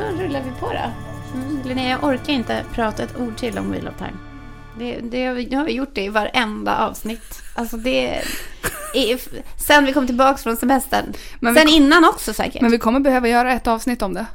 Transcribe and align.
Då 0.00 0.22
rullar 0.22 0.42
vi 0.42 0.50
på 0.60 0.66
då. 0.72 0.92
Mm, 1.40 1.62
Linnea, 1.64 1.88
jag 1.90 2.04
orkar 2.04 2.32
inte 2.32 2.64
prata 2.72 3.02
ett 3.02 3.16
ord 3.20 3.36
till 3.36 3.58
om 3.58 3.70
Wheel 3.70 3.88
of 3.88 3.94
Time. 3.98 4.12
Det, 4.78 5.00
det, 5.00 5.50
nu 5.50 5.56
har 5.56 5.64
vi 5.64 5.72
gjort 5.72 5.94
det 5.94 6.04
i 6.04 6.08
varenda 6.08 6.78
avsnitt. 6.86 7.42
Alltså 7.54 7.76
det... 7.76 8.22
Är, 8.94 9.20
sen 9.66 9.84
vi 9.84 9.92
kom 9.92 10.06
tillbaka 10.06 10.36
från 10.38 10.56
semestern. 10.56 11.12
Men 11.40 11.54
sen 11.54 11.66
kom- 11.66 11.74
innan 11.74 12.04
också 12.04 12.32
säkert. 12.32 12.62
Men 12.62 12.70
vi 12.70 12.78
kommer 12.78 13.00
behöva 13.00 13.28
göra 13.28 13.52
ett 13.52 13.66
avsnitt 13.66 14.02
om 14.02 14.14
det. 14.14 14.26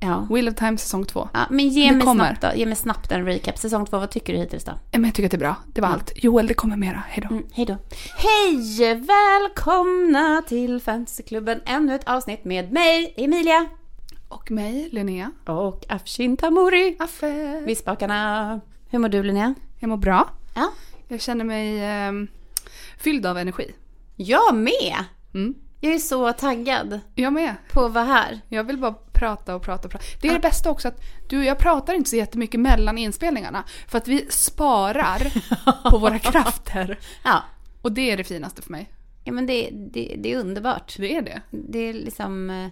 ja. 0.00 0.26
Wheel 0.30 0.48
of 0.48 0.54
Time 0.54 0.78
säsong 0.78 1.04
två. 1.04 1.28
ja. 1.32 1.40
Men 1.50 1.68
ge 1.68 1.88
Det 1.88 1.92
mig, 1.96 2.06
kommer. 2.06 2.24
snabbt 2.24 2.40
då. 2.54 2.58
ge 2.58 2.66
mig 2.66 2.76
snabbt 2.76 3.12
en 3.12 3.24
recap. 3.24 3.58
Säsong 3.58 3.86
två, 3.86 3.98
vad 3.98 4.10
tycker 4.10 4.32
du 4.32 4.38
hittills 4.38 4.64
då? 4.64 4.72
Men 4.92 5.04
jag 5.04 5.14
tycker 5.14 5.26
att 5.26 5.30
det 5.30 5.36
är 5.36 5.38
bra. 5.38 5.54
Det 5.74 5.80
var 5.80 5.88
allt. 5.88 6.12
Joel, 6.16 6.46
det 6.46 6.54
kommer 6.54 6.76
mera. 6.76 7.02
Hejdå. 7.08 7.28
Mm, 7.28 7.44
hej 7.52 7.66
då. 7.66 7.76
Hej! 8.16 8.94
Välkomna 8.94 10.42
till 10.48 10.80
Fantasyklubben. 10.80 11.60
Ännu 11.66 11.94
ett 11.94 12.08
avsnitt 12.08 12.44
med 12.44 12.72
mig, 12.72 13.14
Emilia. 13.16 13.66
Och 14.28 14.50
mig, 14.50 14.88
Linnea. 14.92 15.32
Och 15.46 15.84
Afshin 15.88 16.36
Tamuri. 16.36 16.96
Affe. 16.98 17.60
Vispakarna. 17.66 18.60
Hur 18.90 18.98
mår 18.98 19.08
du 19.08 19.22
Linnea? 19.22 19.54
Jag 19.78 19.88
mår 19.88 19.96
bra. 19.96 20.28
Ja. 20.54 20.72
Jag 21.08 21.20
känner 21.20 21.44
mig 21.44 21.84
ehm, 21.84 22.28
fylld 22.98 23.26
av 23.26 23.38
energi. 23.38 23.74
Jag 24.16 24.54
med! 24.54 25.04
Mm. 25.34 25.54
Jag 25.80 25.94
är 25.94 25.98
så 25.98 26.32
taggad 26.32 27.00
Jag 27.14 27.32
med. 27.32 27.54
på 27.72 27.84
att 27.84 27.92
vara 27.92 28.04
här. 28.04 28.40
Jag 28.48 28.64
vill 28.64 28.78
bara 28.78 28.94
prata 29.12 29.54
och 29.56 29.62
prata 29.62 29.88
och 29.88 29.92
prata. 29.92 30.04
Det 30.20 30.28
är 30.28 30.32
det 30.32 30.38
bästa 30.40 30.70
också 30.70 30.88
att 30.88 31.00
du 31.28 31.38
och 31.38 31.44
jag 31.44 31.58
pratar 31.58 31.94
inte 31.94 32.10
så 32.10 32.16
jättemycket 32.16 32.60
mellan 32.60 32.98
inspelningarna. 32.98 33.64
För 33.88 33.98
att 33.98 34.08
vi 34.08 34.26
sparar 34.30 35.32
på 35.90 35.98
våra 35.98 36.18
krafter. 36.18 36.98
Ja, 37.24 37.42
Och 37.82 37.92
det 37.92 38.10
är 38.10 38.16
det 38.16 38.24
finaste 38.24 38.62
för 38.62 38.70
mig. 38.70 38.90
ja 39.24 39.32
men 39.32 39.46
det, 39.46 39.70
det, 39.72 40.14
det 40.18 40.32
är 40.32 40.38
underbart. 40.40 40.94
Det 40.98 41.16
är 41.16 41.22
det. 41.22 41.42
Det 41.50 41.78
är 41.78 41.92
liksom... 41.94 42.70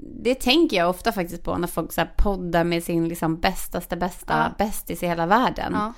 Det 0.00 0.34
tänker 0.34 0.76
jag 0.76 0.90
ofta 0.90 1.12
faktiskt 1.12 1.42
på 1.42 1.56
när 1.58 1.68
folk 1.68 1.92
så 1.92 2.00
här 2.00 2.10
poddar 2.16 2.64
med 2.64 2.84
sin 2.84 3.08
liksom 3.08 3.40
bästaste 3.40 3.96
bästa 3.96 4.52
Ja. 4.58 4.64
bästis 4.64 5.02
i 5.02 5.06
hela 5.06 5.26
världen. 5.26 5.72
Ja. 5.74 5.92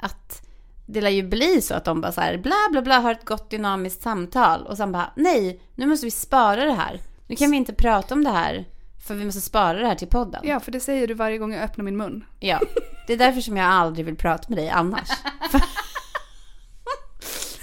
Att 0.00 0.46
det 0.86 1.00
lär 1.00 1.10
ju 1.10 1.22
bli 1.28 1.62
så 1.62 1.74
att 1.74 1.84
de 1.84 2.00
bara 2.00 2.12
så 2.12 2.20
här 2.20 2.38
bla 2.38 2.54
bla 2.70 2.82
bla 2.82 2.98
har 2.98 3.12
ett 3.12 3.24
gott 3.24 3.50
dynamiskt 3.50 4.02
samtal 4.02 4.66
och 4.66 4.76
sen 4.76 4.92
bara 4.92 5.12
nej, 5.16 5.60
nu 5.74 5.86
måste 5.86 6.06
vi 6.06 6.10
spara 6.10 6.64
det 6.64 6.72
här. 6.72 7.00
Nu 7.26 7.36
kan 7.36 7.50
vi 7.50 7.56
inte 7.56 7.72
prata 7.74 8.14
om 8.14 8.24
det 8.24 8.30
här 8.30 8.64
för 9.06 9.14
vi 9.14 9.24
måste 9.24 9.40
spara 9.40 9.78
det 9.78 9.86
här 9.86 9.94
till 9.94 10.08
podden. 10.08 10.40
ja, 10.44 10.60
för 10.60 10.72
det 10.72 10.80
säger 10.80 11.06
du 11.06 11.14
varje 11.14 11.38
gång 11.38 11.52
jag 11.52 11.62
öppnar 11.62 11.84
min 11.84 11.96
mun. 11.96 12.24
Ja, 12.40 12.60
det 13.06 13.12
är 13.12 13.16
därför 13.16 13.40
som 13.40 13.56
jag 13.56 13.66
aldrig 13.66 14.06
vill 14.06 14.16
prata 14.16 14.44
med 14.48 14.58
dig 14.58 14.68
annars. 14.70 15.08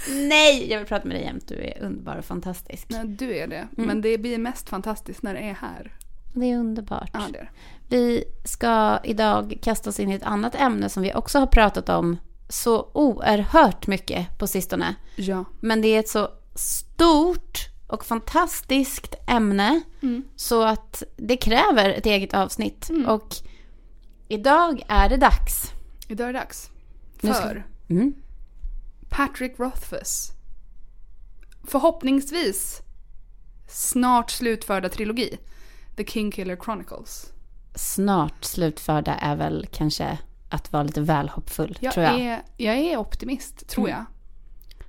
Nej, 0.08 0.70
jag 0.70 0.78
vill 0.78 0.88
prata 0.88 1.08
med 1.08 1.16
dig 1.16 1.24
jämt. 1.24 1.48
Du 1.48 1.54
är 1.54 1.78
underbar 1.82 2.16
och 2.16 2.24
fantastisk. 2.24 2.86
Nej, 2.88 3.06
du 3.06 3.36
är 3.36 3.46
det. 3.46 3.56
Mm. 3.76 3.86
Men 3.86 4.00
det 4.00 4.18
blir 4.18 4.38
mest 4.38 4.68
fantastiskt 4.68 5.22
när 5.22 5.34
det 5.34 5.40
är 5.40 5.54
här. 5.54 5.94
Det 6.32 6.50
är 6.50 6.58
underbart. 6.58 7.10
Ja, 7.12 7.20
det 7.32 7.38
är. 7.38 7.50
Vi 7.88 8.24
ska 8.44 8.98
idag 9.04 9.58
kasta 9.62 9.90
oss 9.90 10.00
in 10.00 10.10
i 10.10 10.14
ett 10.14 10.22
annat 10.22 10.54
ämne 10.54 10.88
som 10.88 11.02
vi 11.02 11.14
också 11.14 11.38
har 11.38 11.46
pratat 11.46 11.88
om 11.88 12.16
så 12.48 12.90
oerhört 12.94 13.86
mycket 13.86 14.38
på 14.38 14.46
sistone. 14.46 14.94
Ja. 15.16 15.44
Men 15.60 15.80
det 15.82 15.88
är 15.88 16.00
ett 16.00 16.08
så 16.08 16.28
stort 16.54 17.58
och 17.86 18.04
fantastiskt 18.04 19.14
ämne 19.26 19.80
Mm. 20.02 20.24
så 20.36 20.62
att 20.64 21.02
det 21.16 21.36
kräver 21.36 21.90
ett 21.90 22.06
eget 22.06 22.34
avsnitt. 22.34 22.90
Och 23.08 23.34
idag 24.28 24.82
är 24.88 25.08
det 25.08 25.16
dags. 25.16 25.62
Idag 26.08 26.28
är 26.28 26.32
det 26.32 26.38
dags. 26.38 26.70
För 27.20 27.64
Mm. 27.88 28.14
Patrick 29.08 29.58
Rothfuss. 29.58 30.32
Förhoppningsvis 31.64 32.82
snart 33.68 34.30
slutförda 34.30 34.88
trilogi. 34.88 35.38
The 35.96 36.04
Kingkiller 36.04 36.56
Chronicles. 36.56 37.32
snart 37.74 38.44
slutförda 38.44 39.14
är 39.14 39.36
väl 39.36 39.66
kanske 39.72 40.18
att 40.48 40.72
vara 40.72 40.82
lite 40.82 41.00
väl 41.00 41.28
hoppfull, 41.28 41.78
Jag, 41.80 41.92
tror 41.92 42.06
jag. 42.06 42.20
Är, 42.20 42.42
jag 42.56 42.76
är 42.76 42.96
optimist, 42.96 43.68
tror 43.68 43.88
jag. 43.88 44.04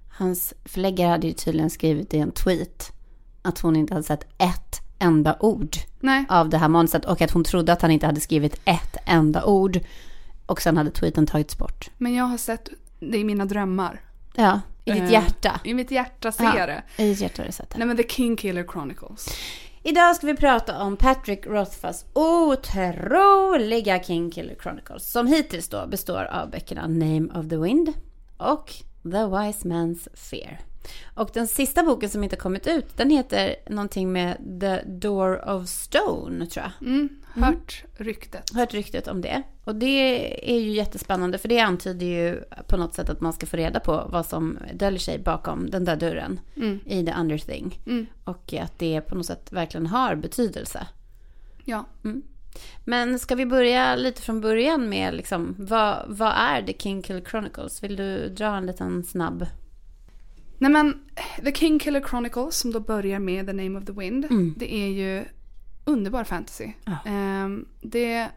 Hans 0.10 0.54
förläggare 0.66 1.10
hade 1.10 1.28
ju 1.28 1.34
tydligen 1.34 1.70
skrivit 1.70 2.14
i 2.14 2.18
en 2.18 2.32
tweet 2.32 2.92
att 3.42 3.60
hon 3.60 3.76
inte 3.76 3.94
hade 3.94 4.04
sett 4.04 4.24
ett 4.38 4.82
enda 5.00 5.38
ord 5.40 5.76
Nej, 6.00 6.26
av 6.30 6.50
det 6.50 6.58
här 6.58 6.68
manuset 6.68 7.06
och 7.06 7.22
att 7.22 7.32
hon 7.32 7.44
trodde 7.44 7.74
att 7.74 7.82
han 7.82 7.92
inte 7.92 8.06
hade 8.06 8.20
skrivit 8.22 8.62
ett 8.66 8.98
enda 9.06 9.46
ord. 9.46 9.80
Och 10.46 10.62
sen 10.62 10.78
hade 10.78 10.92
tweeten 10.92 11.26
tagits 11.26 11.58
bort. 11.58 11.90
men 11.98 12.14
jag 12.14 12.26
har 12.26 12.38
sett 12.38 12.70
det 13.00 13.18
i 13.18 13.24
mina 13.24 13.46
drömmar. 13.46 14.02
Ja, 14.36 14.62
i 14.86 14.92
ditt 14.92 15.02
Eh, 15.04 15.12
hjärta. 15.12 15.60
I 15.64 15.74
mitt 15.74 15.92
hjärta 15.92 16.32
ser 16.32 16.44
Ja. 16.58 16.66
det. 16.66 16.84
I 16.98 17.10
ditt 17.10 17.22
hjärta 17.22 17.42
har 17.42 17.48
du 17.48 17.52
sett 17.52 17.70
det. 17.70 17.78
Nej 17.78 17.88
men 17.88 17.98
The 17.98 18.08
Kingkiller 18.08 18.64
Chronicles. 18.72 19.28
Idag 19.84 20.16
ska 20.16 20.28
vi 20.28 20.36
prata 20.36 20.82
om 20.82 20.98
Patrick 20.98 21.46
Rothfuss 21.48 22.06
otroliga 22.14 24.04
Kingkiller 24.04 24.56
Chronicles. 24.64 25.12
Som 25.12 25.28
hittills 25.28 25.70
då 25.70 25.88
består 25.88 26.24
av 26.26 26.50
böckerna 26.50 26.82
Name 26.88 27.28
of 27.40 27.50
the 27.50 27.58
Wind 27.58 27.94
och 28.38 28.74
The 29.04 29.26
Wise 29.26 29.68
Man's 29.68 30.08
Fear. 30.14 30.60
Och 31.16 31.30
den 31.34 31.48
sista 31.48 31.84
boken 31.84 32.10
som 32.10 32.24
inte 32.24 32.36
kommit 32.36 32.68
ut, 32.68 32.98
den 32.98 33.10
heter 33.10 33.56
någonting 33.70 34.12
med 34.12 34.38
The 34.62 34.82
Door 34.86 35.50
of 35.50 35.68
Stone, 35.70 36.46
tror 36.46 36.66
jag. 36.66 36.88
Mm, 36.90 37.10
hört 37.34 37.84
ryktet. 37.98 38.54
Hört 38.56 38.74
ryktet 38.74 39.08
om 39.08 39.22
det. 39.22 39.44
Och 39.64 39.76
det 39.76 40.56
är 40.56 40.60
ju 40.60 40.72
jättespännande 40.72 41.38
för 41.38 41.50
det 41.50 41.60
antyder 41.60 42.06
ju 42.06 42.44
på 42.68 42.78
något 42.78 42.94
sätt 42.94 43.10
att 43.10 43.22
man 43.22 43.34
ska 43.34 43.46
få 43.46 43.58
reda 43.58 43.80
på 43.80 44.08
vad 44.12 44.26
som 44.26 44.58
döljer 44.74 45.00
sig 45.00 45.20
bakom 45.20 45.70
den 45.70 45.86
där 45.86 45.96
dörren 45.96 46.40
Mm. 46.56 46.80
i 46.86 47.06
The 47.06 47.14
Underthing. 47.14 47.80
Mm. 47.86 48.06
Och 48.24 48.54
att 48.54 48.80
det 48.80 49.02
på 49.02 49.16
något 49.16 49.26
sätt 49.26 49.52
verkligen 49.52 49.88
har 49.88 50.16
betydelse. 50.16 50.88
Ja. 51.66 51.86
Men 52.86 53.20
ska 53.20 53.36
vi 53.36 53.46
börja 53.46 53.96
lite 53.96 54.22
från 54.22 54.42
början 54.42 54.90
med 54.90 55.14
liksom, 55.14 55.56
vad, 55.58 56.06
vad 56.08 56.34
är 56.38 56.62
The 56.62 56.74
Kingkiller 56.74 57.22
Chronicles? 57.22 57.84
Vill 57.84 57.96
du 57.96 58.30
dra 58.30 58.58
en 58.58 58.66
liten 58.66 59.04
snabb? 59.04 59.46
Nej 60.58 60.72
men 60.72 61.00
The 61.44 61.52
Kingkiller 61.54 62.02
Chronicles 62.02 62.56
som 62.56 62.72
då 62.72 62.80
börjar 62.80 63.20
med 63.20 63.48
The 63.48 63.54
Name 63.54 63.80
of 63.80 63.86
the 63.86 63.92
Wind. 63.92 64.26
Mm. 64.26 64.54
Det 64.58 64.74
är 64.74 64.88
ju 64.88 65.26
underbar 65.90 66.24
fantasy. 66.24 66.72
Ja. 66.86 66.98
Ehm, 67.06 67.66
det, 67.82 68.28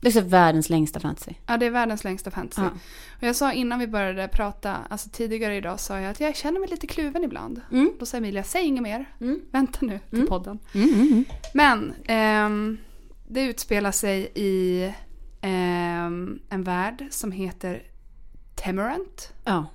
Det 0.00 0.08
är 0.08 0.12
så 0.12 0.20
världens 0.20 0.70
längsta 0.70 1.00
fantasy. 1.00 1.32
ja, 1.46 1.56
det 1.56 1.66
är 1.66 1.70
världens 1.70 2.04
längsta 2.04 2.30
fantasy. 2.30 2.62
Ja. 2.62 2.70
Och 3.16 3.22
jag 3.22 3.36
sa 3.36 3.52
innan 3.52 3.78
vi 3.78 3.86
började 3.86 4.28
prata, 4.28 4.76
alltså 4.90 5.08
tidigare 5.12 5.56
idag 5.56 5.80
sa 5.80 6.00
jag 6.00 6.10
att 6.10 6.20
jag 6.20 6.36
känner 6.36 6.60
mig 6.60 6.68
lite 6.68 6.86
kluven 6.86 7.24
ibland. 7.24 7.60
Mm. 7.72 7.92
Då 7.98 8.06
sa 8.06 8.16
Emilia, 8.16 8.44
säg 8.44 8.64
inget 8.64 8.82
mer. 8.82 9.04
Mm. 9.20 9.40
Vänta 9.50 9.78
nu 9.82 9.98
till 10.10 10.18
Mm. 10.18 10.28
podden. 10.28 10.58
Mm, 10.74 10.88
mm, 10.88 11.00
mm. 11.08 11.24
Men 11.54 11.94
ehm, 12.06 12.78
det 13.28 13.42
utspelar 13.42 13.92
sig 13.92 14.32
i 14.34 14.84
ehm, 15.40 16.38
en 16.48 16.62
värld 16.64 17.04
som 17.10 17.32
heter 17.32 17.82
Temerant. 18.54 19.32
Ja. 19.44 19.66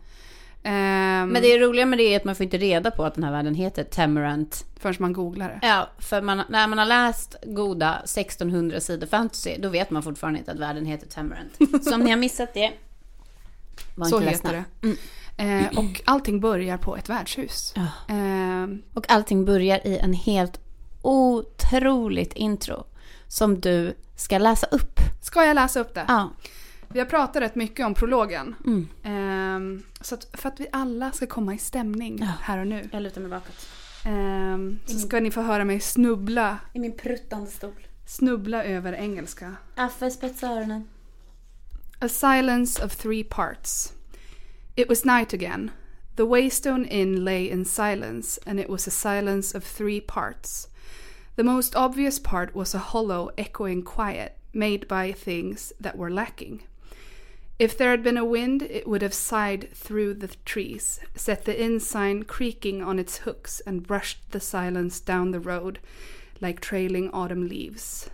Ehm, 0.63 1.29
Men 1.29 1.41
det 1.41 1.59
roliga 1.59 1.85
med 1.85 1.99
det 1.99 2.03
är 2.03 2.17
att 2.17 2.23
man 2.25 2.35
får 2.35 2.43
inte 2.43 2.57
reda 2.57 2.91
på 2.91 3.05
att 3.05 3.15
den 3.15 3.23
här 3.23 3.31
världen 3.31 3.55
heter 3.55 3.83
Temerant. 3.83 4.65
Förrän 4.79 4.95
man 4.99 5.13
googlar 5.13 5.49
det. 5.61 5.67
Ja, 5.67 5.89
för 5.99 6.21
man, 6.21 6.41
när 6.49 6.67
man 6.67 6.77
har 6.77 6.85
läst 6.85 7.35
goda 7.43 7.95
1600 8.03 8.79
sidor 8.79 9.07
fantasy, 9.07 9.57
då 9.59 9.69
vet 9.69 9.89
man 9.91 10.03
fortfarande 10.03 10.39
inte 10.39 10.51
att 10.51 10.59
världen 10.59 10.85
heter 10.85 11.07
Temerant. 11.07 11.57
Så 11.83 11.95
om 11.95 12.01
ni 12.01 12.09
har 12.09 12.17
missat 12.17 12.53
det, 12.53 12.71
var 13.95 14.05
Så 14.05 14.17
inte 14.17 14.29
heter 14.29 14.51
ledsna. 14.51 14.63
det. 14.81 14.97
Eh, 15.37 15.77
och 15.79 16.01
allting 16.05 16.39
börjar 16.39 16.77
på 16.77 16.97
ett 16.97 17.09
värdshus. 17.09 17.73
Ja. 17.75 17.87
Ehm, 18.15 18.81
Och 18.93 19.11
allting 19.11 19.45
börjar 19.45 19.87
i 19.87 19.97
en 19.97 20.13
helt 20.13 20.59
otroligt 21.01 22.33
intro 22.33 22.83
som 23.27 23.59
du 23.59 23.95
ska 24.15 24.37
läsa 24.37 24.67
upp. 24.67 24.99
ska 25.21 25.45
jag 25.45 25.55
läsa 25.55 25.79
upp 25.79 25.93
det? 25.93 26.05
Ja. 26.07 26.29
Vi 26.93 26.99
har 26.99 27.05
pratat 27.05 27.41
rätt 27.41 27.55
mycket 27.55 27.85
om 27.85 27.93
prologen. 27.93 28.55
Mm. 28.65 28.87
Ehm, 29.03 29.83
så 30.01 30.15
att 30.15 30.27
för 30.33 30.49
att 30.49 30.59
vi 30.59 30.67
alla 30.71 31.11
ska 31.11 31.25
komma 31.27 31.53
i 31.53 31.57
stämning 31.57 32.17
Ja. 32.21 32.27
här 32.41 32.57
och 32.57 32.67
nu. 32.67 32.89
Jag 32.91 33.01
lutar 33.03 33.21
mig 33.21 33.29
bakåt. 33.29 33.67
ehm, 34.05 34.79
så 34.85 34.99
ska 34.99 35.19
ni 35.19 35.31
få 35.31 35.41
höra 35.41 35.65
mig 35.65 35.79
snubbla, 35.79 36.57
I 36.73 36.79
min 36.79 36.97
pruttande 36.97 37.49
stol. 37.51 37.73
snubbla 38.05 38.63
över 38.63 38.93
engelska. 38.93 39.55
Affe, 39.75 40.11
spetsa 40.11 40.47
öronen. 40.47 40.87
A 41.99 42.07
silence 42.09 42.85
of 42.85 42.95
three 42.95 43.23
parts. 43.23 43.93
It 44.75 44.89
was 44.89 45.05
night 45.05 45.33
again. 45.33 45.71
The 46.15 46.23
Waystone 46.23 46.87
Inn 46.87 47.23
lay 47.25 47.47
in 47.49 47.65
silence, 47.65 48.41
and 48.45 48.59
it 48.59 48.69
was 48.69 48.87
a 48.87 48.91
silence 48.91 49.57
of 49.57 49.63
three 49.63 50.01
parts. 50.01 50.67
The 51.35 51.43
most 51.43 51.75
obvious 51.75 52.23
part 52.23 52.55
was 52.55 52.75
a 52.75 52.77
hollow, 52.77 53.29
echoing 53.37 53.83
quiet 53.83 54.29
made 54.51 54.87
by 54.87 55.13
things 55.13 55.73
that 55.83 55.95
were 55.97 56.09
lacking. 56.11 56.61
If 57.59 57.77
there 57.77 57.91
had 57.91 58.03
been 58.03 58.17
a 58.17 58.25
wind, 58.25 58.63
it 58.63 58.87
would 58.87 59.01
have 59.01 59.13
sighed 59.13 59.69
through 59.73 60.15
the 60.15 60.35
trees, 60.43 60.99
set 61.15 61.45
the 61.45 61.61
inn 61.61 61.79
sign 61.79 62.23
creaking 62.23 62.81
on 62.81 62.97
its 62.97 63.19
hooks, 63.19 63.59
and 63.61 63.85
brushed 63.85 64.31
the 64.31 64.39
silence 64.39 64.99
down 64.99 65.31
the 65.31 65.39
road 65.39 65.79
like 66.41 66.59
trailing 66.59 67.09
autumn 67.11 67.47
leaves. 67.47 68.09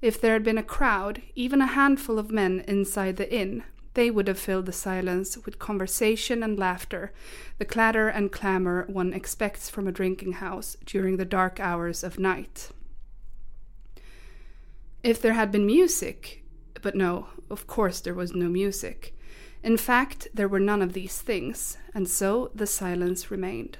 If 0.00 0.20
there 0.20 0.32
had 0.32 0.44
been 0.44 0.58
a 0.58 0.62
crowd, 0.62 1.22
even 1.34 1.60
a 1.60 1.66
handful 1.66 2.18
of 2.18 2.30
men 2.30 2.64
inside 2.66 3.16
the 3.16 3.32
inn, 3.32 3.64
they 3.94 4.10
would 4.10 4.28
have 4.28 4.38
filled 4.38 4.66
the 4.66 4.72
silence 4.72 5.36
with 5.44 5.58
conversation 5.58 6.42
and 6.42 6.58
laughter, 6.58 7.12
the 7.58 7.64
clatter 7.64 8.08
and 8.08 8.30
clamor 8.30 8.84
one 8.86 9.12
expects 9.12 9.68
from 9.68 9.88
a 9.88 9.92
drinking 9.92 10.34
house 10.34 10.76
during 10.86 11.16
the 11.16 11.24
dark 11.24 11.58
hours 11.58 12.04
of 12.04 12.18
night. 12.18 12.70
If 15.02 15.20
there 15.20 15.34
had 15.34 15.50
been 15.50 15.66
music, 15.66 16.44
but 16.82 16.94
no, 16.94 17.28
of 17.50 17.66
course 17.66 18.00
there 18.00 18.14
was 18.14 18.34
no 18.34 18.48
music. 18.48 19.14
In 19.62 19.76
fact, 19.76 20.28
there 20.32 20.48
were 20.48 20.60
none 20.60 20.82
of 20.82 20.92
these 20.92 21.20
things, 21.20 21.76
and 21.94 22.08
so 22.08 22.50
the 22.54 22.66
silence 22.66 23.30
remained. 23.30 23.78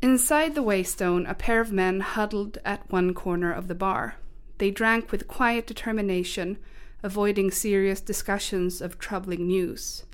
Inside 0.00 0.54
the 0.54 0.62
Waystone, 0.62 1.28
a 1.30 1.34
pair 1.34 1.60
of 1.60 1.72
men 1.72 2.00
huddled 2.00 2.58
at 2.64 2.90
one 2.90 3.14
corner 3.14 3.52
of 3.52 3.68
the 3.68 3.74
bar. 3.74 4.16
They 4.58 4.70
drank 4.70 5.12
with 5.12 5.28
quiet 5.28 5.66
determination, 5.66 6.58
avoiding 7.02 7.50
serious 7.50 8.00
discussions 8.00 8.80
of 8.80 8.98
troubling 8.98 9.46
news. 9.46 10.04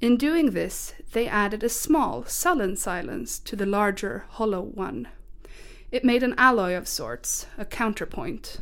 In 0.00 0.16
doing 0.16 0.50
this, 0.50 0.92
they 1.12 1.26
added 1.26 1.62
a 1.62 1.68
small, 1.68 2.24
sullen 2.24 2.76
silence 2.76 3.38
to 3.40 3.56
the 3.56 3.66
larger, 3.66 4.26
hollow 4.30 4.60
one. 4.60 5.08
It 5.90 6.04
made 6.04 6.22
an 6.22 6.34
alloy 6.36 6.74
of 6.74 6.86
sorts, 6.86 7.46
a 7.56 7.64
counterpoint. 7.64 8.58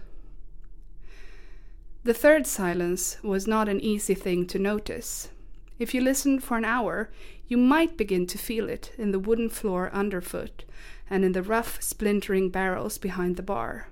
The 2.05 2.13
third 2.13 2.47
silence 2.47 3.17
was 3.23 3.47
not 3.47 3.67
an 3.67 3.81
easy 3.81 4.13
thing 4.15 4.47
to 4.49 4.59
notice. 4.59 5.31
If 5.79 5.95
you 5.95 6.03
listened 6.03 6.45
for 6.45 6.59
an 6.59 6.65
hour, 6.67 7.09
you 7.49 7.57
might 7.57 7.97
begin 7.97 8.27
to 8.27 8.37
feel 8.37 8.69
it 8.69 8.93
in 8.99 9.11
the 9.11 9.19
wooden 9.19 9.49
floor 9.49 9.91
underfoot 9.91 10.65
and 11.09 11.25
in 11.25 11.33
the 11.33 11.43
rough, 11.43 11.81
splintering 11.83 12.51
barrels 12.51 12.99
behind 12.99 13.37
the 13.37 13.43
bar. 13.43 13.89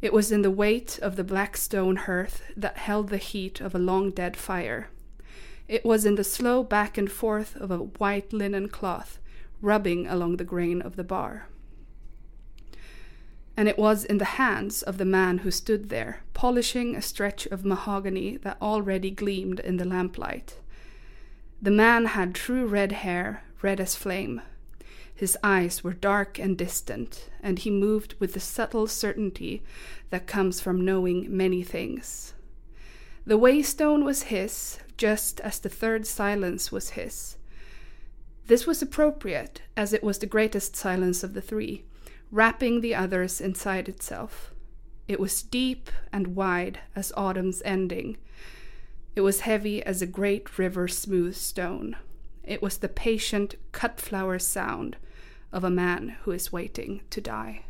It 0.00 0.12
was 0.12 0.30
in 0.30 0.42
the 0.42 0.50
weight 0.50 1.00
of 1.02 1.16
the 1.16 1.24
black 1.24 1.56
stone 1.56 1.96
hearth 1.96 2.42
that 2.56 2.78
held 2.78 3.08
the 3.08 3.18
heat 3.18 3.60
of 3.60 3.74
a 3.74 3.80
long 3.80 4.10
dead 4.10 4.36
fire. 4.36 4.88
It 5.66 5.84
was 5.84 6.04
in 6.04 6.14
the 6.14 6.24
slow 6.24 6.62
back 6.62 6.96
and 6.96 7.10
forth 7.10 7.56
of 7.56 7.72
a 7.72 7.78
white 7.78 8.32
linen 8.32 8.68
cloth 8.68 9.18
rubbing 9.60 10.06
along 10.06 10.36
the 10.36 10.44
grain 10.44 10.80
of 10.80 10.94
the 10.94 11.04
bar. 11.04 11.48
And 13.56 13.68
it 13.68 13.76
was 13.76 14.04
in 14.04 14.18
the 14.18 14.36
hands 14.38 14.82
of 14.82 14.98
the 14.98 15.04
man 15.04 15.38
who 15.38 15.50
stood 15.50 15.88
there, 15.88 16.22
polishing 16.42 16.96
a 16.96 17.00
stretch 17.00 17.46
of 17.52 17.64
mahogany 17.64 18.36
that 18.36 18.60
already 18.60 19.12
gleamed 19.12 19.60
in 19.60 19.76
the 19.76 19.84
lamplight. 19.84 20.58
The 21.62 21.70
man 21.70 22.06
had 22.06 22.34
true 22.34 22.66
red 22.66 22.90
hair, 22.90 23.44
red 23.62 23.78
as 23.78 23.94
flame. 23.94 24.42
His 25.14 25.38
eyes 25.44 25.84
were 25.84 25.92
dark 25.92 26.40
and 26.40 26.58
distant, 26.58 27.30
and 27.44 27.60
he 27.60 27.70
moved 27.70 28.16
with 28.18 28.32
the 28.32 28.40
subtle 28.40 28.88
certainty 28.88 29.62
that 30.10 30.26
comes 30.26 30.60
from 30.60 30.84
knowing 30.84 31.28
many 31.28 31.62
things. 31.62 32.34
The 33.24 33.38
waystone 33.38 34.04
was 34.04 34.24
his, 34.24 34.80
just 34.96 35.38
as 35.42 35.60
the 35.60 35.68
third 35.68 36.08
silence 36.08 36.72
was 36.72 36.98
his. 36.98 37.36
This 38.48 38.66
was 38.66 38.82
appropriate, 38.82 39.62
as 39.76 39.92
it 39.92 40.02
was 40.02 40.18
the 40.18 40.26
greatest 40.26 40.74
silence 40.74 41.22
of 41.22 41.34
the 41.34 41.40
three, 41.40 41.84
wrapping 42.32 42.80
the 42.80 42.96
others 42.96 43.40
inside 43.40 43.88
itself. 43.88 44.51
It 45.08 45.20
was 45.20 45.42
deep 45.42 45.90
and 46.12 46.36
wide 46.36 46.78
as 46.94 47.12
autumn's 47.16 47.62
ending. 47.64 48.16
It 49.14 49.20
was 49.20 49.40
heavy 49.40 49.82
as 49.82 50.02
a 50.02 50.06
great 50.06 50.58
river 50.58 50.88
smooth 50.88 51.34
stone. 51.34 51.96
It 52.44 52.62
was 52.62 52.78
the 52.78 52.88
patient 52.88 53.54
cut 53.72 54.00
flower 54.00 54.38
sound 54.38 54.96
of 55.52 55.64
a 55.64 55.70
man 55.70 56.16
who 56.24 56.32
is 56.32 56.52
waiting 56.52 57.02
to 57.10 57.20
die. 57.20 57.64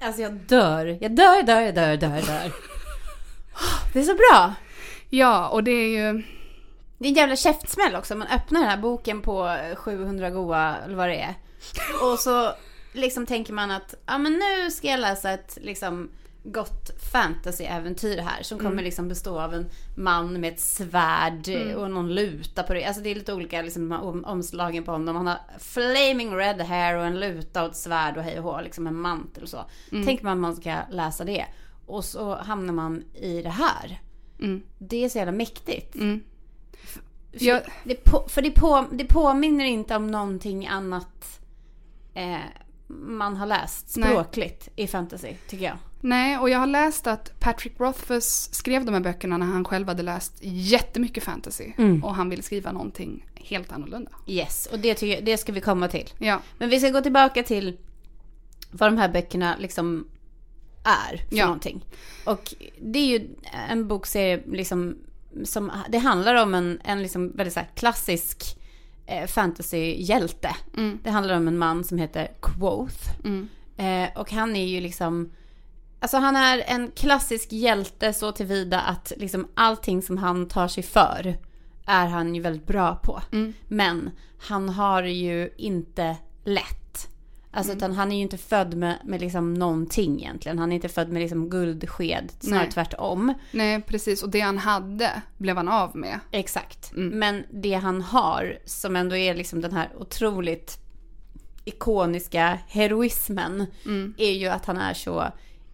Alltså 0.00 0.22
jag 0.22 0.32
dör. 0.32 0.98
Jag 1.00 1.16
dör, 1.16 1.42
dör, 1.42 1.72
dör, 1.72 1.96
dör, 1.96 2.22
dör. 2.22 2.52
Det 3.92 4.00
är 4.00 4.04
så 4.04 4.14
bra. 4.14 4.54
Ja, 5.08 5.48
och 5.48 5.64
det 5.64 5.70
är 5.70 5.88
ju... 5.88 6.22
Det 6.98 7.06
är 7.06 7.08
en 7.08 7.14
jävla 7.14 7.36
käftsmäll 7.36 7.96
också. 7.96 8.14
Man 8.14 8.28
öppnar 8.28 8.60
den 8.60 8.70
här 8.70 8.76
boken 8.76 9.22
på 9.22 9.58
700 9.76 10.30
goa, 10.30 10.76
eller 10.84 10.96
vad 10.96 11.08
det 11.08 11.20
är. 11.20 11.34
Och 12.02 12.18
så 12.18 12.54
liksom 12.98 13.26
tänker 13.26 13.52
man 13.52 13.70
att, 13.70 13.94
ja 14.06 14.18
men 14.18 14.32
nu 14.32 14.70
ska 14.70 14.88
jag 14.88 15.00
läsa 15.00 15.30
ett 15.30 15.58
liksom 15.60 16.10
gott 16.44 16.90
fantasyäventyr 17.12 18.18
här 18.18 18.42
som 18.42 18.58
kommer 18.58 18.82
liksom 18.82 19.08
bestå 19.08 19.40
av 19.40 19.54
en 19.54 19.66
man 19.96 20.40
med 20.40 20.52
ett 20.52 20.60
svärd 20.60 21.48
och 21.76 21.90
någon 21.90 22.14
luta 22.14 22.62
på 22.62 22.74
det. 22.74 22.84
Alltså 22.84 23.02
det 23.02 23.10
är 23.10 23.14
lite 23.14 23.34
olika 23.34 23.62
liksom, 23.62 23.92
om, 23.92 24.24
omslagen 24.24 24.84
på 24.84 24.92
honom. 24.92 25.16
Han 25.16 25.26
har 25.26 25.38
flaming 25.58 26.34
red 26.36 26.60
hair 26.60 26.96
och 26.96 27.04
en 27.04 27.20
luta 27.20 27.62
och 27.64 27.70
ett 27.70 27.76
svärd 27.76 28.16
och 28.16 28.22
hej 28.22 28.38
och 28.38 28.44
hå, 28.44 28.60
liksom 28.60 28.86
en 28.86 28.96
mantel 29.00 29.42
och 29.42 29.48
så. 29.48 29.64
Tänker 29.90 30.24
man 30.24 30.32
att 30.32 30.38
man 30.38 30.56
ska 30.56 30.76
läsa 30.90 31.24
det. 31.24 31.46
Och 31.86 32.04
så 32.04 32.34
hamnar 32.36 32.74
man 32.74 33.04
i 33.14 33.42
det 33.42 33.48
här. 33.50 34.00
Mm. 34.40 34.62
Det 34.78 35.04
är 35.04 35.08
så 35.08 35.18
jävla 35.18 35.32
mäktigt. 35.32 35.94
Mm. 35.94 36.20
För, 37.32 37.44
Jag- 37.44 37.62
det, 37.84 38.04
på, 38.04 38.24
för 38.28 38.42
det, 38.42 38.50
på, 38.50 38.86
det 38.92 39.04
påminner 39.04 39.64
inte 39.64 39.96
om 39.96 40.06
någonting 40.06 40.66
annat 40.66 41.40
eh, 42.14 42.36
man 42.88 43.36
har 43.36 43.46
läst 43.46 43.96
Nej. 43.96 44.08
språkligt 44.08 44.68
i 44.76 44.86
fantasy, 44.86 45.34
tycker 45.48 45.64
jag. 45.64 45.76
Nej, 46.00 46.38
och 46.38 46.50
jag 46.50 46.58
har 46.58 46.66
läst 46.66 47.06
att 47.06 47.40
Patrick 47.40 47.80
Rothfuss 47.80 48.48
skrev 48.54 48.84
de 48.84 48.94
här 48.94 49.00
böckerna 49.00 49.36
när 49.36 49.46
han 49.46 49.64
själv 49.64 49.88
hade 49.88 50.02
läst 50.02 50.34
jättemycket 50.40 51.24
fantasy. 51.24 51.72
Mm. 51.78 52.04
Och 52.04 52.14
han 52.14 52.30
ville 52.30 52.42
skriva 52.42 52.72
någonting 52.72 53.26
helt 53.34 53.72
annorlunda. 53.72 54.10
Yes, 54.26 54.68
och 54.72 54.78
det, 54.78 54.94
tycker 54.94 55.14
jag, 55.14 55.24
det 55.24 55.36
ska 55.36 55.52
vi 55.52 55.60
komma 55.60 55.88
till. 55.88 56.08
Ja, 56.18 56.40
Men 56.58 56.68
vi 56.70 56.80
ska 56.80 56.90
gå 56.90 57.00
tillbaka 57.00 57.42
till 57.42 57.76
vad 58.70 58.92
de 58.92 58.98
här 58.98 59.08
böckerna 59.08 59.56
liksom 59.58 60.08
är 60.84 61.16
för 61.16 61.36
Ja. 61.36 61.44
någonting. 61.44 61.84
Och 62.24 62.54
det 62.80 62.98
är 62.98 63.06
ju 63.18 63.28
en 63.68 63.88
bokserie 63.88 64.42
liksom 64.46 64.96
som, 65.44 65.72
det 65.88 65.98
handlar 65.98 66.34
om 66.34 66.54
en, 66.54 66.80
en 66.84 67.02
liksom 67.02 67.32
väldigt 67.32 67.54
så 67.54 67.60
klassisk 67.74 68.57
eh, 69.08 69.26
fantasyhjälte. 69.26 70.56
Mm. 70.76 70.98
Det 71.02 71.10
handlar 71.10 71.36
om 71.36 71.48
en 71.48 71.58
man 71.58 71.84
som 71.84 71.98
heter 71.98 72.30
Quoth. 72.40 73.10
Mm. 73.24 73.48
Eh, 73.76 74.18
och 74.18 74.32
han 74.32 74.56
är 74.56 74.66
ju 74.66 74.80
liksom, 74.80 75.32
alltså 76.00 76.16
han 76.16 76.36
är 76.36 76.62
en 76.66 76.90
klassisk 76.90 77.52
hjälte 77.52 78.12
så 78.12 78.32
tillvida 78.32 78.80
att 78.80 79.12
liksom 79.16 79.48
allting 79.54 80.02
som 80.02 80.18
han 80.18 80.48
tar 80.48 80.68
sig 80.68 80.82
för 80.82 81.38
är 81.86 82.06
han 82.06 82.34
ju 82.34 82.40
väldigt 82.40 82.66
bra 82.66 82.94
på. 82.94 83.22
Mm. 83.32 83.52
Men 83.68 84.10
han 84.38 84.68
har 84.68 85.02
ju 85.02 85.50
inte 85.56 86.16
lätt. 86.44 86.77
Alltså 87.58 87.72
utan 87.72 87.92
han 87.92 88.12
är 88.12 88.16
ju 88.16 88.22
inte 88.22 88.38
född 88.38 88.74
med, 88.74 88.98
med 89.04 89.20
liksom 89.20 89.54
någonting 89.54 90.20
egentligen. 90.20 90.58
Han 90.58 90.72
är 90.72 90.76
inte 90.76 90.88
född 90.88 91.08
med 91.08 91.20
liksom 91.22 91.50
guldsked, 91.50 92.30
snarare 92.40 92.62
Nej. 92.62 92.72
tvärtom. 92.72 93.34
Nej, 93.52 93.82
precis. 93.82 94.22
Och 94.22 94.30
det 94.30 94.40
han 94.40 94.58
hade 94.58 95.22
blev 95.38 95.56
han 95.56 95.68
av 95.68 95.96
med. 95.96 96.20
Exakt. 96.30 96.92
Mm. 96.92 97.18
Men 97.18 97.44
det 97.50 97.74
han 97.74 98.02
har, 98.02 98.58
som 98.64 98.96
ändå 98.96 99.16
är 99.16 99.34
liksom 99.34 99.60
den 99.60 99.72
här 99.72 99.88
otroligt 99.98 100.78
ikoniska 101.64 102.58
heroismen, 102.68 103.66
Mm. 103.86 104.14
är 104.18 104.32
ju 104.32 104.46
att 104.48 104.66
han 104.66 104.76
är 104.76 104.94
så 104.94 105.24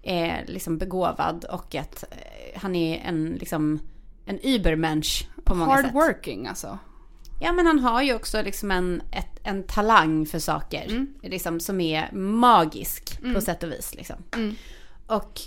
eh, 0.02 0.34
liksom 0.46 0.78
begåvad 0.78 1.44
och 1.44 1.74
att 1.74 2.04
eh, 2.10 2.60
han 2.60 2.74
är 2.76 2.98
en 2.98 3.36
liksom 3.40 3.78
en 4.26 4.38
übermensch 4.42 5.28
på 5.44 5.54
många 5.54 5.70
Hard 5.72 5.84
sätt. 5.84 5.94
working 5.94 6.46
alltså. 6.46 6.78
Ja 7.44 7.52
men 7.52 7.66
han 7.66 7.78
har 7.78 8.02
ju 8.02 8.14
också 8.14 8.42
liksom 8.42 8.70
en, 8.70 9.02
ett, 9.10 9.40
en 9.42 9.62
talang 9.62 10.26
för 10.26 10.38
saker. 10.38 10.86
Mm. 10.88 11.14
Liksom, 11.22 11.60
som 11.60 11.80
är 11.80 12.12
magisk 12.12 13.22
på 13.34 13.40
sätt 13.40 13.62
och 13.62 13.72
vis. 13.72 13.94
Liksom. 13.94 14.16
Mm. 14.36 14.54
Och 15.06 15.40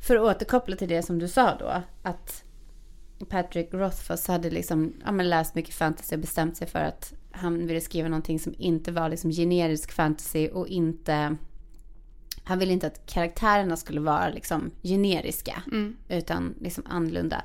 för 0.00 0.16
att 0.16 0.22
återkoppla 0.22 0.76
till 0.76 0.88
det 0.88 1.02
som 1.02 1.18
du 1.18 1.28
sa 1.28 1.56
då. 1.58 1.82
Att 2.02 2.44
Patrick 3.28 3.74
Rothfuss 3.74 4.26
hade 4.26 4.50
liksom, 4.50 4.92
ja, 5.04 5.10
läst 5.10 5.54
mycket 5.54 5.74
fantasy 5.74 6.16
och 6.16 6.20
bestämt 6.20 6.56
sig 6.56 6.66
för 6.66 6.78
att 6.78 7.12
han 7.30 7.66
ville 7.66 7.80
skriva 7.80 8.08
någonting 8.08 8.38
som 8.38 8.54
inte 8.58 8.92
var 8.92 9.08
liksom 9.08 9.30
generisk 9.30 9.92
fantasy 9.92 10.48
och 10.48 10.68
inte... 10.68 11.36
Han 12.44 12.58
ville 12.58 12.72
inte 12.72 12.86
att 12.86 13.06
karaktärerna 13.06 13.76
skulle 13.76 14.00
vara 14.00 14.28
liksom 14.28 14.70
generiska 14.82 15.62
Mm. 15.66 15.96
utan 16.08 16.54
liksom 16.60 16.84
annorlunda. 16.86 17.42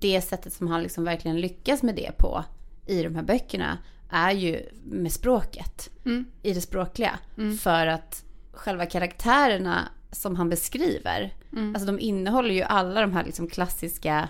Det 0.00 0.20
sättet 0.20 0.52
som 0.52 0.68
han 0.68 0.82
liksom 0.82 1.04
verkligen 1.04 1.40
lyckas 1.40 1.82
med 1.82 1.94
det 1.94 2.18
på 2.18 2.44
i 2.86 3.02
de 3.02 3.14
här 3.14 3.22
böckerna 3.22 3.78
är 4.10 4.30
ju 4.32 4.60
med 4.84 5.12
språket. 5.12 5.90
Mm. 6.04 6.24
I 6.42 6.54
det 6.54 6.60
språkliga. 6.60 7.18
För 7.60 7.86
att 7.86 8.24
själva 8.52 8.86
karaktärerna 8.86 9.88
som 10.12 10.36
han 10.36 10.48
beskriver, 10.50 11.34
Mm. 11.52 11.74
alltså 11.74 11.86
de 11.86 12.00
innehåller 12.00 12.54
ju 12.54 12.62
alla 12.62 13.00
de 13.00 13.12
här 13.12 13.24
liksom 13.24 13.46
klassiska 13.48 14.28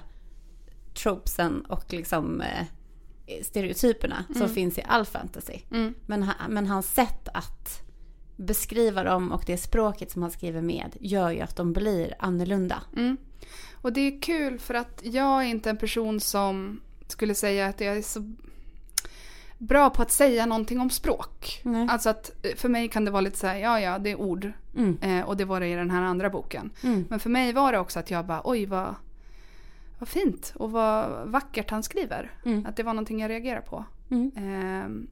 tropesen 0.94 1.64
och 1.68 1.92
liksom 1.92 2.40
eh, 2.40 2.66
stereotyperna 3.42 4.24
som 4.36 4.48
finns 4.48 4.78
i 4.78 4.82
all 4.88 5.04
fantasy. 5.04 5.58
Mm. 5.70 5.94
Men, 6.06 6.22
ha- 6.22 6.48
men 6.48 6.66
hans 6.66 6.94
sätt 6.94 7.28
att 7.34 7.82
beskriva 8.36 9.04
dem 9.04 9.32
och 9.32 9.42
det 9.46 9.56
språket 9.58 10.10
som 10.10 10.22
han 10.22 10.30
skriver 10.30 10.60
med 10.62 10.96
gör 11.00 11.30
ju 11.30 11.40
att 11.40 11.56
de 11.56 11.72
blir 11.72 12.14
annorlunda. 12.18 12.82
Och 13.84 13.92
det 13.92 14.00
är 14.00 14.20
kul 14.20 14.58
för 14.58 14.74
att 14.74 15.00
jag 15.02 15.42
är 15.42 15.46
inte 15.46 15.70
en 15.70 15.76
person 15.76 16.20
som 16.20 16.80
skulle 17.06 17.34
säga 17.34 17.66
att 17.66 17.80
jag 17.80 17.96
är 17.96 18.02
så 18.02 18.32
bra 19.58 19.90
på 19.90 20.02
att 20.02 20.10
säga 20.10 20.46
någonting 20.46 20.80
om 20.80 20.90
språk. 20.90 21.60
Nej. 21.62 21.86
Alltså 21.90 22.08
att 22.08 22.30
eh, 22.42 22.54
för 22.56 22.68
mig 22.68 22.88
kan 22.88 23.04
det 23.04 23.10
vara 23.10 23.20
lite 23.20 23.38
så 23.38 23.46
här, 23.46 23.56
ja 23.56 23.80
ja 23.80 23.98
det 23.98 24.10
är 24.10 24.20
ord. 24.20 24.52
Mm. 24.76 24.98
Eh, 25.00 25.28
och 25.28 25.36
det 25.36 25.44
var 25.44 25.60
det 25.60 25.66
i 25.66 25.74
den 25.74 25.90
här 25.90 26.02
andra 26.02 26.30
boken. 26.30 26.70
Mm. 26.82 27.04
Men 27.10 27.20
för 27.20 27.30
mig 27.30 27.52
var 27.52 27.72
det 27.72 27.78
också 27.78 27.98
att 27.98 28.10
jag 28.10 28.26
bara, 28.26 28.40
oj 28.44 28.66
vad, 28.66 28.94
vad 29.98 30.08
fint 30.08 30.52
och 30.56 30.70
vad 30.70 31.28
vackert 31.28 31.70
han 31.70 31.82
skriver. 31.82 32.30
Mm. 32.44 32.66
Att 32.66 32.76
det 32.76 32.82
var 32.82 32.92
någonting 32.92 33.20
jag 33.20 33.28
reagerade 33.28 33.66
på. 33.66 33.84
Mm. 34.10 35.08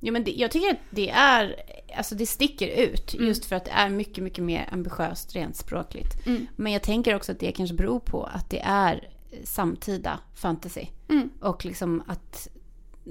Ja, 0.00 0.12
men 0.12 0.24
det, 0.24 0.30
jag 0.30 0.50
tycker 0.50 0.70
att 0.70 0.80
det 0.90 1.10
är 1.10 1.56
alltså 1.96 2.14
det 2.14 2.26
sticker 2.26 2.68
ut. 2.68 3.14
Mm. 3.14 3.26
Just 3.26 3.44
för 3.44 3.56
att 3.56 3.64
det 3.64 3.70
är 3.70 3.88
mycket, 3.90 4.24
mycket 4.24 4.44
mer 4.44 4.68
ambitiöst 4.72 5.34
rent 5.36 5.56
språkligt. 5.56 6.26
Mm. 6.26 6.46
Men 6.56 6.72
jag 6.72 6.82
tänker 6.82 7.14
också 7.14 7.32
att 7.32 7.40
det 7.40 7.52
kanske 7.52 7.76
beror 7.76 8.00
på 8.00 8.24
att 8.24 8.50
det 8.50 8.60
är 8.64 9.08
samtida 9.44 10.18
fantasy. 10.34 10.86
Mm. 11.08 11.30
Och 11.40 11.64
liksom 11.64 12.02
att, 12.06 12.48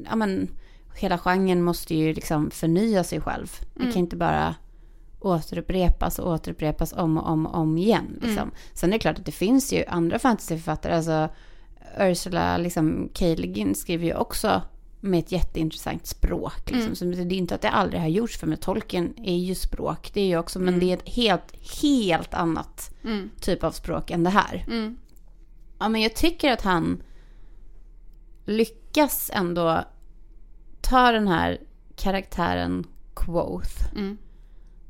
ja 0.06 0.16
men, 0.16 0.50
hela 0.96 1.18
genren 1.18 1.64
måste 1.64 1.96
ju 1.96 2.14
liksom 2.14 2.52
förnya 2.52 3.04
sig 3.04 3.22
själv. 3.22 3.52
Det 3.74 3.80
Mm. 3.82 3.94
kan 3.94 4.00
inte 4.00 4.16
bara 4.16 4.56
återupprepas 5.20 6.20
och 6.20 6.32
återupprepas 6.32 6.94
om 6.94 7.18
och 7.18 7.30
om 7.30 7.46
och 7.46 7.56
om 7.60 7.78
igen. 7.78 8.08
Liksom. 8.14 8.38
Mm. 8.38 8.52
Sen 8.74 8.90
är 8.90 8.94
det 8.94 9.00
klart 9.00 9.20
att 9.20 9.26
det 9.26 9.32
finns 9.32 9.74
ju 9.74 9.86
andra 9.88 10.20
fantasyförfattare. 10.20 10.96
Alltså 10.96 11.30
Ursula 12.00 12.58
liksom, 12.58 13.10
K. 13.20 13.26
Le 13.26 13.48
Guin 13.48 13.76
skriver 13.76 14.06
ju 14.06 14.14
också 14.16 14.62
med 15.06 15.20
ett 15.20 15.32
jätteintressant 15.32 16.06
språk. 16.08 16.72
Liksom. 16.72 16.82
Mm. 16.82 16.96
Så 16.96 17.06
det 17.06 17.36
är 17.36 17.38
inte 17.38 17.56
att 17.56 17.62
det 17.62 17.70
aldrig 17.70 18.02
har 18.02 18.08
gjorts 18.08 18.38
för 18.38 18.48
med 18.48 18.62
tolken 18.62 19.14
är 19.18 19.38
ju 19.38 19.56
språk. 19.56 20.12
Det 20.14 20.22
är 20.22 20.26
ju 20.26 20.38
också, 20.38 20.60
men 20.60 20.68
Mm. 20.68 20.80
det 20.80 20.92
är 20.92 20.98
ett 20.98 21.10
helt, 21.10 21.82
helt 21.84 22.34
annat 22.34 22.96
Mm. 23.04 23.30
typ 23.42 23.64
av 23.64 23.72
språk 23.72 24.12
än 24.12 24.24
det 24.24 24.30
här. 24.30 24.66
Mm. 24.68 24.98
Ja, 25.80 25.90
men 25.90 26.02
jag 26.02 26.16
tycker 26.16 26.52
att 26.52 26.62
han 26.62 27.04
lyckas 28.46 29.32
ändå 29.34 29.84
ta 30.82 31.12
den 31.12 31.28
här 31.28 31.62
karaktären 31.96 32.88
Quoth, 33.16 33.94
Mm. 33.96 34.18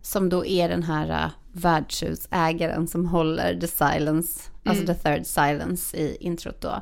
som 0.02 0.30
då 0.30 0.46
är 0.46 0.70
den 0.70 0.84
här 0.84 1.26
uh, 1.26 1.32
värdshusägaren 1.52 2.88
som 2.88 3.06
håller 3.06 3.60
the 3.60 3.68
silence, 3.68 4.52
alltså 4.66 4.84
Mm. 4.84 4.96
the 4.96 5.02
third 5.04 5.26
silence 5.26 5.98
i 5.98 6.18
introt 6.20 6.62
då. 6.62 6.82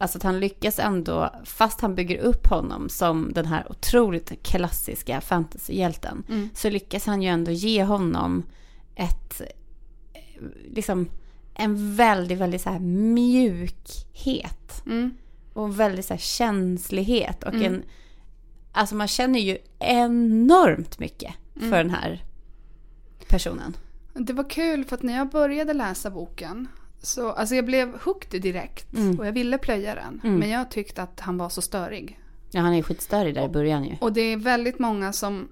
Alltså 0.00 0.18
att 0.18 0.22
han 0.24 0.40
lyckas 0.40 0.78
ändå, 0.78 1.30
fast 1.44 1.80
han 1.80 1.94
bygger 1.94 2.18
upp 2.18 2.46
honom 2.46 2.88
som 2.88 3.32
den 3.32 3.46
här 3.46 3.66
otroligt 3.70 4.42
klassiska 4.42 5.20
fantasyhjälten, 5.20 6.24
Mm. 6.28 6.48
så 6.54 6.70
lyckas 6.70 7.06
han 7.06 7.22
ju 7.22 7.28
ändå 7.28 7.50
ge 7.50 7.84
honom 7.84 8.42
ett, 8.94 9.40
eh, 10.12 10.20
liksom, 10.74 11.08
en 11.54 11.96
väldigt, 11.96 12.38
väldigt 12.38 12.62
så 12.62 12.70
här 12.70 12.78
mjukhet. 12.80 14.82
Mm. 14.86 15.14
Och 15.52 15.80
väldigt 15.80 16.04
så 16.06 16.14
här 16.14 16.18
känslighet. 16.20 17.42
Och 17.42 17.54
Mm. 17.54 17.74
en, 17.74 17.82
alltså 18.72 18.94
man 18.94 19.08
känner 19.08 19.38
ju 19.38 19.58
enormt 19.78 20.98
mycket 20.98 21.34
för 21.54 21.66
Mm. 21.66 21.70
den 21.86 21.90
här 21.90 22.24
personen. 23.28 23.76
Det 24.14 24.32
var 24.32 24.50
kul 24.50 24.84
för 24.84 24.96
att 24.96 25.02
när 25.02 25.16
jag 25.16 25.30
började 25.30 25.72
läsa 25.72 26.10
boken 26.10 26.68
så, 27.02 27.30
alltså 27.32 27.54
jag 27.54 27.64
blev 27.64 27.98
hooked 28.02 28.42
direkt 28.42 28.92
Mm. 28.94 29.18
och 29.20 29.26
jag 29.26 29.32
ville 29.32 29.58
plöja 29.58 29.94
den. 29.94 30.20
Mm. 30.24 30.38
Men 30.38 30.50
jag 30.50 30.70
tyckte 30.70 31.02
att 31.02 31.20
han 31.20 31.38
var 31.38 31.48
så 31.48 31.62
störig. 31.62 32.20
Ja, 32.50 32.60
han 32.60 32.72
är 32.72 32.76
ju 32.76 32.82
skitstörig 32.82 33.34
där 33.34 33.44
i 33.44 33.48
början 33.48 33.84
ju. 33.84 33.96
Och 34.00 34.12
det 34.12 34.20
är 34.20 34.36
väldigt 34.36 34.78
många 34.78 35.12
som 35.12 35.48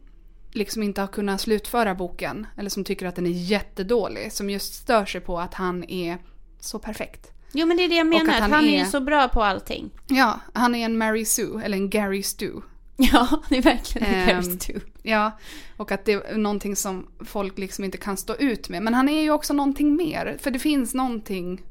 liksom 0.52 0.82
inte 0.82 1.00
har 1.00 1.08
kunnat 1.08 1.40
slutföra 1.40 1.94
boken. 1.94 2.46
Eller 2.56 2.70
som 2.70 2.84
tycker 2.84 3.06
att 3.06 3.16
den 3.16 3.26
är 3.26 3.30
jättedålig. 3.30 4.32
Som 4.32 4.50
just 4.50 4.74
stör 4.74 5.04
sig 5.04 5.20
på 5.20 5.40
att 5.40 5.54
han 5.54 5.84
är 5.84 6.18
så 6.60 6.78
perfekt. 6.78 7.32
Jo, 7.52 7.66
men 7.66 7.76
det 7.76 7.84
är 7.84 7.88
det 7.88 7.96
jag 7.96 8.06
menar. 8.06 8.34
att 8.34 8.40
Han, 8.40 8.52
han 8.52 8.64
är 8.64 8.68
ju 8.68 8.76
är- 8.76 8.84
så 8.84 9.00
bra 9.00 9.28
på 9.28 9.42
allting. 9.42 9.90
Ja, 10.06 10.40
han 10.52 10.74
är 10.74 10.84
en 10.84 10.98
Mary 10.98 11.24
Sue, 11.24 11.62
eller 11.64 11.76
en 11.76 11.90
Gary 11.90 12.22
Stu. 12.22 12.50
Ja, 13.12 13.42
det 13.48 13.56
är 13.56 13.62
verkligen 13.62 14.26
det 14.26 14.34
um, 14.34 14.58
too. 14.58 14.80
Ja, 15.02 15.38
och 15.76 15.92
att 15.92 16.04
det 16.04 16.12
är 16.12 16.38
någonting 16.38 16.76
som 16.76 17.06
folk 17.20 17.58
liksom 17.58 17.84
inte 17.84 17.98
kan 17.98 18.16
stå 18.16 18.34
ut 18.36 18.68
med. 18.68 18.82
Men 18.82 18.94
han 18.94 19.08
är 19.08 19.22
ju 19.22 19.30
också 19.30 19.52
någonting 19.52 19.96
mer. 19.96 20.36
För 20.40 20.50
det 20.50 20.58
finns 20.58 20.94
någonting 20.94 21.62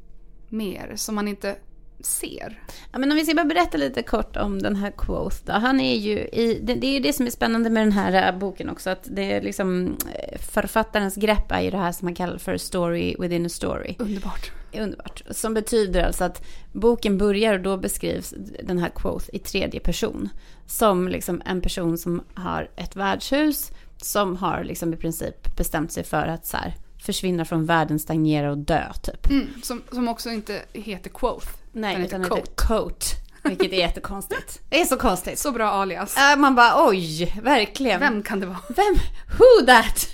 mer 0.48 0.92
som 0.96 1.14
man 1.14 1.28
inte 1.28 1.56
ser. 2.00 2.62
Ja, 2.92 2.98
men 2.98 3.10
om 3.10 3.16
vi 3.16 3.24
ska 3.24 3.34
bara 3.34 3.44
berätta 3.44 3.78
lite 3.78 4.02
kort 4.02 4.36
om 4.36 4.62
den 4.62 4.76
här 4.76 4.90
Quoth 4.90 5.36
då. 5.44 5.52
Han 5.52 5.80
är 5.80 5.96
ju 5.96 6.18
i, 6.18 6.60
det, 6.62 6.74
det 6.74 6.86
är 6.86 6.92
ju 6.92 7.00
det 7.00 7.12
som 7.12 7.26
är 7.26 7.30
spännande 7.30 7.70
med 7.70 7.82
den 7.82 7.92
här 7.92 8.32
äh, 8.32 8.38
boken 8.38 8.68
också. 8.70 8.90
Att 8.90 9.08
det 9.10 9.32
är 9.32 9.42
liksom, 9.42 9.96
äh, 10.14 10.38
författarens 10.38 11.16
grepp 11.16 11.52
är 11.52 11.60
ju 11.60 11.70
det 11.70 11.78
här 11.78 11.92
som 11.92 12.06
man 12.06 12.14
kallar 12.14 12.38
för 12.38 12.56
story 12.56 13.16
within 13.18 13.46
a 13.46 13.48
story. 13.48 13.94
Underbart. 13.98 14.52
Underbart. 14.74 15.22
Som 15.30 15.54
betyder 15.54 16.02
alltså 16.04 16.24
att 16.24 16.46
boken 16.72 17.18
börjar 17.18 17.54
och 17.54 17.60
då 17.60 17.76
beskrivs 17.76 18.34
den 18.62 18.78
här 18.78 18.88
quote 18.88 19.36
i 19.36 19.38
tredje 19.38 19.80
person. 19.80 20.28
Som 20.66 21.08
liksom 21.08 21.42
en 21.46 21.60
person 21.60 21.98
som 21.98 22.22
har 22.34 22.70
ett 22.76 22.96
värdshus. 22.96 23.70
Som 24.02 24.36
har 24.36 24.64
liksom 24.64 24.94
i 24.94 24.96
princip 24.96 25.56
bestämt 25.56 25.92
sig 25.92 26.04
för 26.04 26.26
att 26.26 26.46
så 26.46 26.56
här, 26.56 26.74
försvinna 27.02 27.44
från 27.44 27.66
världen, 27.66 27.98
stagnera 27.98 28.50
och 28.50 28.58
dö 28.58 28.92
typ. 29.02 29.30
Mm, 29.30 29.48
som, 29.62 29.82
som 29.92 30.08
också 30.08 30.30
inte 30.30 30.62
heter 30.72 31.10
Quoth. 31.10 31.46
Nej, 31.72 31.94
Den 31.96 32.04
utan 32.04 32.24
heter 32.24 32.42
Coat. 32.54 33.14
Vilket 33.42 33.72
är 33.72 33.76
jättekonstigt. 33.76 34.60
Det 34.68 34.80
är 34.80 34.84
så 34.84 34.96
konstigt. 34.96 35.38
Så 35.38 35.52
bra 35.52 35.70
alias. 35.70 36.16
Äh, 36.16 36.36
Man 36.38 36.54
bara 36.54 36.88
oj, 36.88 37.34
verkligen. 37.42 38.00
Vem 38.00 38.22
kan 38.22 38.40
det 38.40 38.46
vara? 38.46 38.58
Vem? 38.68 38.94
Who 39.38 39.66
that? 39.66 40.08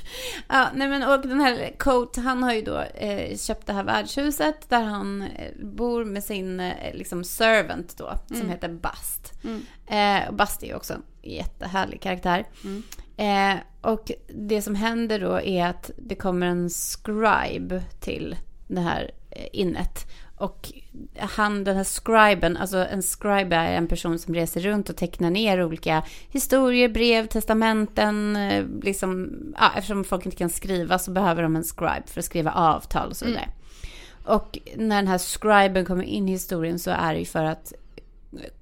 Ja, 0.48 0.66
nej 0.74 0.88
men 0.88 1.02
och 1.02 1.20
den 1.20 1.40
här 1.40 1.74
Coat, 1.78 2.16
han 2.16 2.42
har 2.42 2.52
ju 2.54 2.62
då 2.62 2.80
eh, 2.80 3.36
köpt 3.38 3.66
det 3.66 3.72
här 3.72 3.84
värdshuset 3.84 4.68
där 4.70 4.82
han 4.82 5.22
eh, 5.22 5.52
bor 5.62 6.04
med 6.04 6.24
sin 6.24 6.60
eh, 6.60 6.94
liksom 6.94 7.24
servant 7.24 7.94
då, 7.98 8.18
som 8.26 8.36
Mm. 8.36 8.48
heter 8.48 8.68
Bast. 8.68 9.32
Mm. 9.44 9.62
Eh, 10.22 10.28
och 10.28 10.34
Bast 10.34 10.62
är 10.62 10.66
ju 10.66 10.74
också 10.74 10.92
en 10.94 11.02
jättehärlig 11.22 12.00
karaktär. 12.02 12.44
Mm. 12.64 12.82
Eh, 13.16 13.54
och 13.80 14.10
det 14.28 14.62
som 14.62 14.74
händer 14.74 15.20
då 15.20 15.40
är 15.40 15.66
att 15.66 15.90
det 15.96 16.14
kommer 16.14 16.46
en 16.46 16.70
scribe 16.70 17.82
till 18.00 18.36
det 18.68 18.80
här 18.80 19.10
eh, 19.30 19.46
innet. 19.52 20.06
Och 20.36 20.72
han, 21.18 21.64
den 21.64 21.76
här 21.76 21.84
scriben, 21.84 22.56
alltså 22.56 22.76
en 22.76 23.02
scribe 23.02 23.56
är 23.56 23.76
en 23.76 23.88
person 23.88 24.18
som 24.18 24.34
reser 24.34 24.60
runt 24.60 24.90
och 24.90 24.96
tecknar 24.96 25.30
ner 25.30 25.64
olika 25.64 26.02
historier, 26.28 26.88
brev, 26.88 27.26
testamenten. 27.26 28.36
eh, 28.36 28.64
Liksom, 28.82 29.32
ja, 29.58 29.72
eftersom 29.76 30.04
folk 30.04 30.24
inte 30.24 30.36
kan 30.36 30.50
skriva 30.50 30.98
så 30.98 31.10
behöver 31.10 31.42
de 31.42 31.56
en 31.56 31.64
scribe 31.64 32.02
för 32.06 32.18
att 32.18 32.24
skriva 32.24 32.52
avtal 32.52 33.08
och 33.08 33.16
så 33.16 33.24
Mm. 33.24 33.40
Och 34.24 34.58
när 34.76 34.96
den 34.96 35.06
här 35.06 35.18
scriben 35.18 35.84
kommer 35.84 36.02
in 36.02 36.28
i 36.28 36.32
historien 36.32 36.78
så 36.78 36.90
är 36.90 37.12
det 37.12 37.18
ju 37.18 37.24
för 37.24 37.44
att 37.44 37.72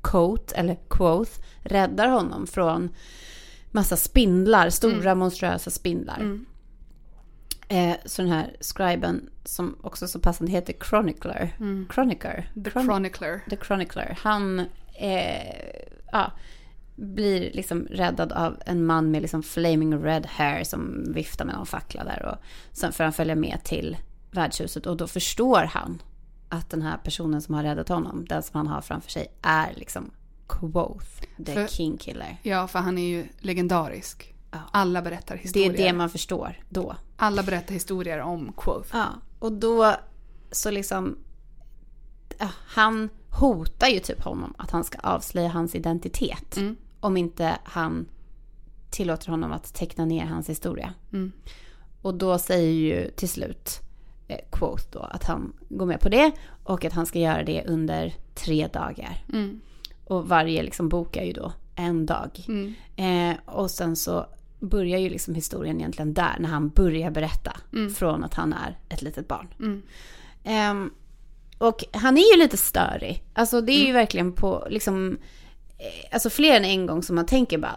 Coat, 0.01 0.53
eller 0.53 0.77
Quoth, 0.89 1.31
räddar 1.63 2.09
honom 2.09 2.47
från 2.47 2.91
massa 3.73 3.97
spindlar, 3.97 4.71
stora 4.71 5.15
monstruösa 5.15 5.71
spindlar. 5.71 6.21
Mm. 6.21 6.47
Eh, 7.69 7.97
så 8.05 8.23
den 8.23 8.31
här 8.31 8.57
scriben, 8.61 9.31
som 9.45 9.77
också 9.83 10.09
så 10.09 10.19
passande 10.21 10.53
heter 10.53 10.75
Chronicler, 10.91 11.57
Mm. 11.61 11.89
Chronicer, 11.95 12.51
The 12.55 12.61
Chroni- 12.71 12.85
Chronicler. 12.85 13.41
The 13.51 13.57
Chronicler, 13.57 14.19
han 14.23 14.59
eh, 14.95 15.87
ja, 16.13 16.33
blir 16.97 17.53
liksom 17.53 17.87
räddad 17.91 18.33
av 18.33 18.57
en 18.67 18.85
man 18.87 19.11
med 19.11 19.23
liksom 19.23 19.43
flaming 19.43 20.03
red 20.05 20.27
hair 20.27 20.65
som 20.65 21.13
viftar 21.15 21.45
med 21.45 21.55
någon 21.55 21.67
fackla 21.67 22.05
där 22.05 22.25
och 22.27 22.37
sen 22.77 22.93
får 22.93 23.05
han 23.05 23.13
följa 23.13 23.35
med 23.35 23.59
till 23.65 23.97
värdshuset 24.31 24.87
och 24.87 24.97
då 24.97 25.07
förstår 25.07 25.59
han 25.65 26.03
att 26.49 26.71
den 26.71 26.83
här 26.83 26.97
personen 27.05 27.43
som 27.43 27.55
har 27.55 27.63
räddat 27.63 27.89
honom, 27.89 28.25
den 28.29 28.43
som 28.43 28.57
han 28.59 28.67
har 28.67 28.81
framför 28.81 29.11
sig, 29.11 29.27
är 29.43 29.73
liksom 29.77 30.11
Quoth, 30.47 31.07
the 31.47 31.55
För- 31.55 31.67
king 31.67 31.97
killer. 31.97 32.37
Ja, 32.43 32.69
för 32.69 32.79
han 32.79 32.99
är 32.99 33.09
ju 33.09 33.27
legendarisk. 33.39 34.35
Ja. 34.51 34.59
Alla 34.71 35.03
berättar 35.03 35.35
Det 35.35 35.41
är 35.41 35.43
historier. 35.43 35.73
det 35.87 35.93
man 35.93 36.11
förstår 36.11 36.63
då. 36.69 36.97
Alla 37.17 37.43
berättar 37.43 37.75
historier 37.75 38.19
om 38.21 38.53
Quoth. 38.57 38.89
Ja, 38.93 39.07
och 39.39 39.53
då 39.53 39.95
så 40.51 40.71
liksom... 40.71 41.19
Han 42.67 43.09
hotar 43.31 43.87
ju 43.89 43.99
typ 44.01 44.23
honom 44.23 44.55
att 44.59 44.71
han 44.71 44.85
ska 44.85 44.99
avslöja 44.99 45.49
hans 45.49 45.75
identitet. 45.75 46.57
Mm. 46.57 46.77
Om 47.01 47.17
inte 47.17 47.59
han 47.65 48.07
tillåter 48.91 49.29
honom 49.29 49.53
att 49.53 49.75
teckna 49.75 50.05
ner 50.05 50.25
hans 50.27 50.49
historia. 50.49 50.95
Mm. 51.13 51.33
Och 52.03 52.15
då 52.15 52.39
säger 52.39 52.73
ju 52.73 53.11
till 53.11 53.29
slut 53.29 53.81
eh, 54.29 54.39
Quoth 54.53 54.85
då 54.91 54.99
att 54.99 55.25
han 55.25 55.53
går 55.69 55.87
med 55.87 56.01
på 56.01 56.09
det. 56.09 56.33
Och 56.65 56.85
att 56.85 56.93
han 56.93 57.07
ska 57.07 57.19
göra 57.19 57.43
det 57.43 57.65
under 57.67 58.15
tre 58.35 58.67
dagar. 58.67 59.25
Mm. 59.33 59.61
Och 60.05 60.29
varje 60.29 60.63
liksom 60.63 60.89
bok 60.89 61.17
är 61.17 61.25
ju 61.25 61.33
då 61.33 61.53
en 61.75 62.07
dag. 62.07 62.31
Mm. 62.49 62.75
Eh, 62.97 63.37
och 63.55 63.71
sen 63.71 63.97
så 63.97 64.27
börjar 64.61 64.99
ju 64.99 65.09
liksom 65.11 65.35
historien 65.35 65.79
egentligen 65.81 66.15
där. 66.15 66.37
När 66.41 66.49
han 66.49 66.69
börjar 66.69 67.11
berätta. 67.11 67.57
Mm. 67.73 67.95
Från 67.95 68.25
att 68.25 68.35
han 68.35 68.53
är 68.53 68.79
ett 68.89 69.03
litet 69.03 69.29
barn. 69.29 69.49
Mm. 69.61 69.83
Ehm, 70.45 70.91
och 71.59 71.85
han 71.93 72.19
är 72.19 72.37
ju 72.37 72.43
lite 72.43 72.57
störig. 72.57 73.25
Alltså 73.33 73.61
det 73.61 73.73
är 73.73 73.77
Mm. 73.77 73.87
ju 73.87 73.93
verkligen 73.93 74.33
på 74.33 74.67
liksom, 74.71 75.19
eh, 75.79 76.15
alltså 76.15 76.31
fler 76.31 76.57
än 76.57 76.65
en 76.65 76.87
gång 76.87 77.03
som 77.03 77.17
man 77.17 77.27
tänker 77.27 77.59
bara, 77.59 77.77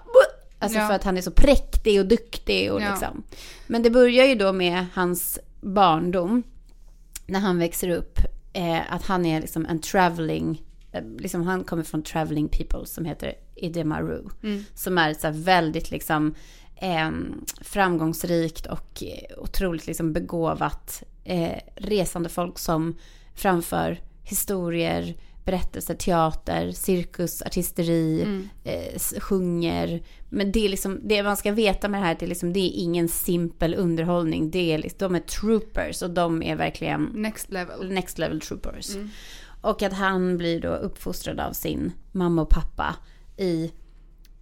alltså 0.59 0.79
Ja. 0.79 0.87
för 0.87 0.93
att 0.93 1.03
han 1.03 1.17
är 1.17 1.21
så 1.21 1.31
präktig 1.31 1.99
och 1.99 2.05
duktig 2.05 2.71
och 2.73 2.81
Ja. 2.81 2.89
liksom. 2.89 3.23
Men 3.67 3.83
det 3.83 3.89
börjar 3.89 4.25
ju 4.25 4.35
då 4.35 4.53
med 4.53 4.85
hans 4.93 5.39
barndom, 5.61 6.43
när 7.27 7.39
han 7.39 7.59
växer 7.59 7.89
upp, 7.89 8.19
eh, 8.53 8.93
att 8.93 9.03
han 9.05 9.25
är 9.25 9.41
liksom 9.41 9.65
en 9.65 9.79
traveling, 9.81 10.51
eh, 10.51 10.74
liksom 11.19 11.41
han 11.43 11.63
kommer 11.63 11.83
från 11.83 12.03
traveling 12.03 12.49
people 12.49 12.85
som 12.85 13.05
heter 13.05 13.33
Idemaru. 13.55 14.23
Mm. 14.43 14.63
Som 14.73 14.97
är 14.97 15.13
så 15.13 15.29
väldigt 15.31 15.91
liksom 15.91 16.35
eh, 16.75 17.09
framgångsrikt 17.61 18.65
och 18.65 19.03
eh, 19.03 19.37
otroligt 19.39 19.87
liksom 19.87 20.13
begåvat 20.13 21.03
eh, 21.23 21.59
resande 21.75 22.29
folk 22.29 22.59
som 22.59 22.95
framför 23.35 23.99
historier, 24.23 25.15
berättelser, 25.45 25.93
teater, 25.95 26.71
cirkus, 26.71 27.41
artisteri, 27.41 28.21
Mm. 28.21 28.49
eh, 28.63 28.99
sjunger. 29.19 30.03
Men 30.29 30.51
det 30.51 30.65
är 30.65 30.69
liksom, 30.69 30.99
det 31.03 31.23
man 31.23 31.37
ska 31.37 31.51
veta 31.51 31.87
med 31.89 32.01
det 32.01 32.05
här, 32.05 32.15
det 32.19 32.25
är, 32.25 32.27
liksom, 32.27 32.53
det 32.53 32.59
är 32.59 32.71
ingen 32.83 33.07
simpel 33.09 33.73
underhållning. 33.75 34.51
Det 34.51 34.73
är, 34.73 34.77
liksom, 34.77 34.97
de 34.99 35.15
är 35.15 35.19
troopers 35.19 36.01
och 36.01 36.09
de 36.09 36.43
är 36.43 36.55
verkligen 36.55 37.03
Next 37.03 37.51
level. 37.51 37.91
next 37.91 38.17
level 38.17 38.41
troopers. 38.41 38.95
Mm. 38.95 39.09
Och 39.65 39.81
att 39.81 39.93
han 39.93 40.37
blir 40.37 40.61
då 40.61 40.69
uppfostrad 40.69 41.39
av 41.39 41.53
sin 41.53 41.91
mamma 42.11 42.41
och 42.41 42.49
pappa 42.49 42.95
i 43.37 43.71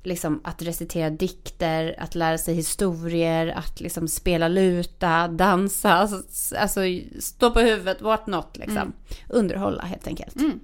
liksom 0.03 0.41
att 0.43 0.61
recitera 0.61 1.09
dikter, 1.09 1.95
att 1.99 2.15
lära 2.15 2.37
sig 2.37 2.55
historier, 2.55 3.47
att 3.47 3.81
liksom 3.81 4.07
spela 4.07 4.47
luta, 4.47 5.27
dansa, 5.27 5.93
alltså, 5.93 6.55
alltså 6.55 6.81
stå 7.19 7.51
på 7.51 7.59
huvudet, 7.59 8.01
what 8.01 8.27
not 8.27 8.57
liksom. 8.57 8.93
Underhålla 9.29 9.83
helt 9.83 10.07
enkelt. 10.07 10.35
Mm. 10.35 10.59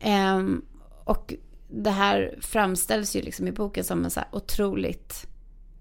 Ehm, 0.00 0.62
och 1.04 1.34
det 1.68 1.90
här 1.90 2.38
framställs 2.40 3.16
ju 3.16 3.22
liksom 3.22 3.48
i 3.48 3.52
boken 3.52 3.84
som 3.84 4.04
en 4.04 4.10
så 4.10 4.20
här 4.20 4.28
otroligt 4.32 5.26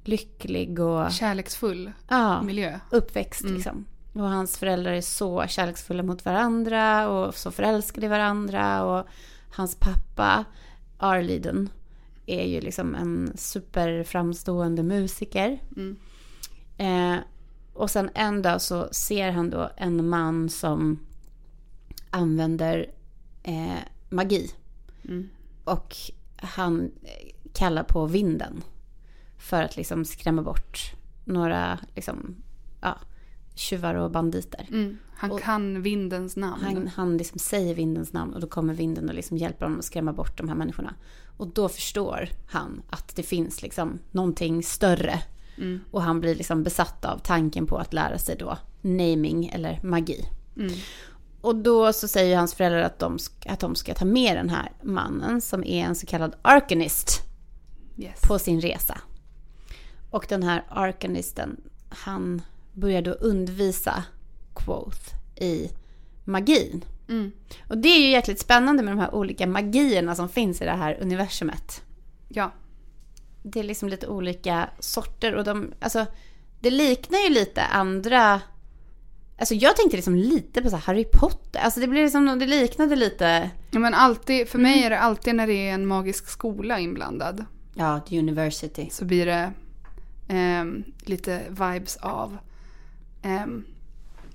lycklig 0.03 0.79
och 0.79 1.11
Kärleksfull 1.11 1.91
ja, 2.07 2.41
miljö. 2.41 2.79
uppväxt 2.91 3.43
liksom. 3.43 3.85
Och 4.17 4.29
hans 4.29 4.57
föräldrar 4.57 4.91
är 4.91 5.01
så 5.01 5.47
kärleksfulla 5.47 6.03
mot 6.03 6.25
varandra 6.25 7.09
och 7.09 7.35
så 7.35 7.51
förälskade 7.51 8.05
i 8.05 8.09
varandra. 8.09 8.83
Och 8.83 9.07
hans 9.51 9.75
pappa, 9.75 10.45
Arliden, 10.97 11.69
är 12.25 12.45
ju 12.45 12.61
liksom 12.61 12.95
en 12.95 13.31
superframstående 13.35 14.83
musiker. 14.83 15.59
Mm. 15.75 15.97
Eh, 16.77 17.19
och 17.73 17.91
sen 17.91 18.09
en 18.13 18.41
dag 18.41 18.61
så 18.61 18.89
ser 18.91 19.31
han 19.31 19.49
då 19.49 19.69
en 19.77 20.09
man 20.09 20.49
som 20.49 20.99
använder 22.09 22.91
eh, 23.43 23.79
magi. 24.09 24.51
Mm. 25.03 25.29
Och 25.63 25.95
han 26.35 26.91
kallar 27.53 27.83
på 27.83 28.05
vinden. 28.05 28.63
För 29.37 29.63
att 29.63 29.77
liksom 29.77 30.05
skrämma 30.05 30.41
bort 30.41 30.93
några 31.25 31.79
liksom, 31.95 32.35
ja, 32.81 32.97
tjuvar 33.57 33.95
och 33.95 34.11
banditer. 34.11 34.65
Mm. 34.69 34.97
Han 35.15 35.31
Och- 35.31 35.41
kan 35.41 35.81
vindens 35.81 36.35
namn. 36.35 36.63
Han, 36.63 36.87
han 36.87 37.17
liksom 37.17 37.39
säger 37.39 37.75
vindens 37.75 38.13
namn 38.13 38.33
och 38.33 38.39
då 38.41 38.47
kommer 38.47 38.73
vinden 38.73 39.09
och 39.09 39.15
liksom 39.15 39.37
hjälper 39.37 39.65
honom 39.65 39.79
att 39.79 39.85
skrämma 39.85 40.13
bort 40.13 40.37
de 40.37 40.49
här 40.49 40.55
människorna. 40.55 40.93
Och 41.37 41.47
då 41.47 41.69
förstår 41.69 42.29
han 42.47 42.81
att 42.89 43.15
det 43.15 43.23
finns 43.23 43.61
liksom 43.61 43.99
någonting 44.11 44.63
större. 44.63 45.19
Mm. 45.57 45.79
Och 45.91 46.01
han 46.01 46.19
blir 46.19 46.35
liksom 46.35 46.63
besatt 46.63 47.05
av 47.05 47.17
tanken 47.17 47.65
på 47.67 47.77
att 47.77 47.93
lära 47.93 48.17
sig 48.17 48.35
då 48.39 48.57
naming 48.81 49.47
eller 49.47 49.79
magi. 49.83 50.25
Mm. 50.57 50.73
Och 51.41 51.55
då 51.55 51.93
så 51.93 52.07
säger 52.07 52.37
hans 52.37 52.53
föräldrar 52.55 52.81
att 52.81 52.99
de, 52.99 53.19
ska, 53.19 53.49
att 53.49 53.59
de 53.59 53.75
ska 53.75 53.93
ta 53.93 54.05
med 54.05 54.37
den 54.37 54.49
här 54.49 54.71
mannen 54.83 55.41
som 55.41 55.63
är 55.63 55.83
en 55.85 55.95
så 55.95 56.05
kallad 56.05 56.35
arcanist 56.41 57.21
Yes. 57.99 58.21
på 58.27 58.39
sin 58.39 58.61
resa. 58.61 58.97
Och 60.09 60.25
den 60.29 60.43
här 60.43 60.63
arcanisten, 60.69 61.61
han 61.89 62.41
börjar 62.77 63.01
då 63.01 63.11
undervisa 63.11 64.03
Quoth 64.55 65.15
i 65.35 65.71
magin. 66.23 66.85
Mm. 67.09 67.31
Och 67.67 67.77
det 67.77 67.89
är 67.89 67.99
ju 67.99 68.09
jäkligt 68.09 68.39
spännande 68.39 68.83
med 68.83 68.91
de 68.93 68.99
här 68.99 69.15
olika 69.15 69.47
magierna 69.47 70.15
som 70.15 70.29
finns 70.29 70.61
i 70.61 70.65
det 70.65 70.71
här 70.71 70.97
universumet. 71.01 71.81
Ja. 72.27 72.51
Det 73.43 73.59
är 73.59 73.63
liksom 73.63 73.89
lite 73.89 74.07
olika 74.07 74.69
sorter 74.79 75.35
och 75.35 75.43
de, 75.43 75.73
alltså 75.79 76.05
det 76.59 76.69
liknar 76.69 77.19
ju 77.19 77.29
lite 77.29 77.63
andra 77.63 78.41
Alltså 79.39 79.53
jag 79.53 79.75
tänkte 79.75 79.97
liksom 79.97 80.15
lite 80.15 80.61
på 80.61 80.69
så 80.69 80.75
här 80.75 80.83
Harry 80.83 81.05
Potter. 81.13 81.59
Alltså 81.59 81.79
det 81.79 81.87
blir 81.87 82.03
liksom, 82.03 82.39
det 82.39 82.45
liknade 82.45 82.95
lite 82.95 83.49
ja. 83.71 83.79
Men 83.79 83.93
alltid, 83.93 84.47
för 84.47 84.59
Mm. 84.59 84.71
mig 84.71 84.83
är 84.83 84.89
det 84.89 84.99
alltid 84.99 85.35
när 85.35 85.47
det 85.47 85.69
är 85.69 85.73
en 85.73 85.87
magisk 85.87 86.27
skola 86.27 86.79
inblandad. 86.79 87.45
Ja, 87.73 87.99
The 87.99 88.19
University. 88.19 88.89
Så 88.91 89.05
blir 89.05 89.25
det 89.25 89.51
ehm, 90.27 90.83
lite 90.99 91.41
vibes 91.49 91.97
av 91.97 92.37
ehm, 93.27 93.63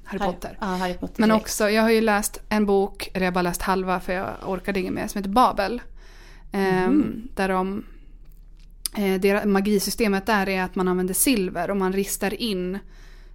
Harry 0.05 0.19
Potter. 0.19 0.59
Ja, 0.61 0.67
Harry 0.67 0.95
Potter. 0.95 1.21
Men 1.21 1.29
direkt. 1.29 1.43
också, 1.43 1.71
jag 1.71 1.83
har 1.83 1.91
ju 1.91 2.01
läst 2.01 2.41
en 2.49 2.67
bok, 2.67 3.11
eller 3.15 3.27
jag 3.27 3.31
har 3.31 3.35
bara 3.35 3.43
läst 3.43 3.63
halva 3.63 4.01
för 4.01 4.13
jag 4.13 4.31
orkade 4.47 4.81
inget 4.81 4.93
mer, 4.93 5.09
som 5.09 5.19
heter 5.19 5.31
Babel. 5.31 5.83
Ehm, 6.53 6.85
Mhm. 6.85 7.29
Där 7.35 7.49
de, 7.49 7.85
eh, 8.97 9.21
deras, 9.21 9.45
magisystemet 9.45 10.27
där 10.27 10.49
är 10.49 10.63
att 10.63 10.75
man 10.75 10.89
använder 10.89 11.15
silver 11.15 11.71
och 11.71 11.77
man 11.77 11.93
ristar 11.93 12.35
in 12.35 12.79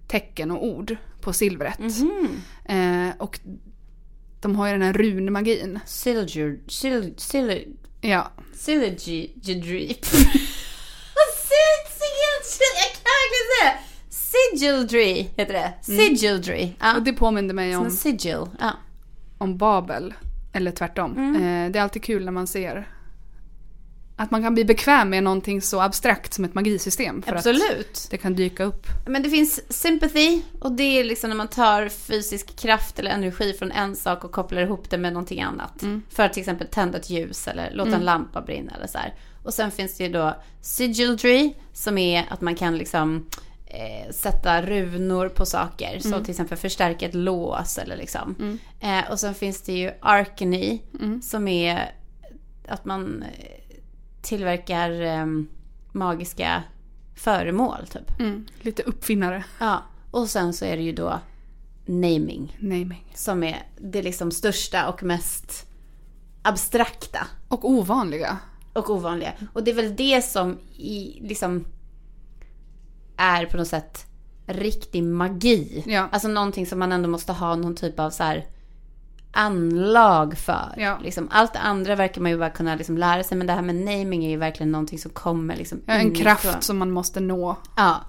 tecken 0.08 0.50
och 0.50 0.64
ord 0.66 0.96
på 1.20 1.32
silvret. 1.32 1.78
Mhm. 1.78 2.28
Eh, 2.64 3.14
och 3.18 3.40
de 4.40 4.56
har 4.56 4.66
ju 4.66 4.72
den 4.72 4.82
här 4.82 4.92
runmagin. 4.92 5.78
Silger, 5.86 6.58
sil, 6.78 7.04
sil, 7.30 7.48
Ja, 8.00 8.32
verkligen 10.02 12.42
säga 12.44 12.84
Sigildry 14.52 15.28
heter 15.36 15.52
det. 15.52 15.72
Sigildry. 15.82 16.72
Ja. 16.80 16.96
och 16.96 17.02
det 17.02 17.12
påminner 17.12 17.54
mig 17.54 17.76
om, 17.76 17.90
sigil. 17.90 18.46
Ja. 18.60 18.72
om 19.38 19.58
Babel. 19.58 20.14
Eller 20.52 20.70
tvärtom. 20.70 21.16
Mm. 21.16 21.34
Eh, 21.34 21.72
det 21.72 21.78
är 21.78 21.82
alltid 21.82 22.04
kul 22.04 22.24
när 22.24 22.32
man 22.32 22.46
ser 22.46 22.88
att 24.18 24.30
man 24.30 24.42
kan 24.42 24.54
bli 24.54 24.64
bekväm 24.64 25.10
med 25.10 25.22
någonting 25.22 25.62
så 25.62 25.80
abstrakt 25.80 26.34
som 26.34 26.44
ett 26.44 26.54
magisystem. 26.54 27.22
För 27.22 27.32
att 27.32 27.46
Absolut. 27.46 28.06
det 28.10 28.16
kan 28.16 28.34
dyka 28.34 28.64
upp. 28.64 28.86
Men 29.06 29.22
det 29.22 29.30
finns 29.30 29.72
sympathy 29.72 30.42
och 30.60 30.72
det 30.72 30.82
är 30.82 31.04
liksom 31.04 31.30
när 31.30 31.36
man 31.36 31.48
tar 31.48 31.88
fysisk 31.88 32.56
kraft 32.56 32.98
eller 32.98 33.10
energi 33.10 33.52
från 33.52 33.72
en 33.72 33.96
sak 33.96 34.24
och 34.24 34.32
kopplar 34.32 34.62
ihop 34.62 34.90
det 34.90 34.98
med 34.98 35.12
någonting 35.12 35.42
annat. 35.42 35.82
Mm. 35.82 36.02
För 36.10 36.22
att 36.22 36.32
till 36.32 36.40
exempel 36.40 36.66
tända 36.66 36.98
ett 36.98 37.10
ljus 37.10 37.48
eller 37.48 37.70
låta 37.72 37.96
en 37.96 38.04
lampa 38.04 38.42
brinna 38.42 38.72
eller 38.76 38.86
så 38.86 38.98
här. 38.98 39.14
Och 39.42 39.54
sen 39.54 39.70
finns 39.70 39.96
det 39.96 40.04
ju 40.04 40.12
då 40.12 40.36
sigildry 40.60 41.54
som 41.72 41.98
är 41.98 42.24
att 42.28 42.40
man 42.40 42.54
kan 42.54 42.78
liksom 42.78 43.26
eh, 43.70 44.12
sätta 44.12 44.62
runor 44.62 45.28
på 45.28 45.46
saker. 45.46 45.98
Så 45.98 46.20
till 46.20 46.30
exempel 46.30 46.58
förstärka 46.58 47.06
ett 47.06 47.14
lås 47.14 47.78
eller 47.78 47.96
liksom. 47.96 48.58
Eh, 48.80 49.10
och 49.10 49.20
sen 49.20 49.34
finns 49.34 49.62
det 49.62 49.72
ju 49.72 49.90
arcany 50.00 50.80
som 51.22 51.48
är 51.48 51.94
att 52.68 52.84
man 52.84 53.22
eh, 53.22 53.74
tillverkar 54.22 55.00
eh, 55.00 55.26
magiska 55.92 56.62
föremål 57.14 57.86
typ. 57.92 58.20
Mm. 58.20 58.46
Lite 58.60 58.82
uppfinnare. 58.82 59.44
Ja, 59.60 59.82
och 60.10 60.28
sen 60.28 60.52
så 60.52 60.64
är 60.64 60.76
det 60.76 60.82
ju 60.82 60.92
då 60.92 61.20
naming 61.86 62.56
Naming. 62.60 63.12
som 63.14 63.42
är 63.42 63.62
det 63.78 64.02
liksom 64.02 64.30
största 64.30 64.88
och 64.88 65.02
mest 65.02 65.66
abstrakta 66.42 67.26
Och 67.48 67.70
ovanliga. 67.70 68.38
och 68.72 68.90
ovanliga. 68.90 69.32
Och 69.52 69.64
det 69.64 69.70
är 69.70 69.74
väl 69.74 69.96
det 69.96 70.22
som 70.24 70.58
i, 70.76 71.18
liksom 71.20 71.64
är 73.18 73.46
på 73.46 73.56
något 73.56 73.68
sätt 73.68 74.06
riktig 74.46 75.02
magi. 75.04 75.84
Ja. 75.86 76.08
Alltså 76.12 76.28
någonting 76.28 76.66
som 76.66 76.78
man 76.78 76.92
ändå 76.92 77.08
måste 77.08 77.32
ha 77.32 77.56
någon 77.56 77.74
typ 77.76 78.00
av 78.00 78.10
så 78.10 78.22
här 78.22 78.46
anlag 79.32 80.38
för. 80.38 80.74
Ja. 80.76 80.98
Liksom, 81.02 81.28
allt 81.30 81.52
det 81.52 81.58
andra 81.58 81.96
verkar 81.96 82.20
man 82.20 82.30
ju 82.30 82.38
bara 82.38 82.50
kunna 82.50 82.74
liksom 82.74 82.98
lära 82.98 83.22
sig 83.24 83.38
men 83.38 83.46
det 83.46 83.52
här 83.52 83.62
med 83.62 83.74
naming 83.74 84.24
är 84.24 84.30
ju 84.30 84.36
verkligen 84.36 84.72
någonting 84.72 84.98
som 84.98 85.10
kommer 85.10 85.56
liksom 85.56 85.80
Ja, 85.86 85.92
en 85.92 86.00
inifrån. 86.00 86.22
kraft 86.22 86.62
som 86.62 86.78
man 86.78 86.90
måste 86.90 87.20
nå. 87.20 87.56
Ja. 87.76 88.00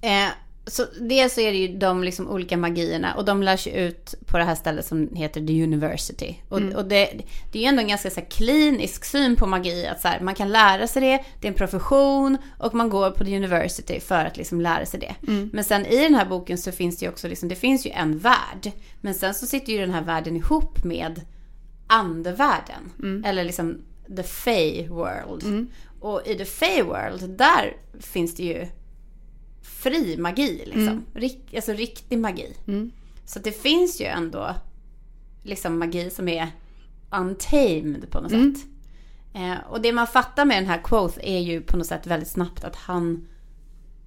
Eh, 0.00 0.28
så 0.66 0.84
dels 1.00 1.34
så 1.34 1.40
är 1.40 1.52
det 1.52 1.58
ju 1.58 1.78
de 1.78 2.04
liksom 2.04 2.28
olika 2.28 2.56
magierna 2.56 3.14
och 3.14 3.24
de 3.24 3.42
lärs 3.42 3.66
ju 3.66 3.70
ut 3.70 4.14
på 4.26 4.38
det 4.38 4.44
här 4.44 4.54
stället 4.54 4.86
som 4.86 5.14
heter 5.14 5.46
The 5.46 5.62
University. 5.62 6.34
Och, 6.48 6.60
och 6.60 6.84
det, 6.84 7.10
det 7.52 7.58
är 7.58 7.62
ju 7.62 7.68
ändå 7.68 7.82
en 7.82 7.88
ganska 7.88 8.10
så 8.10 8.20
klinisk 8.20 9.04
syn 9.04 9.36
på 9.36 9.46
magi. 9.46 9.86
Att 9.86 10.00
så 10.00 10.08
här, 10.08 10.20
man 10.20 10.34
kan 10.34 10.48
lära 10.48 10.86
sig 10.86 11.02
det, 11.02 11.24
det 11.40 11.46
är 11.48 11.52
en 11.52 11.58
profession 11.58 12.38
och 12.58 12.74
man 12.74 12.88
går 12.90 13.10
på 13.10 13.24
The 13.24 13.36
University 13.36 14.00
för 14.00 14.24
att 14.24 14.36
liksom 14.36 14.60
lära 14.60 14.86
sig 14.86 15.00
det. 15.00 15.14
Men 15.52 15.64
sen 15.64 15.86
i 15.86 16.02
den 16.02 16.14
här 16.14 16.26
boken 16.26 16.58
så 16.58 16.72
finns 16.72 16.98
det 16.98 17.04
ju 17.04 17.10
också, 17.10 17.28
liksom, 17.28 17.48
det 17.48 17.54
finns 17.56 17.86
ju 17.86 17.90
en 17.90 18.18
värld. 18.18 18.72
Men 19.00 19.14
sen 19.14 19.34
så 19.34 19.46
sitter 19.46 19.72
ju 19.72 19.78
den 19.78 19.90
här 19.90 20.02
världen 20.02 20.36
ihop 20.36 20.84
med 20.84 21.20
andevärlden. 21.86 22.92
Eller 23.24 23.44
liksom 23.44 23.82
the 24.16 24.22
Fey 24.22 24.88
world. 24.88 25.44
Och 26.00 26.22
i 26.26 26.34
the 26.34 26.44
Fey 26.44 26.82
world, 26.82 27.30
där 27.30 27.76
finns 28.00 28.34
det 28.34 28.42
ju 28.42 28.66
fri 29.66 30.16
magi 30.16 30.62
liksom. 30.66 31.04
Rik, 31.14 31.54
alltså 31.54 31.72
riktig 31.72 32.18
magi. 32.18 32.56
Mm. 32.66 32.90
Så 33.24 33.38
det 33.38 33.52
finns 33.52 34.00
ju 34.00 34.04
ändå 34.04 34.54
liksom 35.42 35.78
magi 35.78 36.10
som 36.10 36.28
är 36.28 36.48
untamed 37.10 38.10
på 38.10 38.20
något 38.20 38.32
Mm. 38.32 38.54
sätt. 38.54 38.66
Eh, 39.34 39.54
och 39.70 39.80
det 39.80 39.92
man 39.92 40.06
fattar 40.06 40.44
med 40.44 40.56
den 40.56 40.66
här 40.66 40.80
Quoth 40.84 41.18
är 41.22 41.38
ju 41.38 41.60
på 41.60 41.76
något 41.76 41.86
sätt 41.86 42.06
väldigt 42.06 42.28
snabbt 42.28 42.64
att 42.64 42.76
han 42.76 43.28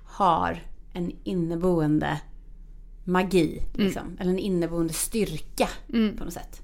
har 0.03 0.63
en 0.93 1.11
inneboende 1.23 2.21
magi. 3.03 3.61
Liksom. 3.73 4.17
Eller 4.19 4.31
en 4.31 4.39
inneboende 4.39 4.93
styrka 4.93 5.69
Mm. 5.93 6.17
på 6.17 6.23
något 6.25 6.33
sätt. 6.33 6.61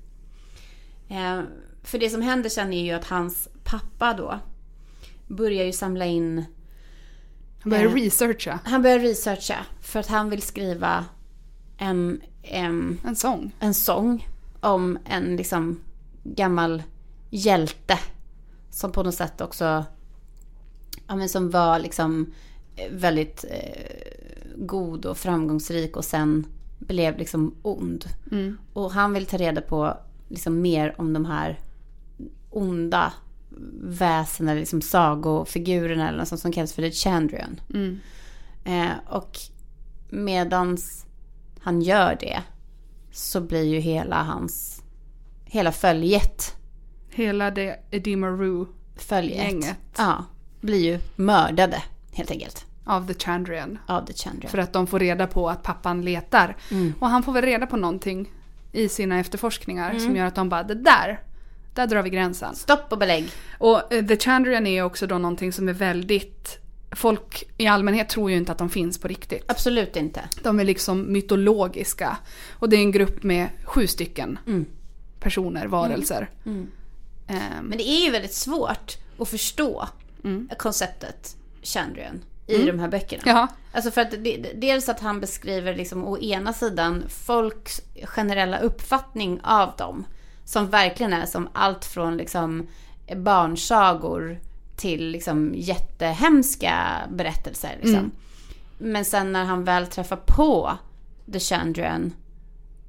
Eh, 1.09 1.41
för 1.83 1.99
det 1.99 2.09
som 2.09 2.21
händer 2.21 2.49
sen 2.49 2.73
är 2.73 2.83
ju 2.85 2.91
att 2.91 3.05
hans 3.05 3.49
pappa 3.63 4.13
då 4.13 4.39
börjar 5.27 5.65
ju 5.65 5.71
samla 5.71 6.05
in 6.05 6.45
Han 7.65 7.69
börjar 7.69 7.85
Eh. 7.85 7.93
researcha. 7.93 8.59
han 8.63 8.81
börjar 8.81 8.99
researcha 8.99 9.65
för 9.81 9.99
att 9.99 10.07
han 10.07 10.29
vill 10.29 10.41
skriva 10.41 11.05
en, 11.77 12.21
en, 12.41 12.99
En 13.05 13.15
sång. 13.15 13.51
en 13.59 13.73
sång 13.73 14.27
om 14.59 14.97
en 15.05 15.35
liksom 15.35 15.79
gammal 16.23 16.83
hjälte. 17.29 17.99
Som 18.69 18.91
på 18.91 19.03
något 19.03 19.15
sätt 19.15 19.41
också, 19.41 19.85
ja 21.07 21.15
men 21.15 21.29
som 21.29 21.49
var 21.51 21.79
liksom 21.79 22.33
eh, 22.75 22.91
väldigt 22.91 23.45
eh, 23.49 24.55
god 24.57 25.05
och 25.05 25.17
framgångsrik 25.17 25.97
och 25.97 26.05
sen 26.05 26.45
blev 26.79 27.17
liksom 27.17 27.55
ond. 27.61 28.05
Mm. 28.31 28.57
Och 28.73 28.91
han 28.91 29.13
vill 29.13 29.25
ta 29.25 29.37
reda 29.37 29.61
på 29.61 29.97
liksom 30.29 30.61
mer 30.61 30.95
om 30.97 31.13
de 31.13 31.25
här 31.25 31.59
onda 32.49 33.13
väsen 33.81 34.47
eller 34.49 34.59
liksom 34.59 34.81
sagofigurerna 34.81 36.07
eller 36.07 36.17
något 36.17 36.27
sånt 36.27 36.41
som 36.41 36.51
kallas 36.51 36.73
för 36.73 36.81
The 36.81 36.91
Chandrian. 36.91 37.59
Mm. 37.73 37.99
Eh, 38.63 38.91
och 39.09 39.37
medans 40.09 41.05
han 41.59 41.81
gör 41.81 42.17
det 42.19 42.41
så 43.11 43.41
blir 43.41 43.63
ju 43.63 43.79
hela 43.79 44.23
hans, 44.23 44.83
hela 45.45 45.71
följet, 45.71 46.55
Hela 47.09 47.51
det 47.51 47.79
Edema 47.91 48.27
Rue 48.27 48.65
följet, 48.95 49.37
Gänget. 49.51 49.77
ja, 49.97 50.25
blir 50.61 50.79
ju 50.91 50.99
mördade 51.15 51.83
helt 52.11 52.31
enkelt 52.31 52.65
av 52.85 53.07
The 53.07 53.13
Chandrian. 53.13 53.77
av 53.87 54.05
The 54.05 54.13
Chandrian. 54.13 54.51
För 54.51 54.57
att 54.57 54.73
de 54.73 54.87
får 54.87 54.99
reda 54.99 55.27
på 55.27 55.49
att 55.49 55.63
pappan 55.63 56.01
letar. 56.01 56.57
Mm. 56.71 56.93
Och 56.99 57.07
han 57.09 57.23
får 57.23 57.31
väl 57.33 57.43
reda 57.45 57.67
på 57.67 57.77
någonting 57.77 58.31
i 58.71 58.89
sina 58.89 59.19
efterforskningar 59.19 59.89
Mm. 59.89 60.01
som 60.03 60.15
gör 60.15 60.25
att 60.25 60.35
de 60.35 60.49
bara, 60.49 60.63
det 60.63 60.75
där, 60.75 61.19
där 61.75 61.87
drar 61.87 62.01
vi 62.03 62.09
gränsen. 62.09 62.55
Stopp 62.55 62.91
och 62.91 62.97
belägg. 62.97 63.31
Och 63.57 63.93
eh, 63.93 64.05
The 64.05 64.17
Chandrian 64.17 64.67
är 64.67 64.81
också 64.83 65.07
då 65.07 65.17
någonting 65.17 65.53
som 65.53 65.69
är 65.69 65.73
väldigt, 65.73 66.57
folk 66.91 67.43
i 67.57 67.67
allmänhet 67.67 68.09
tror 68.09 68.31
ju 68.31 68.37
inte 68.37 68.51
att 68.51 68.57
de 68.57 68.69
finns 68.69 68.97
på 68.97 69.07
riktigt. 69.07 69.43
Absolut 69.47 69.95
inte. 69.95 70.21
De 70.43 70.59
är 70.59 70.63
liksom 70.63 71.11
mytologiska. 71.13 72.17
Och 72.59 72.69
det 72.69 72.75
är 72.75 72.79
en 72.79 72.91
grupp 72.91 73.23
med 73.23 73.47
sju 73.63 73.87
stycken 73.87 74.39
Mm. 74.47 74.65
personer, 75.19 75.67
varelser. 75.67 76.29
Mm. 76.45 76.71
Ehm, 77.27 77.65
Men 77.65 77.77
det 77.77 77.89
är 77.89 78.05
ju 78.05 78.11
väldigt 78.11 78.33
svårt 78.33 78.97
att 79.19 79.29
förstå 79.29 79.87
Mm. 80.23 80.49
konceptet 80.57 81.35
Chandrian 81.63 82.21
i 82.47 82.63
de 82.65 82.79
här 82.79 82.87
böckerna. 82.87 83.23
ja, 83.25 83.47
Alltså 83.71 83.91
för 83.91 84.01
att 84.01 84.11
det, 84.11 84.51
dels 84.55 84.89
att 84.89 84.99
han 84.99 85.19
beskriver 85.19 85.75
liksom 85.75 86.03
å 86.05 86.17
ena 86.17 86.53
sidan 86.53 87.03
folks 87.09 87.81
generella 88.03 88.59
uppfattning 88.59 89.39
av 89.43 89.75
dem. 89.77 90.05
Som 90.45 90.69
verkligen 90.69 91.13
är 91.13 91.25
som 91.25 91.49
allt 91.53 91.85
från 91.85 92.17
liksom 92.17 92.67
barnsagor 93.15 94.39
till 94.75 95.07
liksom 95.07 95.53
jättehemska 95.55 97.01
berättelser. 97.09 97.77
Liksom. 97.81 98.11
Men 98.77 99.05
sen 99.05 99.31
när 99.31 99.45
han 99.45 99.63
väl 99.63 99.87
träffar 99.87 100.15
på 100.25 100.77
The 101.33 101.39
Chandrian 101.39 102.13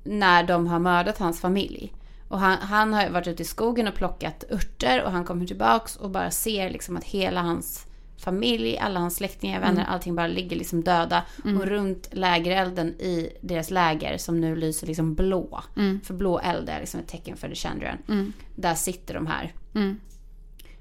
när 0.04 0.42
de 0.42 0.66
har 0.66 0.78
mördat 0.78 1.18
hans 1.18 1.40
familj. 1.40 1.92
Och 2.28 2.40
han, 2.40 2.58
han 2.58 2.94
har 2.94 3.08
varit 3.08 3.26
ute 3.26 3.42
i 3.42 3.46
skogen 3.46 3.88
och 3.88 3.94
plockat 3.94 4.44
örter 4.50 5.02
och 5.02 5.12
han 5.12 5.24
kommer 5.24 5.46
tillbaks 5.46 5.96
och 5.96 6.10
bara 6.10 6.30
ser 6.30 6.70
liksom 6.70 6.96
att 6.96 7.04
hela 7.04 7.42
hans 7.42 7.86
familj, 8.18 8.78
alla 8.78 9.00
hans 9.00 9.16
släktingar, 9.16 9.60
vänner, 9.60 9.84
allting 9.84 10.14
bara 10.14 10.26
ligger 10.26 10.56
liksom 10.56 10.82
döda. 10.84 11.24
Och 11.44 11.66
runt 11.66 12.08
lägerelden 12.12 12.88
i 12.88 13.32
deras 13.40 13.70
läger 13.70 14.18
som 14.18 14.40
nu 14.40 14.56
lyser 14.56 14.86
liksom 14.86 15.14
blå. 15.14 15.62
För 16.04 16.14
blå 16.14 16.38
eld 16.38 16.68
är 16.68 16.80
liksom 16.80 17.00
ett 17.00 17.08
tecken 17.08 17.36
för 17.36 17.48
The 17.48 17.54
Chandrian. 17.54 18.32
Där 18.54 18.74
sitter 18.74 19.14
de 19.14 19.26
här. 19.26 19.52
Mm. 19.74 20.00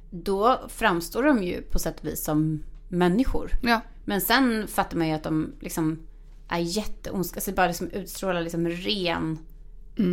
Då 0.10 0.62
framstår 0.68 1.24
de 1.24 1.44
ju 1.44 1.62
på 1.62 1.80
sätt 1.80 2.00
och 2.00 2.06
vis 2.06 2.24
som 2.24 2.64
människor. 2.90 3.52
ja. 3.64 3.82
Men 4.06 4.22
sen 4.22 4.68
fattar 4.68 4.98
man 4.98 5.08
ju 5.08 5.14
att 5.14 5.24
de 5.24 5.54
liksom 5.60 6.00
är 6.48 6.60
jätteondska. 6.60 7.38
Alltså 7.38 7.52
bara 7.52 7.68
liksom 7.68 7.90
utstrålar 7.90 8.42
liksom 8.42 8.68
ren 8.70 9.38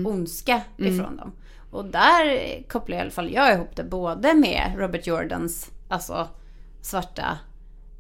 ondska 0.07 0.61
ifrån 0.77 1.17
dem. 1.17 1.33
Och 1.71 1.85
där 1.85 2.63
kopplar 2.69 2.97
i 2.97 3.01
alla 3.01 3.11
fall 3.11 3.33
jag 3.33 3.55
ihop 3.55 3.77
det 3.77 3.85
både 3.85 4.35
med 4.35 4.73
Robert 4.77 5.07
Jordans, 5.07 5.71
alltså 5.89 6.29
svarta 6.83 7.39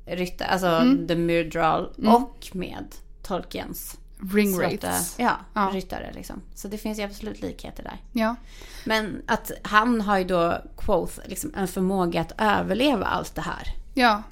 ryttare, 0.07 0.49
alltså 0.49 0.85
The 1.09 1.17
Myrdral 1.17 1.93
och 2.07 2.49
med 2.53 2.85
Tolkiens 3.23 3.99
Ring 4.35 4.55
svarta 4.55 4.93
ja, 5.17 5.37
Ja. 5.55 5.71
ryttare. 5.75 6.13
Liksom. 6.15 6.41
Så 6.55 6.69
det 6.69 6.79
finns 6.79 6.99
ju 6.99 7.03
absolut 7.03 7.41
likheter 7.41 7.83
där. 7.83 7.97
Ja. 8.13 8.37
Men 8.85 9.23
att 9.27 9.51
han 9.63 10.01
har 10.01 10.19
ju 10.19 10.25
då, 10.25 10.59
Quoth, 10.77 11.19
liksom 11.25 11.53
en 11.57 11.69
förmåga 11.69 12.21
att 12.21 12.33
överleva 12.39 13.07
allt 13.07 13.35
det 13.35 13.41
här. 13.41 13.69
Ja, 13.95 14.23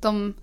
de, 0.00 0.34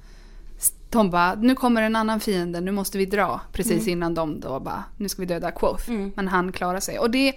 de 0.89 1.09
bara, 1.09 1.35
nu 1.35 1.55
kommer 1.55 1.81
en 1.81 1.95
annan 1.95 2.19
fiende, 2.19 2.61
nu 2.61 2.71
måste 2.71 2.97
vi 2.97 3.05
dra. 3.05 3.41
Precis 3.51 3.87
innan 3.87 4.13
de 4.13 4.39
då 4.39 4.59
bara, 4.59 4.83
nu 4.97 5.09
ska 5.09 5.21
vi 5.21 5.25
döda 5.25 5.51
Quoth. 5.51 5.91
Men 5.91 6.27
han 6.27 6.51
klarar 6.51 6.79
sig. 6.79 6.99
Och 6.99 7.11
det, 7.11 7.33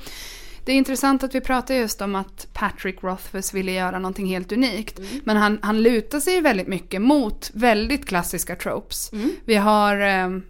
det 0.69 0.73
är 0.73 0.77
intressant 0.77 1.23
att 1.23 1.35
vi 1.35 1.41
pratar 1.41 1.75
just 1.75 2.01
om 2.01 2.15
att 2.15 2.47
Patrick 2.53 3.03
Rothfuss 3.03 3.55
ville 3.55 3.73
göra 3.73 3.99
någonting 3.99 4.27
helt 4.27 4.53
unikt. 4.53 5.01
Men 5.25 5.37
han, 5.37 5.59
han 5.63 5.83
lutar 5.83 6.21
sig 6.21 6.41
väldigt 6.41 6.67
mycket 6.67 7.03
mot 7.03 7.51
väldigt 7.55 8.07
klassiska 8.07 8.57
tropes. 8.57 9.11
Vi 9.45 9.55
har 9.55 9.97
ehm, 9.97 10.43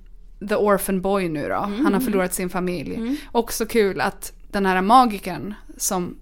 The 0.48 0.54
Orphan 0.54 1.00
Boy 1.00 1.28
nu 1.28 1.48
då, 1.48 1.54
han 1.54 1.94
har 1.94 2.00
förlorat 2.00 2.34
sin 2.34 2.50
familj. 2.50 3.18
Också 3.32 3.66
kul 3.66 4.00
att 4.00 4.32
den 4.50 4.66
här 4.66 4.82
magikern 4.82 5.54
som 5.76 6.16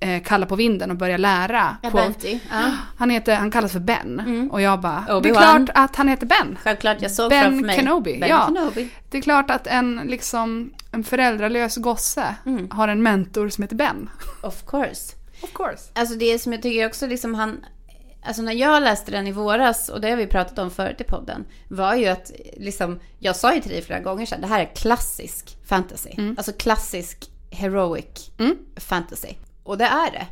eh, 0.00 0.22
kallar 0.22 0.46
på 0.46 0.56
vinden 0.56 0.90
och 0.90 0.96
börjar 0.96 1.18
lära 1.18 1.76
Ja, 1.82 1.90
Benty. 1.90 2.38
Ja. 2.50 2.70
han, 2.96 3.10
heter, 3.10 3.36
han 3.36 3.50
kallas 3.50 3.72
för 3.72 3.80
Ben. 3.80 4.48
Och 4.52 4.60
jag 4.60 4.80
bara, 4.80 5.04
det 5.06 5.12
är 5.12 5.14
Obi-Wan. 5.20 5.66
klart 5.66 5.70
att 5.74 5.96
han 5.96 6.08
heter 6.08 6.26
Ben. 6.26 6.58
Självklart, 6.62 7.02
jag 7.02 7.10
såg 7.10 7.30
Ben 7.30 7.42
framför 7.42 7.66
mig. 7.66 7.76
Kenobi, 7.76 8.18
Ben 8.20 8.28
ja. 8.28 8.46
Kenobi. 8.46 8.88
Det 9.10 9.18
är 9.18 9.22
klart 9.22 9.50
att 9.50 9.66
en, 9.66 10.00
liksom, 10.06 10.70
en 10.96 11.04
föräldralös 11.04 11.76
gosse 11.76 12.34
har 12.70 12.88
en 12.88 13.02
mentor 13.02 13.48
som 13.48 13.62
heter 13.62 13.76
Ben. 13.76 14.10
Of 14.42 14.64
course. 14.66 15.16
Of 15.42 15.52
course. 15.52 15.90
Alltså 15.94 16.14
det 16.14 16.38
som 16.38 16.52
jag 16.52 16.62
tycker 16.62 16.86
också 16.86 17.06
liksom 17.06 17.34
han... 17.34 17.64
Alltså 18.22 18.42
när 18.42 18.52
jag 18.52 18.82
läste 18.82 19.10
den 19.10 19.26
i 19.26 19.32
våras, 19.32 19.88
och 19.88 20.00
det 20.00 20.10
har 20.10 20.16
vi 20.16 20.26
pratat 20.26 20.58
om 20.58 20.70
förut 20.70 21.00
i 21.00 21.04
podden, 21.04 21.44
var 21.68 21.94
ju 21.94 22.06
att 22.06 22.32
liksom, 22.56 23.00
jag 23.18 23.36
sa 23.36 23.54
ju 23.54 23.60
till 23.60 23.70
dig 23.70 23.82
flera 23.82 24.00
gånger 24.00 24.26
sedan, 24.26 24.40
det 24.40 24.46
här 24.46 24.60
är 24.60 24.74
klassisk 24.74 25.58
fantasy. 25.64 26.10
Alltså 26.36 26.52
klassisk 26.52 27.30
heroic 27.50 28.30
fantasy. 28.76 29.34
Och 29.62 29.78
det 29.78 29.84
är 29.84 30.10
det. 30.10 30.26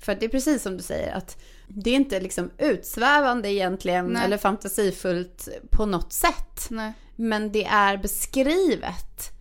För 0.00 0.12
att 0.12 0.20
det 0.20 0.26
är 0.26 0.30
precis 0.30 0.62
som 0.62 0.76
du 0.76 0.82
säger, 0.82 1.14
att 1.14 1.42
det 1.68 1.90
är 1.90 1.94
inte 1.94 2.20
liksom 2.20 2.50
utsvävande 2.58 3.52
egentligen, 3.52 4.06
Nej. 4.06 4.24
eller 4.24 4.38
fantasifullt 4.38 5.48
på 5.70 5.86
något 5.86 6.12
sätt. 6.12 6.66
Nej. 6.70 6.92
Men 7.16 7.52
det 7.52 7.64
är 7.64 7.96
beskrivet 7.96 9.35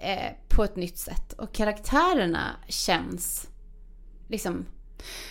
eh, 0.00 0.32
på 0.48 0.64
ett 0.64 0.76
nytt 0.76 0.98
sätt. 0.98 1.32
Och 1.32 1.52
karaktärerna 1.52 2.50
känns 2.68 3.48
liksom 4.28 4.66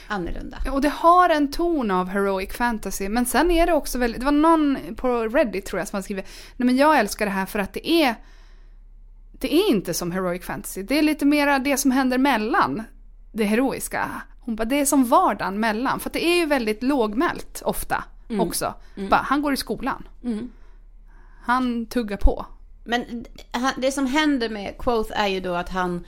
annorlunda. 0.08 0.58
Och 0.71 0.82
det 0.82 0.89
har 0.89 1.29
en 1.29 1.51
ton 1.51 1.91
av 1.91 2.08
heroic 2.08 2.53
fantasy, 2.53 3.10
men 3.10 3.25
sen 3.25 3.51
är 3.51 3.65
det 3.65 3.73
också 3.73 3.97
väldigt, 3.97 4.19
det 4.19 4.25
var 4.25 4.32
någon 4.32 4.77
på 4.95 5.27
Reddit 5.27 5.65
tror 5.65 5.79
jag 5.79 5.88
som 5.88 6.03
skrivit, 6.03 6.25
nej 6.58 6.65
men 6.65 6.77
jag 6.77 6.99
älskar 6.99 7.25
det 7.25 7.32
här 7.32 7.45
för 7.45 7.60
att 7.60 7.73
det 7.73 7.89
är, 7.89 8.15
det 9.32 9.53
är 9.53 9.69
inte 9.69 9.93
som 9.93 10.12
heroic 10.12 10.43
fantasy, 10.45 10.84
det 10.84 10.97
är 10.97 11.01
lite 11.01 11.25
mera 11.25 11.60
det 11.60 11.77
som 11.77 11.91
händer 11.91 12.17
mellan 12.17 12.84
det 13.32 13.45
heroiska. 13.45 14.21
Hon 14.39 14.55
bara, 14.55 14.65
det 14.65 14.79
är 14.79 14.86
som 14.86 15.05
vardagen 15.05 15.60
mellan, 15.60 15.99
för 15.99 16.10
det 16.10 16.25
är 16.25 16.38
ju 16.38 16.45
väldigt 16.45 16.84
lågmält 16.84 17.62
ofta 17.65 18.03
också. 18.39 18.73
Bara, 19.10 19.21
han 19.21 19.41
går 19.41 19.53
i 19.53 19.58
skolan. 19.58 20.08
Han 21.41 21.86
tuggar 21.86 22.17
på. 22.17 22.45
Men 22.89 23.25
det 23.78 23.91
som 23.91 24.06
händer 24.06 24.49
med 24.49 24.78
Quoth 24.78 25.21
är 25.21 25.28
ju 25.28 25.39
då 25.39 25.54
att 25.54 25.69
han 25.69 26.06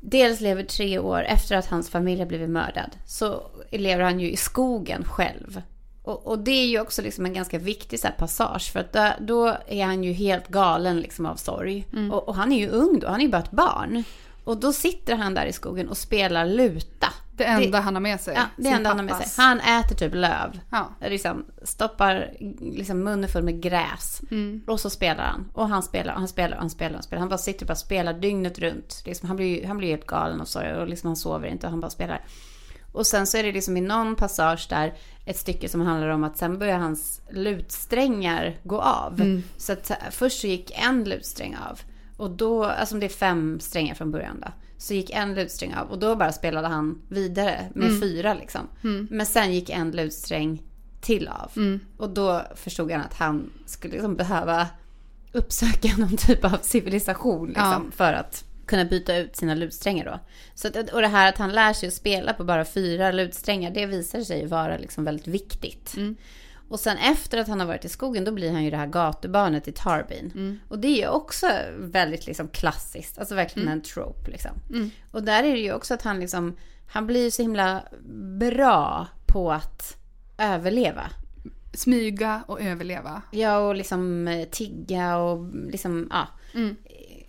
dels 0.00 0.40
lever 0.40 0.62
tre 0.62 0.98
år 0.98 1.22
efter 1.22 1.56
att 1.56 1.66
hans 1.66 1.90
familj 1.90 2.20
har 2.20 2.26
blivit 2.26 2.50
mördad. 2.50 2.90
Så 3.06 3.50
lever 3.70 4.04
han 4.04 4.20
ju 4.20 4.30
i 4.30 4.36
skogen 4.36 5.04
själv. 5.04 5.62
Och, 6.02 6.26
och 6.26 6.38
det 6.38 6.50
är 6.50 6.66
ju 6.66 6.80
också 6.80 7.02
liksom 7.02 7.26
en 7.26 7.32
ganska 7.32 7.58
viktig 7.58 8.00
så 8.00 8.08
passage. 8.18 8.72
För 8.72 8.80
att 8.80 8.92
då, 8.92 9.10
då 9.20 9.56
är 9.66 9.84
han 9.84 10.04
ju 10.04 10.12
helt 10.12 10.48
galen 10.48 11.00
liksom 11.00 11.26
av 11.26 11.36
sorg. 11.36 11.86
Och, 12.12 12.28
och 12.28 12.34
han 12.34 12.52
är 12.52 12.58
ju 12.58 12.68
ung 12.68 12.98
då, 13.00 13.08
han 13.08 13.20
är 13.20 13.24
ju 13.24 13.30
bara 13.30 13.42
ett 13.42 13.50
barn. 13.50 14.04
Och 14.44 14.56
då 14.56 14.72
sitter 14.72 15.16
han 15.16 15.34
där 15.34 15.46
i 15.46 15.52
skogen 15.52 15.88
och 15.88 15.96
spelar 15.96 16.46
luta. 16.46 17.12
Det 17.38 17.44
enda 17.44 17.80
han 17.80 17.94
har 17.94 18.00
med 18.00 18.20
sig. 18.20 18.34
Ja, 18.34 18.42
det 18.56 18.68
enda 18.68 18.88
han 18.88 18.98
har 18.98 19.04
med 19.04 19.16
sig. 19.16 19.44
Han 19.44 19.60
äter 19.60 19.96
typ 19.96 20.14
löv. 20.14 20.60
Ja. 20.70 20.90
Liksom 21.00 21.46
stoppar 21.62 22.30
liksom 22.60 23.04
munnen 23.04 23.28
full 23.28 23.42
med 23.42 23.62
gräs. 23.62 24.20
Mm. 24.30 24.62
Och 24.66 24.80
så 24.80 24.90
spelar 24.90 25.24
han. 25.24 25.50
Och 25.54 25.68
han 25.68 25.82
spelar 25.82 26.12
och 26.12 26.18
han 26.18 26.28
spelar 26.28 26.56
och 26.56 26.60
han 26.60 26.70
spelar 26.70 26.90
och 26.90 26.96
han 26.96 27.02
spelar. 27.02 27.20
Han 27.20 27.28
bara 27.28 27.38
sitter 27.38 27.62
och 27.62 27.68
bara 27.68 27.74
spelar 27.74 28.12
dygnet 28.12 28.58
runt. 28.58 29.02
Liksom, 29.04 29.28
han 29.28 29.36
blir 29.36 29.66
han 29.66 29.78
blir 29.78 29.88
helt 29.88 30.06
galen 30.06 30.40
av 30.40 30.44
sorg 30.44 30.74
och 30.74 30.88
liksom 30.88 31.08
han 31.08 31.16
sover 31.16 31.48
inte 31.48 31.66
och 31.66 31.70
han 31.70 31.80
bara 31.80 31.90
spelar. 31.90 32.24
Och 32.92 33.06
sen 33.06 33.26
så 33.26 33.38
är 33.38 33.42
det 33.42 33.52
liksom 33.52 33.76
i 33.76 33.80
någon 33.80 34.16
passage 34.16 34.66
där 34.70 34.94
ett 35.24 35.36
stycke 35.36 35.68
som 35.68 35.80
handlar 35.80 36.08
om 36.08 36.24
att 36.24 36.38
sen 36.38 36.58
börjar 36.58 36.78
hans 36.78 37.20
lutsträngar 37.30 38.56
gå 38.62 38.80
av. 38.80 39.20
Mm. 39.20 39.42
Så 39.56 39.72
att 39.72 39.92
först 40.10 40.40
så 40.40 40.46
gick 40.46 40.70
en 40.86 41.04
lutsträng 41.04 41.56
av. 41.70 41.80
Och 42.18 42.30
då, 42.30 42.64
alltså 42.64 42.94
om 42.94 43.00
det 43.00 43.06
är 43.06 43.10
fem 43.10 43.60
strängar 43.60 43.94
från 43.94 44.10
början 44.10 44.40
då. 44.40 44.52
Så 44.78 44.94
gick 44.94 45.10
en 45.10 45.34
lutsträng 45.34 45.74
av 45.74 45.90
och 45.90 45.98
då 45.98 46.16
bara 46.16 46.32
spelade 46.32 46.68
han 46.68 47.02
vidare 47.08 47.70
med 47.74 47.88
Mm. 47.88 48.00
fyra 48.00 48.34
liksom. 48.34 48.60
Men 49.10 49.26
sen 49.26 49.52
gick 49.54 49.70
en 49.70 49.90
lutsträng 49.90 50.62
till 51.00 51.28
av. 51.28 51.50
Mm. 51.56 51.80
Och 51.96 52.10
då 52.10 52.42
förstod 52.54 52.90
han 52.92 53.00
att 53.00 53.14
han 53.14 53.50
skulle 53.66 53.92
liksom 53.92 54.16
behöva 54.16 54.66
uppsöka 55.32 55.88
någon 55.98 56.16
typ 56.16 56.44
av 56.44 56.58
civilisation 56.62 57.48
liksom, 57.48 57.92
för 57.96 58.12
att 58.12 58.44
kunna 58.66 58.84
byta 58.84 59.16
ut 59.16 59.36
sina 59.36 59.54
lutsträngar 59.54 60.04
då. 60.04 60.18
Så 60.54 60.68
att, 60.68 60.90
och 60.90 61.00
det 61.00 61.08
här 61.08 61.28
att 61.28 61.38
han 61.38 61.52
lär 61.52 61.72
sig 61.72 61.86
att 61.88 61.94
spela 61.94 62.32
på 62.32 62.44
bara 62.44 62.64
fyra 62.64 63.12
lutsträngar, 63.12 63.70
det 63.70 63.86
visar 63.86 64.20
sig 64.20 64.46
vara 64.46 64.76
liksom 64.76 65.04
väldigt 65.04 65.26
viktigt. 65.26 65.94
Mm. 66.68 66.72
Och 66.72 66.80
sen 66.80 66.96
efter 66.96 67.38
att 67.38 67.48
han 67.48 67.60
har 67.60 67.66
varit 67.66 67.84
i 67.84 67.88
skogen, 67.88 68.24
då 68.24 68.32
blir 68.32 68.52
han 68.52 68.64
ju 68.64 68.70
det 68.70 68.76
här 68.76 68.86
gatubarnet 68.86 69.68
i 69.68 69.72
Tarbin. 69.72 70.32
Mm. 70.34 70.60
Och 70.68 70.78
det 70.78 70.88
är 70.88 70.96
ju 70.96 71.08
också 71.08 71.46
väldigt 71.78 72.26
liksom 72.26 72.48
klassiskt, 72.48 73.18
alltså 73.18 73.34
verkligen 73.34 73.68
en 73.68 73.82
trope 73.82 74.30
liksom. 74.30 74.50
Mm. 74.70 74.90
Och 75.10 75.22
där 75.22 75.44
är 75.44 75.52
det 75.52 75.60
ju 75.60 75.72
också 75.72 75.94
att 75.94 76.02
han 76.02 76.20
liksom, 76.20 76.56
han 76.88 77.06
blir 77.06 77.30
så 77.30 77.42
himla 77.42 77.82
bra 78.40 79.06
på 79.26 79.52
att 79.52 79.96
överleva. 80.38 81.10
Smyga 81.74 82.42
och 82.46 82.60
överleva. 82.62 83.22
Ja, 83.30 83.58
och 83.58 83.74
liksom 83.74 84.28
eh, 84.28 84.48
tigga 84.48 85.16
och 85.16 85.54
liksom, 85.54 86.08
ja. 86.10 86.26
Mm. 86.54 86.76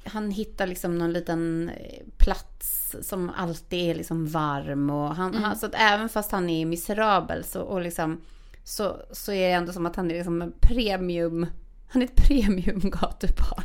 Han 0.06 0.32
hittar 0.32 0.67
liksom 0.67 0.97
någon 0.97 1.13
liten 1.13 1.69
eh, 1.69 2.04
plats 2.17 2.95
som 3.02 3.30
alltid 3.38 3.89
är 3.89 3.95
liksom 3.95 4.28
varm. 4.28 4.89
Och 4.89 5.15
han, 5.15 5.30
Mm. 5.32 5.43
han, 5.43 5.56
så 5.56 5.65
att 5.65 5.75
även 5.75 6.10
fast 6.10 6.32
han 6.32 6.49
är 6.49 6.65
miserabel 6.65 7.43
så, 7.43 7.62
och 7.62 7.82
liksom, 7.82 8.21
så, 8.69 9.01
så 9.12 9.32
är 9.32 9.47
det 9.47 9.53
ändå 9.53 9.73
som 9.73 9.86
att 9.86 9.95
han 9.95 10.12
är 10.12 10.15
liksom 10.15 10.41
en 10.41 10.53
premium, 10.62 11.45
han 11.88 12.01
är 12.01 12.05
ett 12.05 12.15
premium 12.15 12.79
gatubarn. 12.79 13.63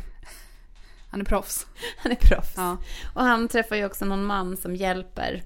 Han 1.09 1.21
är 1.21 1.25
proffs. 1.25 1.67
Han 1.97 2.11
är 2.11 2.15
proffs. 2.15 2.53
Ja. 2.57 2.77
Och 3.13 3.23
han 3.23 3.47
träffar 3.47 3.75
ju 3.75 3.85
också 3.85 4.05
någon 4.05 4.25
man 4.25 4.57
som 4.57 4.75
hjälper, 4.75 5.43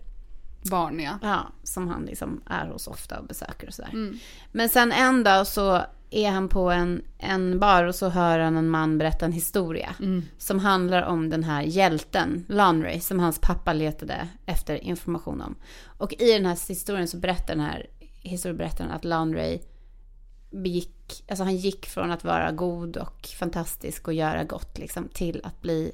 Barn 0.61 0.99
ja. 0.99 1.19
ja, 1.21 1.47
som 1.63 1.87
han 1.87 2.05
liksom 2.05 2.41
är 2.45 2.67
hos 2.67 2.87
ofta 2.87 3.19
och 3.19 3.25
besöker 3.25 3.67
och 3.67 3.73
sådär. 3.73 3.89
Mm. 3.89 4.19
Men 4.51 4.69
sen 4.69 4.91
en 4.91 5.23
dag 5.23 5.47
så 5.47 5.81
är 6.09 6.29
han 6.29 6.49
på 6.49 6.71
en, 6.71 7.01
en 7.17 7.59
bar 7.59 7.83
och 7.83 7.95
så 7.95 8.09
hör 8.09 8.39
han 8.39 8.57
en 8.57 8.69
man 8.69 8.97
berätta 8.97 9.25
en 9.25 9.31
historia. 9.31 9.95
Mm. 9.99 10.25
Som 10.37 10.59
handlar 10.59 11.03
om 11.03 11.29
den 11.29 11.43
här 11.43 11.61
hjälten, 11.61 12.45
Lanray, 12.49 12.99
som 12.99 13.19
hans 13.19 13.39
pappa 13.39 13.73
letade 13.73 14.27
efter 14.45 14.75
information 14.75 15.41
om. 15.41 15.55
Och 15.85 16.13
i 16.13 16.33
den 16.33 16.45
här 16.45 16.67
historien 16.67 17.07
så 17.07 17.17
berättar 17.17 17.55
den 17.55 17.65
här 17.65 17.87
historieberättaren 18.21 18.91
att 18.91 19.05
Lanray 19.05 19.59
begick, 20.51 21.23
alltså 21.27 21.43
han 21.43 21.55
gick 21.55 21.85
från 21.85 22.11
att 22.11 22.23
vara 22.23 22.51
god 22.51 22.97
och 22.97 23.27
fantastisk 23.39 24.07
och 24.07 24.13
göra 24.13 24.43
gott 24.43 24.77
liksom 24.77 25.07
till 25.13 25.41
att 25.43 25.61
bli 25.61 25.91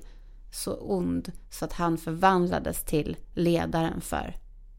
så 0.51 0.73
ond 0.73 1.31
så 1.49 1.65
att 1.65 1.73
han 1.73 1.97
förvandlades 1.97 2.83
till 2.83 3.17
ledaren 3.33 4.01
för 4.01 4.37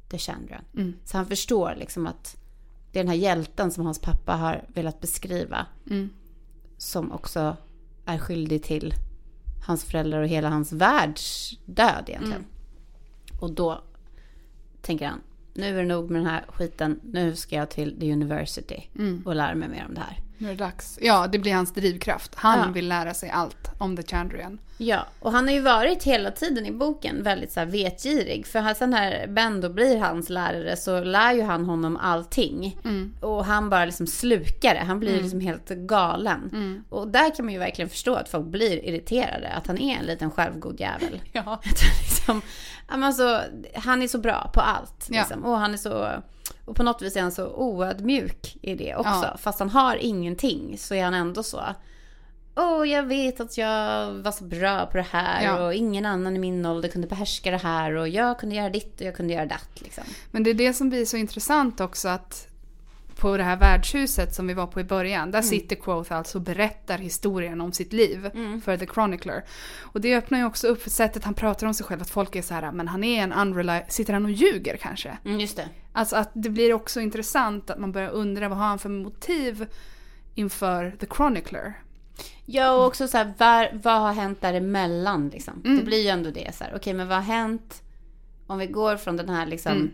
The 0.09 0.19
Chandran. 0.19 0.65
Mm. 0.75 0.95
Så 1.05 1.17
han 1.17 1.27
förstår 1.27 1.75
liksom 1.79 2.07
att 2.07 2.37
det 2.93 2.99
är 2.99 3.05
den 3.05 3.11
här 3.11 3.19
hjälten 3.19 3.71
som 3.71 3.85
hans 3.85 3.99
pappa 3.99 4.37
har 4.37 4.65
velat 4.69 5.01
beskriva 5.01 5.67
Mm. 5.91 6.11
som 6.79 7.13
också 7.13 7.57
är 8.05 8.19
skyldig 8.19 8.63
till 8.63 8.95
hans 9.67 9.85
föräldrar 9.85 10.21
och 10.23 10.29
hela 10.29 10.49
hans 10.49 10.73
världs 10.73 11.53
död 11.65 12.05
egentligen. 12.07 12.45
Och 13.41 13.53
då 13.53 13.83
tänker 14.83 15.07
han, 15.07 15.21
nu 15.59 15.67
är 15.79 15.83
det 15.83 15.89
nog 15.89 16.11
med 16.11 16.21
den 16.21 16.31
här 16.31 16.45
skiten, 16.49 17.01
nu 17.05 17.37
ska 17.37 17.57
jag 17.57 17.71
till 17.71 18.01
the 18.01 18.13
university 18.13 18.89
Mm. 18.99 19.23
och 19.27 19.37
lära 19.37 19.55
mig 19.55 19.69
mer 19.69 19.85
om 19.89 19.95
det 19.95 20.01
här. 20.01 20.19
Nu 20.39 20.49
är 20.49 20.53
det 20.53 20.65
dags. 20.65 20.99
Ja, 21.03 21.27
det 21.33 21.39
blir 21.39 21.55
hans 21.55 21.73
drivkraft. 21.75 22.35
Han 22.35 22.59
Ja. 22.59 22.67
vill 22.73 22.89
lära 22.89 23.15
sig 23.15 23.31
allt 23.31 23.71
om 23.79 23.97
The 23.97 24.03
Chandrian. 24.03 24.59
Ja, 24.79 25.07
och 25.21 25.33
han 25.33 25.47
har 25.47 25.55
ju 25.55 25.61
varit 25.61 26.03
hela 26.05 26.31
tiden 26.31 26.67
i 26.67 26.73
boken 26.73 27.23
väldigt 27.23 27.53
så 27.53 27.61
här 27.61 27.67
vetgirig. 27.67 28.47
För 28.47 28.75
sen 28.75 28.91
när 28.91 29.27
Bendo 29.27 29.69
blir 29.69 29.99
hans 29.99 30.29
lärare 30.31 30.77
så 30.77 31.01
lär 31.05 31.33
ju 31.33 31.43
han 31.43 31.65
honom 31.65 31.97
allting. 31.97 32.79
Mm. 32.85 33.15
Och 33.21 33.45
han 33.45 33.71
bara 33.71 33.85
liksom 33.85 34.07
slukar 34.07 34.75
det. 34.75 34.81
Han 34.81 35.01
blir 35.01 35.11
Mm. 35.11 35.23
liksom 35.23 35.41
helt 35.41 35.69
galen. 35.69 36.51
Mm. 36.53 36.85
Och 36.89 37.09
där 37.09 37.35
kan 37.37 37.45
man 37.45 37.53
ju 37.55 37.59
verkligen 37.61 37.89
förstå 37.89 38.15
att 38.15 38.29
folk 38.29 38.47
blir 38.47 38.85
irriterade. 38.85 39.49
Att 39.49 39.67
han 39.67 39.79
är 39.79 39.99
en 39.99 40.05
liten 40.07 40.31
självgod 40.31 40.81
jävel. 40.81 41.21
Ja. 41.33 41.41
Att 41.41 41.81
han 41.81 41.91
liksom, 42.03 42.43
ja, 42.89 43.07
alltså, 43.07 43.43
han 43.75 44.03
är 44.03 44.09
så 44.09 44.19
bra 44.19 44.51
på 44.55 44.61
allt. 44.61 45.07
Ja. 45.11 45.21
Liksom. 45.21 45.45
Och 45.45 45.59
han 45.59 45.73
är 45.73 45.79
så... 45.79 46.09
Och 46.65 46.77
på 46.77 46.83
något 46.83 47.03
vis 47.03 47.17
är 47.17 47.21
han 47.23 47.33
så 47.33 47.47
oödmjuk 47.47 48.57
i 48.63 48.75
det 48.75 48.95
också. 48.97 49.11
Ja. 49.33 49.37
Fast 49.39 49.59
han 49.59 49.71
har 49.71 49.97
ingenting 49.97 50.79
så 50.79 50.95
är 50.95 51.05
han 51.05 51.15
ändå 51.15 51.43
så. 51.43 51.63
Åh, 52.59 52.89
jag 52.89 53.03
vet 53.03 53.41
att 53.41 53.59
jag 53.59 54.13
var 54.13 54.33
så 54.33 54.45
bra 54.45 54.87
på 54.87 54.97
det 54.97 55.07
här 55.11 55.45
Ja. 55.45 55.65
och 55.67 55.75
ingen 55.75 56.07
annan 56.07 56.37
i 56.37 56.39
min 56.39 56.67
ålder 56.67 56.89
kunde 56.89 57.09
behärska 57.09 57.51
det 57.51 57.57
här 57.57 57.93
och 57.93 58.09
jag 58.09 58.39
kunde 58.39 58.55
göra 58.55 58.71
ditt 58.71 59.01
och 59.01 59.07
jag 59.07 59.17
kunde 59.17 59.35
göra 59.35 59.47
datt 59.47 59.71
liksom. 59.81 60.05
Men 60.31 60.43
det 60.43 60.51
är 60.51 60.55
det 60.55 60.73
som 60.73 60.89
blir 60.89 61.05
så 61.05 61.17
intressant 61.17 61.81
också 61.81 62.09
att 62.09 62.49
på 63.17 63.37
det 63.37 63.43
här 63.43 63.57
värdshuset 63.57 64.35
som 64.35 64.47
vi 64.47 64.55
var 64.55 64.67
på 64.67 64.81
i 64.81 64.85
början, 64.85 65.31
där 65.31 65.43
sitter 65.43 65.77
Quoth 65.77 66.13
alltså 66.13 66.39
och 66.39 66.43
berättar 66.43 66.99
historien 66.99 67.61
om 67.61 67.73
sitt 67.73 67.93
liv 67.93 68.31
för 68.65 68.77
The 68.77 68.87
Chronicler. 68.87 69.45
Och 69.81 70.01
det 70.01 70.17
öppnar 70.17 70.39
ju 70.39 70.45
också 70.45 70.67
upp 70.67 70.83
för 70.83 70.91
sättet 70.91 71.25
han 71.25 71.35
pratar 71.35 71.67
om 71.67 71.75
sig 71.75 71.87
själv, 71.87 72.03
att 72.03 72.11
folk 72.11 72.37
är 72.37 72.43
så 72.43 72.55
här, 72.55 72.73
men 72.73 72.89
han 72.89 73.05
är 73.05 73.23
en 73.23 73.33
unreliable, 73.33 73.91
sitter 73.93 74.13
han 74.13 74.25
och 74.25 74.31
ljuger 74.31 74.77
kanske? 74.77 75.19
Mm, 75.25 75.41
just 75.41 75.57
det. 75.57 75.69
Alltså 75.93 76.17
att 76.17 76.31
det 76.35 76.51
blir 76.51 76.73
också 76.73 77.01
intressant 77.01 77.71
att 77.71 77.79
man 77.79 77.93
börjar 77.93 78.11
undra 78.11 78.49
vad 78.49 78.59
har 78.59 78.67
han 78.67 78.79
för 78.79 78.89
motiv 78.89 79.67
inför 80.35 80.91
The 81.01 81.07
Chronicler? 81.07 81.75
Ja, 82.45 82.73
och 82.73 82.87
också 82.87 83.09
så 83.09 83.17
här, 83.19 83.35
var, 83.39 83.81
vad 83.83 84.01
har 84.01 84.13
hänt 84.13 84.41
däremellan 84.41 85.29
liksom? 85.29 85.63
Mm. 85.65 85.79
Det 85.79 85.85
blir 85.85 86.03
ju 86.03 86.09
ändå 86.09 86.31
det 86.31 86.55
så 86.55 86.65
här, 86.65 86.73
okej 86.77 86.95
men 86.95 87.09
vad 87.09 87.17
har 87.17 87.25
hänt 87.25 87.83
om 88.47 88.59
vi 88.59 88.67
går 88.67 88.97
från 88.97 89.17
den 89.17 89.29
här 89.29 89.47
liksom 89.47 89.73
Mm. 89.73 89.91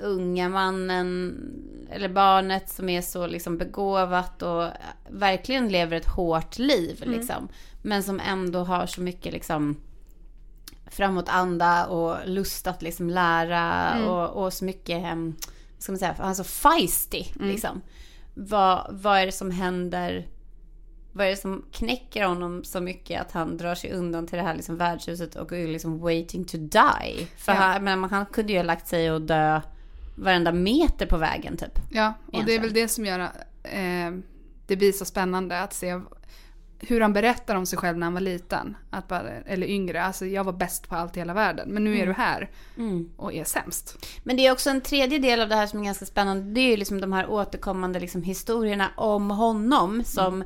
Unga 0.00 0.48
mannen 0.48 1.38
eller 1.90 2.08
barnet 2.08 2.70
som 2.70 2.88
är 2.88 3.02
så 3.02 3.26
liksom 3.26 3.58
begåvat 3.58 4.42
och 4.42 4.68
verkligen 5.10 5.68
lever 5.68 5.96
ett 5.96 6.08
hårt 6.08 6.58
liv 6.58 7.02
Mm. 7.02 7.18
liksom. 7.18 7.48
Men 7.82 8.02
som 8.02 8.20
ändå 8.20 8.64
har 8.64 8.86
så 8.86 9.00
mycket 9.00 9.32
liksom 9.32 9.76
framåtanda 10.86 11.86
och 11.86 12.16
lust 12.28 12.66
att 12.66 12.82
liksom 12.82 13.10
lära 13.10 13.92
Mm. 13.92 14.08
och, 14.08 14.44
och 14.44 14.52
så 14.52 14.64
mycket, 14.64 15.04
em, 15.04 15.36
vad 15.74 15.82
ska 15.82 15.92
man 15.92 15.98
säga, 15.98 16.14
han 16.18 16.30
är 16.30 16.34
så 16.34 16.44
feisty 16.44 17.24
Mm. 17.36 17.48
liksom. 17.48 17.80
Vad, 18.34 18.86
vad 18.90 19.18
är 19.18 19.26
det 19.26 19.32
som 19.32 19.50
händer 19.50 20.26
vad 21.14 21.26
är 21.26 21.30
det 21.30 21.36
som 21.36 21.64
knäcker 21.72 22.24
honom 22.26 22.64
så 22.64 22.80
mycket 22.80 23.20
att 23.20 23.32
han 23.32 23.56
drar 23.56 23.74
sig 23.74 23.92
undan 23.92 24.26
till 24.26 24.38
det 24.38 24.44
här 24.44 24.54
liksom 24.54 24.76
värdshuset 24.76 25.34
och 25.36 25.52
är 25.52 25.66
liksom 25.68 25.98
waiting 25.98 26.44
to 26.44 26.56
die? 26.56 27.26
För 27.36 27.52
Ja. 27.52 27.58
han, 27.58 27.84
men 27.84 28.04
han 28.04 28.26
kunde 28.26 28.52
ju 28.52 28.58
ha 28.58 28.62
lagt 28.64 28.86
sig 28.88 29.10
och 29.12 29.22
dö 29.22 29.60
varenda 30.14 30.52
meter 30.52 31.06
på 31.06 31.16
vägen 31.16 31.56
typ. 31.56 31.78
Ja, 31.90 32.14
och 32.26 32.32
det 32.32 32.36
är 32.36 32.38
Egentligen. 32.38 32.62
väl 32.62 32.72
det 32.72 32.88
som 32.88 33.06
gör 33.06 33.18
eh, 33.62 34.10
det 34.66 34.76
blir 34.76 34.92
så 34.92 35.04
spännande 35.04 35.60
att 35.60 35.72
se 35.72 36.00
hur 36.78 37.00
han 37.00 37.12
berättar 37.12 37.56
om 37.56 37.66
sig 37.66 37.78
själv 37.78 37.98
när 37.98 38.06
han 38.06 38.14
var 38.14 38.20
liten. 38.20 38.76
Att 38.90 39.08
bara, 39.08 39.30
eller 39.30 39.66
yngre. 39.66 40.02
Alltså 40.02 40.26
jag 40.26 40.44
var 40.44 40.52
bäst 40.52 40.88
på 40.88 40.94
allt 40.96 41.16
i 41.16 41.20
hela 41.20 41.34
världen. 41.34 41.68
Men 41.68 41.84
nu 41.84 41.98
är 41.98 42.06
du 42.06 42.12
här 42.12 42.50
och 43.16 43.32
är 43.32 43.44
sämst. 43.44 44.06
Men 44.22 44.36
det 44.36 44.46
är 44.46 44.52
också 44.52 44.70
en 44.70 44.80
tredje 44.80 45.18
del 45.18 45.40
av 45.40 45.48
det 45.48 45.54
här 45.54 45.66
som 45.66 45.80
är 45.80 45.84
ganska 45.84 46.04
spännande. 46.06 46.54
Det 46.54 46.60
är 46.60 46.70
ju 46.70 46.76
liksom 46.76 47.00
de 47.00 47.12
här 47.12 47.30
återkommande 47.30 48.00
liksom 48.00 48.22
historierna 48.22 48.90
om 48.96 49.30
honom 49.30 50.04
som 50.04 50.44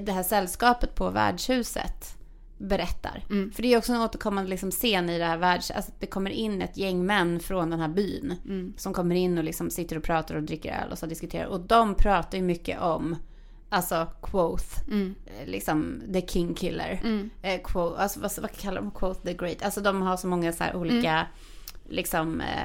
det 0.00 0.12
här 0.12 0.22
sällskapet 0.22 0.94
på 0.94 1.10
värdshuset 1.10 2.16
berättar. 2.58 3.24
Mm. 3.30 3.52
För 3.52 3.62
det 3.62 3.72
är 3.74 3.78
också 3.78 3.92
en 3.92 4.00
återkommande 4.00 4.50
liksom 4.50 4.70
scen 4.70 5.10
i 5.10 5.18
det 5.18 5.24
här 5.24 5.36
värds... 5.36 5.70
Alltså 5.70 5.92
att 5.92 6.00
det 6.00 6.06
kommer 6.06 6.30
in 6.30 6.62
ett 6.62 6.76
gäng 6.76 7.06
män 7.06 7.40
från 7.40 7.70
den 7.70 7.80
här 7.80 7.88
byn. 7.88 8.34
Mm. 8.44 8.74
Som 8.76 8.92
kommer 8.94 9.14
in 9.14 9.38
och 9.38 9.44
liksom 9.44 9.70
sitter 9.70 9.96
och 9.96 10.02
pratar 10.02 10.34
och 10.34 10.42
dricker 10.42 10.80
öl 10.84 10.92
och 10.92 10.98
så 10.98 11.06
diskuterar. 11.06 11.46
Och 11.46 11.60
de 11.60 11.94
pratar 11.94 12.38
ju 12.38 12.44
mycket 12.44 12.80
om, 12.80 13.16
alltså 13.68 14.06
Quoth, 14.22 14.78
Mm. 14.88 15.14
eh, 15.26 15.48
liksom 15.48 16.02
the 16.12 16.26
king 16.26 16.54
killer. 16.54 17.00
Mm. 17.04 17.30
Eh, 17.42 17.60
quote, 17.64 18.02
alltså, 18.02 18.20
vad, 18.20 18.32
vad 18.40 18.52
kallar 18.52 18.80
de 18.82 18.90
Quoth 18.90 19.20
the 19.22 19.34
great? 19.34 19.62
Alltså 19.62 19.80
de 19.80 20.02
har 20.02 20.16
så 20.16 20.26
många 20.26 20.52
så 20.52 20.64
olika 20.74 21.12
Mm. 21.12 21.26
liksom 21.88 22.40
eh, 22.40 22.64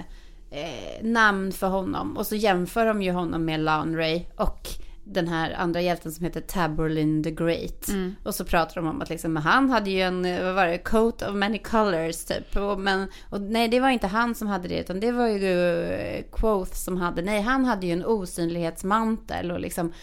eh, 0.59 1.03
namn 1.03 1.51
för 1.51 1.67
honom. 1.67 2.17
Och 2.17 2.27
så 2.27 2.35
jämför 2.35 2.85
de 2.85 3.01
ju 3.01 3.11
honom 3.11 3.45
med 3.45 3.59
Lanray 3.59 4.25
och 4.35 4.67
den 5.13 5.27
här 5.27 5.53
andra 5.53 5.81
hjälten 5.81 6.11
som 6.11 6.25
heter 6.25 6.41
Taborlin 6.41 7.23
the 7.23 7.31
Great. 7.31 7.87
Mm. 7.87 8.15
Och 8.23 8.35
så 8.35 8.45
pratar 8.45 8.75
de 8.75 8.87
om 8.87 9.01
att 9.01 9.09
liksom, 9.09 9.35
han 9.35 9.69
hade 9.69 9.89
ju 9.89 10.01
en, 10.01 10.45
vad 10.45 10.55
var 10.55 10.67
det, 10.67 10.77
coat 10.77 11.21
of 11.21 11.35
many 11.35 11.57
colors 11.59 12.25
typ. 12.25 12.55
Och, 12.55 12.79
men, 12.79 13.07
och 13.29 13.41
nej, 13.41 13.67
det 13.67 13.79
var 13.79 13.89
inte 13.89 14.07
han 14.07 14.35
som 14.35 14.47
hade 14.47 14.67
det, 14.67 14.79
utan 14.79 14.99
det 14.99 15.11
var 15.11 15.27
ju 15.27 15.83
eh, 15.83 16.23
Quoth 16.31 16.73
som 16.73 16.97
hade, 16.97 17.21
nej, 17.21 17.41
han 17.41 17.65
hade 17.65 17.85
ju 17.87 17.93
en 17.93 18.05
osynlighetsmantel 18.05 19.51
och 19.51 19.59
liksom 19.59 19.93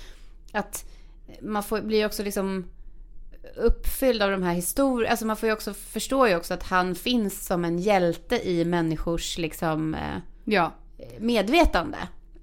att 0.52 0.84
man 1.42 1.62
får, 1.62 1.80
blir 1.80 2.06
också 2.06 2.22
liksom 2.22 2.64
uppfylld 3.56 4.22
av 4.22 4.30
de 4.30 4.42
här 4.42 4.54
historierna. 4.54 5.10
Alltså 5.10 5.26
man 5.26 5.36
får 5.36 5.46
ju 5.46 5.52
också, 5.52 5.74
förstår 5.74 6.28
ju 6.28 6.36
också 6.36 6.54
att 6.54 6.62
han 6.62 6.94
finns 6.94 7.46
som 7.46 7.64
en 7.64 7.78
hjälte 7.78 8.48
i 8.48 8.64
människors 8.64 9.38
liksom 9.38 9.94
eh, 9.94 10.00
Ja. 10.44 10.72
medvetande. 11.18 11.98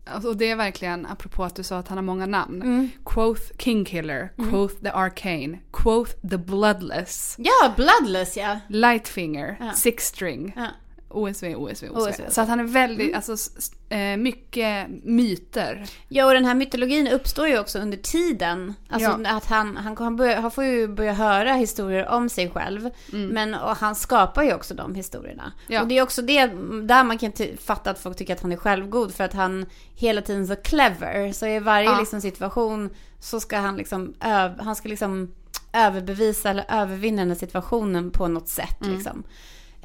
Alltså, 0.08 0.30
och 0.30 0.38
det 0.38 0.50
är 0.52 0.56
verkligen, 0.56 1.06
apropå 1.06 1.44
att 1.44 1.56
du 1.56 1.64
sa 1.64 1.78
att 1.78 1.88
han 1.88 1.98
har 1.98 2.04
många 2.04 2.26
namn. 2.26 2.62
Mm. 2.62 2.90
Quoth 3.06 3.42
Kingkiller, 3.58 4.30
Quoth 4.50 4.76
the 4.76 4.90
Arcane, 4.90 5.60
Quoth 5.74 6.12
the 6.30 6.38
Bloodless, 6.38 7.36
Ja, 7.40 7.74
Bloodless 7.76 8.38
ja. 8.38 8.60
Lightfinger, 8.68 9.58
Ja. 9.60 9.72
Six 9.74 10.04
String. 10.06 10.54
ja. 10.56 10.68
OSV, 11.16 11.56
OSV, 11.56 11.86
OSV. 11.90 12.10
OSV. 12.10 12.22
Så 12.30 12.42
att 12.42 12.48
han 12.48 12.60
är 12.60 12.64
väldigt, 12.64 13.16
alltså 13.16 13.34
s- 13.34 13.52
s- 13.58 13.72
eh, 13.90 14.18
mycket 14.18 14.88
myter. 15.04 15.86
Ja, 16.08 16.26
och 16.26 16.34
den 16.34 16.46
här 16.46 16.56
mytologin 16.56 17.08
uppstår 17.08 17.48
ju 17.48 17.60
också 17.60 17.80
under 17.80 17.98
tiden. 17.98 18.74
Alltså 18.90 19.20
Ja. 19.24 19.30
att 19.38 19.46
han, 19.46 19.78
han, 19.78 19.98
han, 19.98 20.16
börjar, 20.16 20.42
han 20.42 20.52
får 20.52 20.64
ju 20.64 20.88
börja 20.88 21.14
höra 21.14 21.54
historier 21.54 22.08
om 22.08 22.30
sig 22.30 22.50
själv. 22.50 22.90
Men 23.12 23.54
och 23.54 23.76
han 23.76 23.96
skapar 23.96 24.44
ju 24.44 24.54
också 24.54 24.74
de 24.74 24.96
historierna. 24.96 25.44
Mm. 25.44 25.54
Ja. 25.68 25.82
Och 25.82 25.88
det 25.88 25.98
är 25.98 26.02
också 26.02 26.22
det, 26.22 26.46
där 26.84 27.04
man 27.04 27.18
kan 27.18 27.32
fatta 27.60 27.90
att 27.90 28.00
folk 28.00 28.18
tycker 28.18 28.34
att 28.34 28.42
han 28.42 28.52
är 28.52 28.58
självgod. 28.58 29.14
För 29.14 29.24
att 29.24 29.34
han 29.34 29.66
hela 29.96 30.22
tiden 30.22 30.48
så 30.48 30.56
clever. 30.56 31.32
Så 31.32 31.46
i 31.48 31.60
varje 31.60 31.86
Ja. 31.90 32.00
liksom, 32.00 32.22
situation 32.22 32.90
så 33.20 33.40
ska 33.40 33.58
han 33.58 33.78
liksom, 33.78 34.14
öv, 34.22 34.60
han 34.60 34.76
ska 34.76 34.90
liksom 34.90 35.32
överbevisa 35.74 36.50
eller 36.50 36.66
övervinna 36.70 37.22
den 37.22 37.28
här 37.30 37.36
situationen 37.38 38.12
på 38.12 38.28
något 38.28 38.48
sätt. 38.50 38.82
Mm. 38.82 38.94
Liksom. 38.96 39.24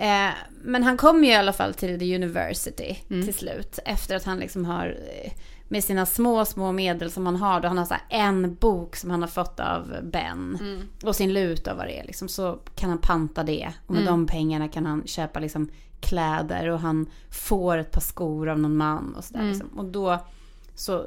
Eh, 0.01 0.31
men 0.63 0.83
han 0.83 0.97
kommer 0.97 1.25
ju 1.25 1.33
i 1.33 1.37
alla 1.37 1.53
fall 1.53 1.75
till 1.75 1.99
the 1.99 2.15
university 2.15 2.97
Mm. 3.11 3.25
till 3.25 3.35
slut. 3.35 3.79
Efter 3.85 4.17
att 4.17 4.25
han 4.25 4.39
liksom 4.39 4.65
har, 4.65 4.87
eh, 5.25 5.33
med 5.69 5.85
sina 5.85 6.07
små, 6.07 6.45
små 6.45 6.73
medel 6.73 7.11
som 7.11 7.27
han 7.27 7.37
har. 7.37 7.61
Då 7.61 7.69
han 7.69 7.79
har 7.79 7.85
så 7.85 7.95
en 8.09 8.55
bok 8.55 8.97
som 8.97 9.11
han 9.11 9.21
har 9.21 9.29
fått 9.29 9.61
av 9.61 9.97
Ben. 10.03 10.59
Mm. 10.61 10.83
Och 11.05 11.17
sin 11.17 11.33
lut 11.33 11.67
och 11.67 11.77
vad 11.77 11.87
det 11.87 11.99
är. 12.01 12.05
Liksom, 12.05 12.29
så 12.29 12.59
kan 12.75 12.89
han 12.91 12.99
panta 12.99 13.43
det. 13.43 13.73
Och 13.87 13.95
med 13.95 14.03
Mm. 14.03 14.13
de 14.13 14.27
pengarna 14.27 14.69
kan 14.69 14.87
han 14.87 15.07
köpa 15.07 15.41
liksom 15.41 15.71
kläder. 16.01 16.67
Och 16.69 16.81
han 16.81 17.07
får 17.31 17.79
ett 17.79 17.91
par 17.91 18.01
skor 18.01 18.49
av 18.49 18.59
någon 18.59 18.77
man 18.77 19.15
och 19.15 19.25
sådär. 19.25 19.41
Mm. 19.41 19.53
Liksom. 19.53 19.79
Och 19.79 19.85
då 19.85 20.27
så 20.75 21.07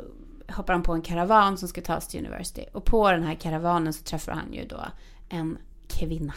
hoppar 0.49 0.73
han 0.73 0.83
på 0.83 0.93
en 0.93 1.01
karavan 1.01 1.57
som 1.57 1.67
ska 1.67 1.81
tas 1.81 2.07
till 2.07 2.19
university. 2.19 2.65
Och 2.73 2.85
på 2.85 3.11
den 3.11 3.23
här 3.23 3.35
karavanen 3.35 3.93
så 3.93 4.03
träffar 4.03 4.31
han 4.31 4.53
ju 4.53 4.65
då 4.65 4.81
en 5.29 5.57
kvinna. 5.87 6.33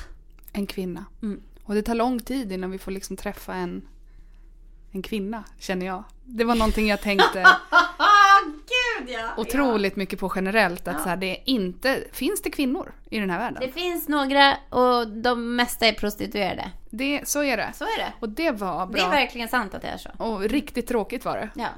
En 0.52 0.66
kvinna. 0.66 1.04
Mm. 1.22 1.40
Och 1.66 1.74
det 1.74 1.82
tar 1.82 1.94
lång 1.94 2.20
tid 2.20 2.52
innan 2.52 2.70
vi 2.70 2.78
får 2.78 2.90
liksom 2.92 3.16
träffa 3.16 3.54
en, 3.54 3.88
en 4.92 5.02
kvinna, 5.02 5.44
känner 5.58 5.86
jag. 5.86 6.04
Det 6.24 6.44
var 6.44 6.54
någonting 6.54 6.88
jag 6.88 7.00
tänkte 7.00 7.46
Gud 8.98 9.08
ja! 9.10 9.30
otroligt 9.36 9.96
mycket 9.96 10.18
på 10.20 10.32
generellt. 10.36 10.88
Att 10.88 10.94
Ja. 10.94 11.02
så 11.02 11.08
här, 11.08 11.16
det 11.16 11.26
är 11.30 11.42
inte, 11.44 12.04
finns 12.12 12.42
det 12.42 12.50
kvinnor 12.50 12.92
i 13.10 13.18
den 13.18 13.30
här 13.30 13.38
världen? 13.38 13.62
Det 13.66 13.72
finns 13.72 14.08
några 14.08 14.56
och 14.70 15.08
de 15.08 15.56
mesta 15.56 15.86
är 15.86 15.92
prostituerade. 15.92 16.70
Det, 16.90 17.28
så 17.28 17.42
är 17.42 17.56
det. 17.56 17.72
Så 17.74 17.84
är 17.84 17.98
det. 17.98 18.12
Och 18.20 18.28
det 18.28 18.50
var 18.50 18.86
Det 18.86 18.98
är 18.98 19.02
bra. 19.02 19.08
verkligen 19.10 19.48
sant 19.48 19.74
att 19.74 19.82
det 19.82 19.88
är 19.88 19.96
så. 19.98 20.10
och 20.18 20.40
riktigt 20.42 20.86
tråkigt 20.86 21.24
var 21.24 21.36
det. 21.36 21.48
Ja. 21.54 21.68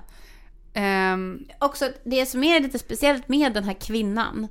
Ehm, 0.74 1.44
Också 1.58 1.90
det 2.04 2.26
som 2.26 2.44
är 2.44 2.60
lite 2.60 2.78
speciellt 2.78 3.28
med 3.28 3.52
den 3.54 3.64
här 3.64 3.74
kvinnan 3.74 4.48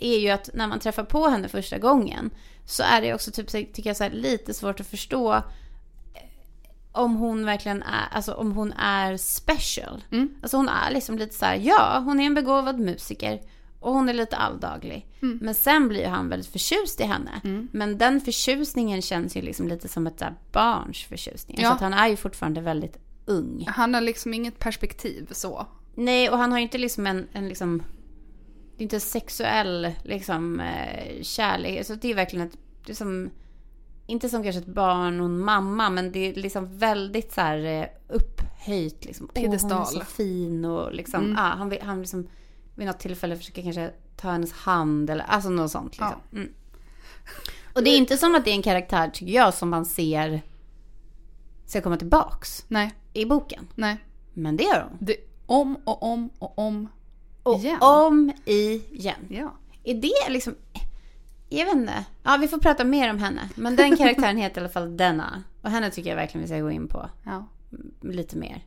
är 0.00 0.18
ju 0.18 0.30
att 0.30 0.50
när 0.54 0.66
man 0.66 0.80
träffar 0.80 1.04
på 1.04 1.28
henne 1.28 1.48
första 1.48 1.78
gången 1.78 2.30
så 2.66 2.82
är 2.82 3.00
det 3.00 3.14
också 3.14 3.30
typ, 3.30 3.48
tycker 3.48 3.90
jag, 3.90 3.96
så 3.96 4.04
här, 4.04 4.10
lite 4.10 4.54
svårt 4.54 4.80
att 4.80 4.86
förstå 4.86 5.34
eh, 5.34 5.42
om 6.92 7.16
hon 7.16 7.46
verkligen 7.46 7.82
är, 7.82 8.08
alltså 8.12 8.32
om 8.32 8.52
hon 8.52 8.72
är 8.72 9.16
special. 9.16 10.04
Mm. 10.12 10.34
Alltså 10.42 10.56
hon 10.56 10.68
är 10.68 10.90
liksom 10.90 11.18
lite 11.18 11.34
så 11.34 11.44
här, 11.44 11.56
ja 11.56 12.02
hon 12.04 12.20
är 12.20 12.26
en 12.26 12.34
begåvad 12.34 12.78
musiker 12.78 13.40
och 13.80 13.92
hon 13.92 14.08
är 14.08 14.14
lite 14.14 14.36
alldaglig. 14.36 15.06
Mm. 15.22 15.38
Men 15.42 15.54
sen 15.54 15.88
blir 15.88 16.06
han 16.06 16.28
väldigt 16.28 16.52
förtjust 16.52 17.00
i 17.00 17.04
henne. 17.04 17.40
Men 17.72 17.98
den 17.98 18.20
förtjusningen 18.20 19.02
känns 19.02 19.36
ju 19.36 19.42
liksom 19.42 19.68
lite 19.68 19.88
som 19.88 20.06
ett 20.06 20.20
här 20.20 20.34
barns 20.52 21.04
förtjusning. 21.04 21.58
Ja. 21.60 21.68
Så 21.68 21.74
att 21.74 21.80
han 21.80 21.94
är 21.94 22.08
ju 22.08 22.16
fortfarande 22.16 22.60
väldigt 22.60 22.98
ung. 23.26 23.64
han 23.68 23.94
har 23.94 24.00
liksom 24.00 24.34
inget 24.34 24.58
perspektiv 24.58 25.28
så. 25.30 25.66
Nej, 25.94 26.30
och 26.30 26.38
han 26.38 26.52
har 26.52 26.58
ju 26.58 26.62
inte 26.62 26.78
liksom 26.78 27.06
en, 27.06 27.28
en 27.32 27.48
liksom... 27.48 27.82
Det 28.76 28.82
är 28.82 28.84
inte 28.84 29.00
sexuell 29.00 29.92
liksom 30.02 30.60
eh, 30.60 31.22
kärlek. 31.22 31.86
Så 31.86 31.94
det 31.94 32.10
är 32.10 32.14
verkligen 32.14 32.46
ett... 32.46 32.56
Det 32.86 32.92
är 32.92 32.96
som, 32.96 33.30
inte 34.06 34.28
som 34.28 34.42
kanske 34.42 34.60
ett 34.60 34.66
barn 34.66 35.20
och 35.20 35.26
en 35.26 35.38
mamma, 35.38 35.90
men 35.90 36.12
det 36.12 36.18
är 36.18 36.34
liksom 36.34 36.78
väldigt 36.78 37.32
så 37.32 37.40
här 37.40 37.64
eh, 37.64 37.86
upphöjt. 38.08 39.04
Liksom. 39.04 39.26
Åh, 39.26 39.32
hon 39.34 39.44
är 39.44 39.48
Piedestal. 39.48 39.86
så 39.86 40.00
fin 40.00 40.64
och 40.64 40.94
liksom... 40.94 41.24
Mm. 41.24 41.36
Ah, 41.38 41.56
han, 41.56 41.68
vill, 41.68 41.82
han 41.82 42.00
liksom 42.00 42.28
vid 42.74 42.86
något 42.86 42.98
tillfälle 42.98 43.36
försöker 43.36 43.62
kanske 43.62 43.90
ta 44.16 44.30
hennes 44.30 44.52
hand 44.52 45.10
eller 45.10 45.24
alltså 45.24 45.50
något 45.50 45.70
sånt. 45.70 45.92
Liksom. 45.92 46.20
Mm. 46.32 46.48
Och 47.74 47.82
det 47.84 47.90
är 47.90 47.96
inte 47.96 48.16
som 48.16 48.34
att 48.34 48.44
det 48.44 48.50
är 48.50 48.54
en 48.54 48.62
karaktär, 48.62 49.10
tycker 49.10 49.32
jag, 49.32 49.54
som 49.54 49.70
man 49.70 49.84
ser 49.84 50.42
ska 51.66 51.80
komma 51.80 51.96
tillbaks 51.96 52.64
Nej, 52.68 52.94
i 53.12 53.24
boken. 53.24 53.68
nej. 53.74 53.96
Men 54.32 54.56
det 54.56 54.64
gör 54.64 54.86
hon. 54.88 54.98
Det, 55.00 55.16
om 55.46 55.76
och 55.84 56.02
om 56.02 56.30
och 56.38 56.58
om 56.58 56.88
Och 57.44 57.58
igen. 57.58 57.78
om 57.80 58.32
igen. 58.44 59.26
Ja. 59.28 59.54
Är 59.84 59.94
det 59.94 60.32
liksom... 60.32 60.54
Jag 61.48 61.64
vet 61.64 61.74
inte. 61.74 62.04
Ja, 62.22 62.38
vi 62.40 62.48
får 62.48 62.58
prata 62.58 62.84
mer 62.84 63.10
om 63.10 63.18
henne. 63.18 63.48
Men 63.54 63.76
den 63.76 63.96
karaktären 63.96 64.36
heter 64.36 64.60
i 64.60 64.64
alla 64.64 64.72
fall 64.72 64.96
Denna. 64.96 65.42
Och 65.62 65.70
henne 65.70 65.90
tycker 65.90 66.10
jag 66.10 66.16
verkligen 66.16 66.42
vi 66.42 66.48
ska 66.48 66.60
gå 66.60 66.70
in 66.70 66.88
på 66.88 67.10
ja. 67.24 67.48
lite 68.00 68.36
mer. 68.36 68.64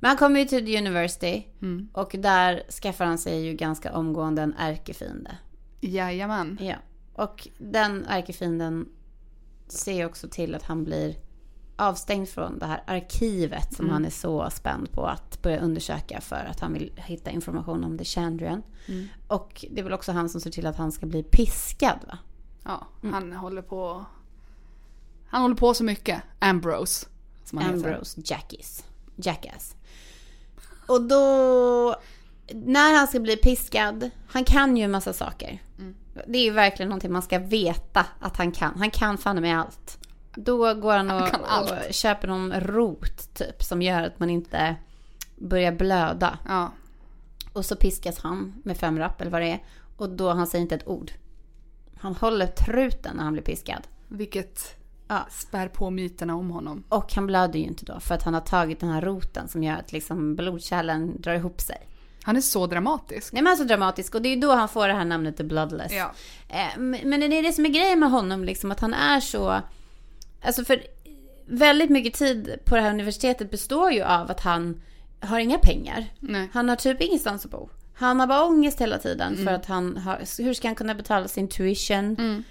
Men 0.00 0.08
han 0.08 0.16
kommer 0.16 0.40
ju 0.40 0.46
till 0.46 0.66
the 0.66 0.78
university. 0.78 1.44
Mm. 1.62 1.88
Och 1.92 2.14
där 2.18 2.62
skaffar 2.82 3.04
han 3.04 3.18
sig 3.18 3.46
ju 3.46 3.54
ganska 3.54 3.92
omgående 3.92 4.42
en 4.42 4.54
ärkefiende. 4.58 5.38
Jajamän. 5.80 6.58
Ja. 6.60 6.76
Och 7.14 7.48
den 7.58 8.06
ärkefienden 8.08 8.88
ser 9.68 10.06
också 10.06 10.28
till 10.28 10.54
att 10.54 10.62
han 10.62 10.84
blir 10.84 11.16
avstängd 11.78 12.28
från 12.28 12.58
det 12.58 12.66
här 12.66 12.82
arkivet 12.86 13.74
som 13.74 13.84
Mm. 13.84 13.92
han 13.92 14.04
är 14.04 14.10
så 14.10 14.50
spänd 14.50 14.92
på 14.92 15.06
att 15.06 15.42
börja 15.42 15.60
undersöka 15.60 16.20
för 16.20 16.48
att 16.50 16.60
han 16.60 16.72
vill 16.72 16.92
hitta 16.96 17.30
information 17.30 17.84
om 17.84 17.98
The 17.98 18.04
Chandrian. 18.04 18.62
Mm. 18.86 19.08
Och 19.28 19.64
det 19.70 19.80
är 19.80 19.84
väl 19.84 19.92
också 19.92 20.12
han 20.12 20.28
som 20.28 20.40
ser 20.40 20.50
till 20.50 20.66
att 20.66 20.76
han 20.76 20.92
ska 20.92 21.06
bli 21.06 21.22
piskad 21.22 21.98
va? 22.06 22.18
Ja, 22.64 22.86
Mm. 23.02 23.14
han 23.14 23.32
håller 23.32 23.62
på... 23.62 24.04
Han 25.28 25.42
håller 25.42 25.54
på 25.54 25.74
så 25.74 25.84
mycket. 25.84 26.22
Ambrose. 26.38 27.06
Ambrose 27.52 28.20
Jackies. 28.24 28.84
Jackass. 29.16 29.74
Och 30.86 31.02
då, 31.02 31.16
när 32.54 32.94
han 32.98 33.06
ska 33.08 33.20
bli 33.20 33.36
piskad, 33.36 34.10
han 34.28 34.44
kan 34.44 34.76
ju 34.76 34.84
en 34.84 34.90
massa 34.90 35.12
saker. 35.12 35.62
Mm. 35.78 35.94
Det 36.26 36.38
är 36.38 36.42
ju 36.44 36.50
verkligen 36.50 36.88
någonting 36.88 37.12
man 37.12 37.22
ska 37.22 37.38
veta 37.38 38.06
att 38.20 38.36
han 38.36 38.52
kan. 38.52 38.78
Han 38.78 38.90
kan 38.90 39.18
fan 39.18 39.40
med 39.40 39.60
allt. 39.60 39.98
Då 40.34 40.74
går 40.74 40.92
han 40.96 41.10
och, 41.10 41.28
Han 41.44 41.62
och 41.62 41.94
köper 41.94 42.28
någon 42.28 42.60
rot 42.60 43.34
typ 43.34 43.62
som 43.62 43.82
gör 43.82 44.02
att 44.02 44.18
man 44.20 44.30
inte 44.30 44.76
börjar 45.36 45.72
blöda. 45.72 46.38
Ja. 46.48 46.72
Och 47.52 47.64
så 47.64 47.76
piskas 47.76 48.18
han 48.18 48.54
med 48.64 48.76
fem 48.76 48.98
rapp 48.98 49.20
eller 49.20 49.30
vad 49.30 49.40
det 49.42 49.50
är. 49.50 49.62
Och 49.96 50.08
då 50.10 50.30
han 50.30 50.46
säger 50.46 50.62
inte 50.62 50.74
ett 50.74 50.88
ord. 50.88 51.10
Han 52.00 52.14
håller 52.14 52.46
truten 52.46 53.16
när 53.16 53.24
han 53.24 53.32
blir 53.32 53.42
piskad. 53.42 53.82
Vilket 54.08 54.74
Ja. 55.10 55.26
spär 55.30 55.68
på 55.68 55.90
myterna 55.90 56.34
om 56.36 56.50
honom. 56.50 56.84
Och 56.88 57.14
han 57.14 57.26
blöder 57.26 57.58
ju 57.58 57.64
inte 57.64 57.84
då 57.84 58.00
för 58.00 58.14
att 58.14 58.22
han 58.22 58.34
har 58.34 58.40
tagit 58.40 58.80
den 58.80 58.90
här 58.90 59.00
roten 59.00 59.48
som 59.48 59.62
gör 59.62 59.74
att 59.76 59.92
liksom 59.92 60.36
blodkärlen 60.36 61.20
drar 61.20 61.34
ihop 61.34 61.60
sig. 61.60 61.88
Han 62.22 62.36
är 62.36 62.40
så 62.40 62.66
dramatisk. 62.66 63.32
Nej 63.32 63.42
men 63.42 63.50
alltså 63.50 63.64
dramatisk 63.66 64.14
och 64.14 64.22
det 64.22 64.28
är 64.28 64.34
ju 64.34 64.40
då 64.40 64.52
han 64.52 64.68
får 64.68 64.88
det 64.88 64.94
här 64.94 65.04
namnet 65.04 65.36
The 65.36 65.44
Bloodless. 65.44 65.92
Ja. 65.92 66.12
Eh, 66.48 66.78
Men 66.78 67.00
men 67.10 67.20
det 67.20 67.26
är 67.38 67.42
det 67.42 67.52
som 67.52 67.64
är 67.66 67.70
grejen 67.70 68.00
med 68.00 68.10
honom 68.10 68.44
liksom 68.44 68.70
att 68.72 68.80
han 68.80 68.94
är 68.94 69.20
så... 69.20 69.60
Alltså 70.42 70.64
för 70.64 70.82
väldigt 71.46 71.90
mycket 71.90 72.14
tid 72.14 72.58
på 72.64 72.74
det 72.76 72.80
här 72.82 72.90
universitetet 72.90 73.50
består 73.50 73.90
ju 73.92 74.02
av 74.02 74.30
att 74.30 74.40
han 74.40 74.80
har 75.20 75.38
inga 75.40 75.58
pengar. 75.58 76.04
Nej. 76.20 76.48
Han 76.52 76.68
har 76.68 76.76
typ 76.76 77.00
ingenstans 77.02 77.44
att 77.44 77.50
bo. 77.50 77.68
Han 77.94 78.20
har 78.20 78.26
bara 78.26 78.44
ångest 78.44 78.80
hela 78.80 78.98
tiden 78.98 79.32
Mm. 79.32 79.46
för 79.46 79.52
att 79.52 79.66
han 79.66 79.96
har, 79.96 80.42
hur 80.42 80.54
ska 80.54 80.68
han 80.68 80.74
kunna 80.74 80.94
betala 80.94 81.28
sin 81.28 81.48
tuition? 81.48 82.16
Mm. 82.18 82.42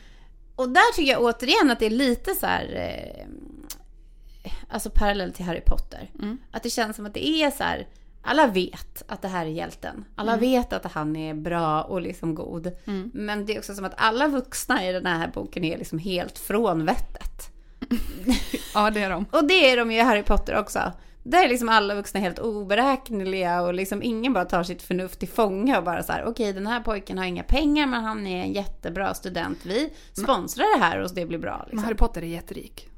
Och 0.56 0.70
där 0.70 0.96
tycker 0.96 1.12
jag 1.12 1.22
återigen 1.22 1.72
att 1.72 1.80
det 1.80 1.86
är 1.86 1.90
lite 1.90 2.34
så 2.36 2.46
här, 2.46 2.66
eh, 2.76 4.52
alltså 4.70 4.90
parallell 4.90 5.32
till 5.34 5.46
Harry 5.46 5.62
Potter. 5.62 6.12
Mm. 6.20 6.38
Att 6.52 6.64
det 6.64 6.70
känns 6.70 6.96
som 6.96 7.06
att 7.06 7.14
det 7.14 7.28
är 7.28 7.52
så 7.52 7.64
här, 7.64 7.88
alla 8.22 8.48
vet 8.48 9.04
att 9.08 9.22
det 9.22 9.28
här 9.28 9.46
är 9.46 9.50
hjälten. 9.50 10.06
Alla 10.16 10.32
Mm. 10.34 10.42
vet 10.42 10.74
att 10.74 10.92
han 10.92 11.16
är 11.16 11.34
bra 11.34 11.82
och 11.82 12.02
liksom 12.02 12.36
god. 12.36 12.72
Men 13.14 13.46
det 13.46 13.56
är 13.56 13.60
också 13.60 13.76
som 13.76 13.86
att 13.86 13.94
alla 13.98 14.28
vuxna 14.28 14.88
i 14.90 14.92
den 14.94 15.06
här 15.06 15.28
boken 15.34 15.64
är 15.64 15.78
liksom 15.78 16.00
helt 16.00 16.38
från 16.40 16.86
vettet. 16.86 17.52
Ja, 18.74 18.90
det 18.90 19.04
är 19.04 19.10
de. 19.10 19.26
Och 19.32 19.48
det 19.48 19.72
är 19.72 19.78
de 19.78 19.92
ju 19.92 19.98
i 19.98 20.02
Harry 20.02 20.24
Potter 20.24 20.60
också. 20.60 20.92
Där 21.24 21.46
är 21.46 21.50
liksom 21.50 21.70
alla 21.70 21.96
vuxna 21.96 22.20
helt 22.20 22.40
oberäkneliga 22.40 23.62
och 23.62 23.74
liksom 23.74 24.04
ingen 24.04 24.34
bara 24.34 24.46
tar 24.46 24.64
sitt 24.64 24.82
förnuft 24.82 25.20
till 25.20 25.30
fånga 25.30 25.78
och 25.78 25.84
bara 25.84 26.04
så 26.04 26.12
här, 26.12 26.26
okej 26.26 26.54
den 26.54 26.68
här 26.68 26.82
pojken 26.82 27.18
har 27.18 27.26
inga 27.26 27.44
pengar 27.44 27.88
men 27.88 28.04
han 28.04 28.28
är 28.28 28.44
en 28.44 28.54
jättebra 28.54 29.14
student. 29.14 29.60
Vi 29.64 29.94
sponsrar 30.14 30.78
det 30.78 30.86
här 30.86 31.00
och 31.00 31.14
det 31.16 31.26
blir 31.26 31.40
bra. 31.40 31.58
Men 31.58 31.66
Liksom. 31.66 31.84
Harry 31.84 31.96
Potter 31.96 32.22
är 32.22 32.28
jätterik. 32.28 32.90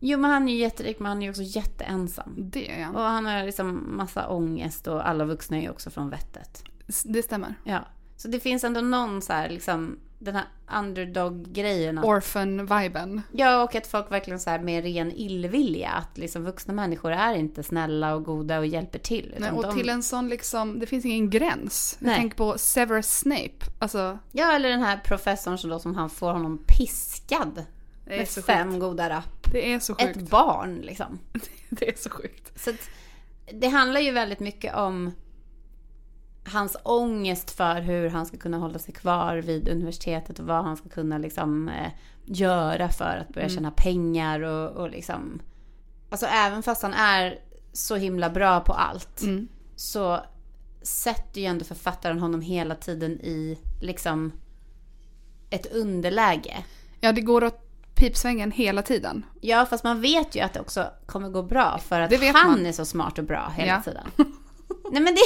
Jo 0.00 0.18
men 0.18 0.30
han 0.30 0.48
är 0.48 0.52
ju 0.52 0.58
jätterik 0.58 0.98
men 0.98 1.08
han 1.08 1.18
är 1.18 1.22
ju 1.22 1.30
också 1.30 1.42
jätteensam. 1.42 2.34
Det 2.36 2.70
är 2.80 2.84
han. 2.84 2.96
Och 2.96 3.02
han 3.02 3.26
har 3.26 3.44
liksom 3.44 3.96
massa 3.96 4.28
ångest 4.28 4.86
och 4.86 5.08
alla 5.08 5.24
vuxna 5.24 5.56
är 5.56 5.62
ju 5.62 5.70
också 5.70 5.90
från 5.90 6.10
vettet. 6.10 6.64
Det 7.04 7.22
stämmer. 7.22 7.54
Ja. 7.64 7.80
Så 8.16 8.28
det 8.28 8.40
finns 8.40 8.64
ändå 8.64 8.80
någon 8.80 9.22
så 9.22 9.32
här 9.32 9.48
liksom, 9.48 9.98
den 10.24 10.34
här 10.34 10.44
underdog-grejen. 10.78 11.98
att- 11.98 12.04
Orphan-viben. 12.04 13.22
Ja, 13.32 13.62
och 13.62 13.74
att 13.74 13.86
folk 13.86 14.10
verkligen 14.12 14.40
så 14.40 14.50
här 14.50 14.58
med 14.58 14.84
ren 14.84 15.12
illvilja, 15.12 15.90
att 15.90 16.18
liksom 16.18 16.44
vuxna 16.44 16.74
människor 16.74 17.12
är 17.12 17.34
inte 17.34 17.62
snälla 17.62 18.14
och 18.14 18.24
goda 18.24 18.58
och 18.58 18.66
hjälper 18.66 18.98
till. 18.98 19.34
Nej, 19.38 19.50
och 19.50 19.62
de... 19.62 19.76
till 19.76 19.88
en 19.88 20.02
sån 20.02 20.28
liksom, 20.28 20.78
det 20.78 20.86
finns 20.86 21.04
ingen 21.04 21.30
gräns. 21.30 21.96
Nej. 22.00 22.10
Jag 22.12 22.20
tänker 22.20 22.36
på 22.36 22.58
Severus 22.58 23.18
Snape. 23.18 23.66
Alltså, 23.78 24.18
Ja, 24.32 24.52
eller 24.52 24.68
den 24.68 24.82
här 24.82 24.96
professorn 24.96 25.58
som, 25.58 25.70
då, 25.70 25.78
som 25.78 25.94
han 25.94 26.10
får 26.10 26.32
honom 26.32 26.64
piskad 26.66 27.64
Det 28.04 28.14
är 28.14 28.18
med 28.18 28.28
så 28.28 28.42
fem 28.42 28.68
sjukt. 28.70 28.80
goda 28.80 29.10
rapp. 29.10 29.52
Det 29.52 29.72
är 29.74 29.78
så 29.80 29.94
sjukt. 29.94 30.16
Ett 30.16 30.30
barn 30.30 30.74
liksom. 30.82 31.18
Det 31.70 31.88
är 31.88 31.94
så 31.96 32.10
sjukt. 32.10 32.60
Så 32.64 32.70
att 32.70 32.76
det 33.52 33.68
handlar 33.68 34.00
ju 34.00 34.10
väldigt 34.12 34.40
mycket 34.40 34.74
om 34.74 35.12
hans 36.52 36.76
ångest 36.82 37.50
för 37.50 37.80
hur 37.80 38.08
han 38.10 38.26
ska 38.26 38.36
kunna 38.36 38.58
hålla 38.58 38.78
sig 38.78 38.94
kvar 38.94 39.36
vid 39.36 39.68
universitetet 39.68 40.38
och 40.38 40.46
vad 40.46 40.64
han 40.64 40.76
ska 40.76 40.88
kunna 40.88 41.18
liksom 41.18 41.68
eh, 41.68 41.90
göra 42.24 42.88
för 42.88 43.16
att 43.28 43.34
börja 43.34 43.48
tjäna 43.48 43.70
pengar 43.70 44.40
och, 44.40 44.70
och 44.70 44.90
liksom... 44.90 45.42
Alltså 46.10 46.26
även 46.26 46.62
fast 46.62 46.82
han 46.82 46.94
är 46.94 47.38
så 47.72 47.96
himla 47.96 48.30
bra 48.30 48.60
på 48.60 48.72
allt 48.72 49.22
Mm. 49.22 49.48
så 49.76 50.20
sätter 50.82 51.40
ju 51.40 51.46
ändå 51.46 51.64
författaren 51.64 52.18
honom 52.18 52.40
hela 52.40 52.74
tiden 52.74 53.12
i 53.12 53.58
liksom 53.82 54.32
ett 55.50 55.72
underläge. 55.74 56.64
Ja, 57.00 57.12
det 57.12 57.20
går 57.20 57.44
åt 57.44 57.60
pipsvängen 57.94 58.50
hela 58.52 58.82
tiden. 58.82 59.26
Ja, 59.40 59.66
fast 59.66 59.84
man 59.84 60.00
vet 60.00 60.36
ju 60.36 60.40
att 60.40 60.52
det 60.52 60.60
också 60.60 60.86
kommer 61.06 61.28
gå 61.28 61.42
bra 61.42 61.78
för 61.78 62.00
att 62.00 62.12
han 62.34 62.50
man. 62.50 62.66
är 62.66 62.72
så 62.72 62.84
smart 62.84 63.18
och 63.18 63.24
bra 63.24 63.52
hela 63.56 63.68
Ja. 63.72 63.82
tiden. 63.82 64.04
Nej 64.92 65.02
men 65.02 65.14
det... 65.14 65.20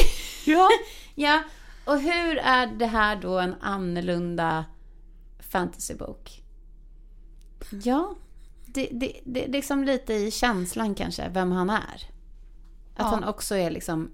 Ja. 0.53 0.69
Ja, 1.21 1.43
och 1.85 1.99
hur 2.01 2.39
är 2.39 2.67
det 2.67 2.87
här 2.87 3.17
då 3.17 3.39
en 3.39 3.55
annorlunda 3.61 4.65
fantasybok? 5.39 6.43
Ja, 7.71 8.15
det, 8.67 8.89
det, 8.93 9.21
det 9.25 9.45
är 9.45 9.49
liksom 9.49 9.85
lite 9.85 10.15
i 10.15 10.31
känslan 10.31 10.95
kanske, 10.95 11.29
vem 11.29 11.53
han 11.53 11.71
är. 11.71 11.79
Att 12.95 12.99
Ja. 12.99 13.05
han 13.05 13.25
också 13.25 13.55
är 13.57 13.71
liksom 13.71 14.11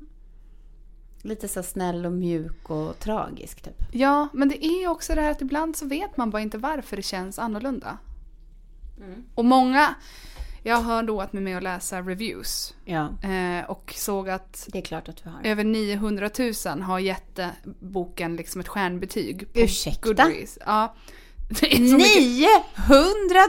lite 1.22 1.48
så 1.48 1.62
snäll 1.62 2.07
och 2.07 2.12
mjuk 2.12 2.70
och 2.70 2.98
tragisk 2.98 3.62
typ. 3.62 3.82
Ja, 3.92 4.28
men 4.32 4.48
det 4.48 4.64
är 4.64 4.88
också 4.88 5.14
det 5.14 5.20
här 5.20 5.30
att 5.30 5.42
ibland 5.42 5.76
så 5.76 5.86
vet 5.86 6.16
man 6.16 6.30
bara 6.30 6.42
inte 6.42 6.59
varför 6.59 6.96
det 6.96 7.02
känns 7.02 7.38
annorlunda. 7.38 7.98
Och 9.34 9.44
många, 9.44 9.94
jag 10.67 10.77
har 10.77 11.03
roat 11.03 11.33
mig 11.33 11.43
med 11.43 11.57
att 11.57 11.62
läsa 11.62 12.01
reviews 12.01 12.75
Ja, 12.85 13.09
eh, 13.23 13.71
och 13.71 13.95
såg 13.97 14.29
att 14.29 14.69
att 15.09 15.23
över 15.45 15.65
900 15.65 16.31
000 16.67 16.83
har 16.83 16.99
gett 16.99 17.39
boken 17.81 18.37
liksom 18.37 18.61
ett 18.61 18.69
stjärnbetyg. 18.69 19.53
På 19.53 19.61
Ursäkta? 19.61 20.09
Goodreads. 20.09 20.59
Ja. 20.67 20.95
Det 21.61 21.75
är 21.75 21.77
så 21.77 21.97
mycket. 21.97 22.62
900 22.89 23.41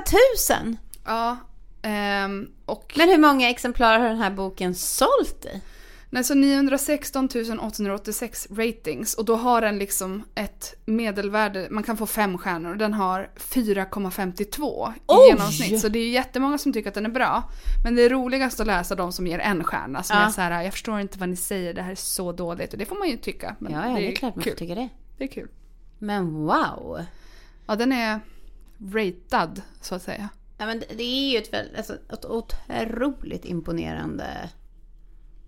000! 0.66 0.78
Ja. 1.06 1.38
ehm, 1.82 2.48
och 2.66 2.94
Men 2.98 3.10
hur 3.10 3.18
många 3.18 3.50
exemplar 3.50 4.00
har 4.00 4.08
den 4.08 4.18
här 4.18 4.32
boken 4.32 4.76
sålt 4.76 5.46
i? 5.46 5.62
Nej, 6.10 6.24
så 6.24 6.34
916 6.36 7.30
886 7.62 8.48
ratings 8.52 9.14
och 9.14 9.26
då 9.26 9.36
har 9.36 9.62
den 9.62 9.80
liksom 9.80 10.24
ett 10.36 10.76
medelvärde, 10.86 11.68
man 11.72 11.84
kan 11.84 11.98
få 11.98 12.06
fem 12.06 12.38
stjärnor 12.38 12.72
och 12.72 12.78
den 12.78 12.94
har 12.94 13.30
4,52 13.38 14.94
i 14.94 15.30
genomsnitt. 15.30 15.82
Så 15.82 15.88
det 15.90 16.00
är 16.00 16.10
jättemånga 16.10 16.58
som 16.58 16.74
tycker 16.74 16.90
att 16.90 16.94
den 16.94 17.06
är 17.06 17.10
bra. 17.10 17.44
Men 17.84 17.96
det 17.96 18.02
är 18.02 18.10
roligast 18.10 18.60
att 18.60 18.68
läsa 18.68 18.96
de 18.96 19.12
som 19.12 19.28
ger 19.28 19.40
en 19.40 19.64
stjärna. 19.64 20.04
Som 20.04 20.18
Ja. 20.18 20.26
är 20.26 20.30
så 20.30 20.42
här, 20.42 20.64
jag 20.64 20.74
förstår 20.74 21.00
inte 21.00 21.20
vad 21.20 21.30
ni 21.30 21.36
säger, 21.36 21.74
det 21.74 21.82
här 21.82 21.92
är 21.92 21.96
så 21.96 22.32
dåligt. 22.32 22.74
Och 22.74 22.80
det 22.80 22.86
får 22.86 22.96
man 22.96 23.10
ju 23.10 23.18
tycka. 23.18 23.56
Men 23.60 23.72
Ja, 23.74 23.90
ja, 23.90 23.96
det 23.96 24.12
är 24.12 24.16
klart 24.16 24.36
man 24.36 24.44
får 24.44 24.52
tycka 24.52 24.76
det. 24.76 24.90
Det 25.18 25.24
är 25.24 25.28
kul. 25.28 25.48
Men 26.00 26.34
wow! 26.34 27.00
Ja, 27.68 27.76
den 27.76 27.92
är 27.92 28.20
ratad 28.94 29.62
så 29.82 29.96
att 29.96 30.02
säga. 30.04 30.30
Ja, 30.58 30.66
men 30.66 30.80
det- 30.80 30.96
det 30.98 31.04
är 31.04 31.32
ju 31.32 31.38
ett, 31.38 31.78
alltså, 31.78 31.94
ett 32.14 32.26
otroligt 32.26 33.46
imponerande 33.46 34.50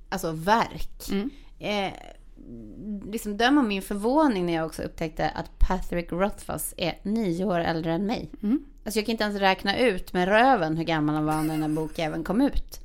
alltså, 0.09 0.31
verk. 0.31 1.09
Mm. 1.11 1.29
Eh, 1.59 1.93
liksom 3.11 3.37
döm 3.37 3.57
om 3.57 3.67
min 3.67 3.81
förvåning 3.81 4.45
när 4.45 4.53
jag 4.53 4.65
också 4.65 4.81
upptäckte 4.83 5.29
att 5.29 5.59
Patrick 5.59 6.11
Rothfuss 6.11 6.73
är 6.77 6.99
nio 7.03 7.45
år 7.45 7.59
äldre 7.59 7.93
än 7.93 8.05
mig. 8.05 8.31
Mm. 8.43 8.65
Alltså 8.85 8.99
jag 8.99 9.05
kan 9.05 9.11
inte 9.11 9.23
ens 9.23 9.37
räkna 9.39 9.77
ut 9.77 10.13
med 10.13 10.27
röven 10.27 10.77
hur 10.77 10.83
gammal 10.83 11.15
han 11.15 11.25
var 11.25 11.43
när 11.43 11.53
den 11.53 11.61
här 11.61 11.69
boken 11.69 12.05
även 12.05 12.23
kom 12.23 12.41
ut. 12.41 12.79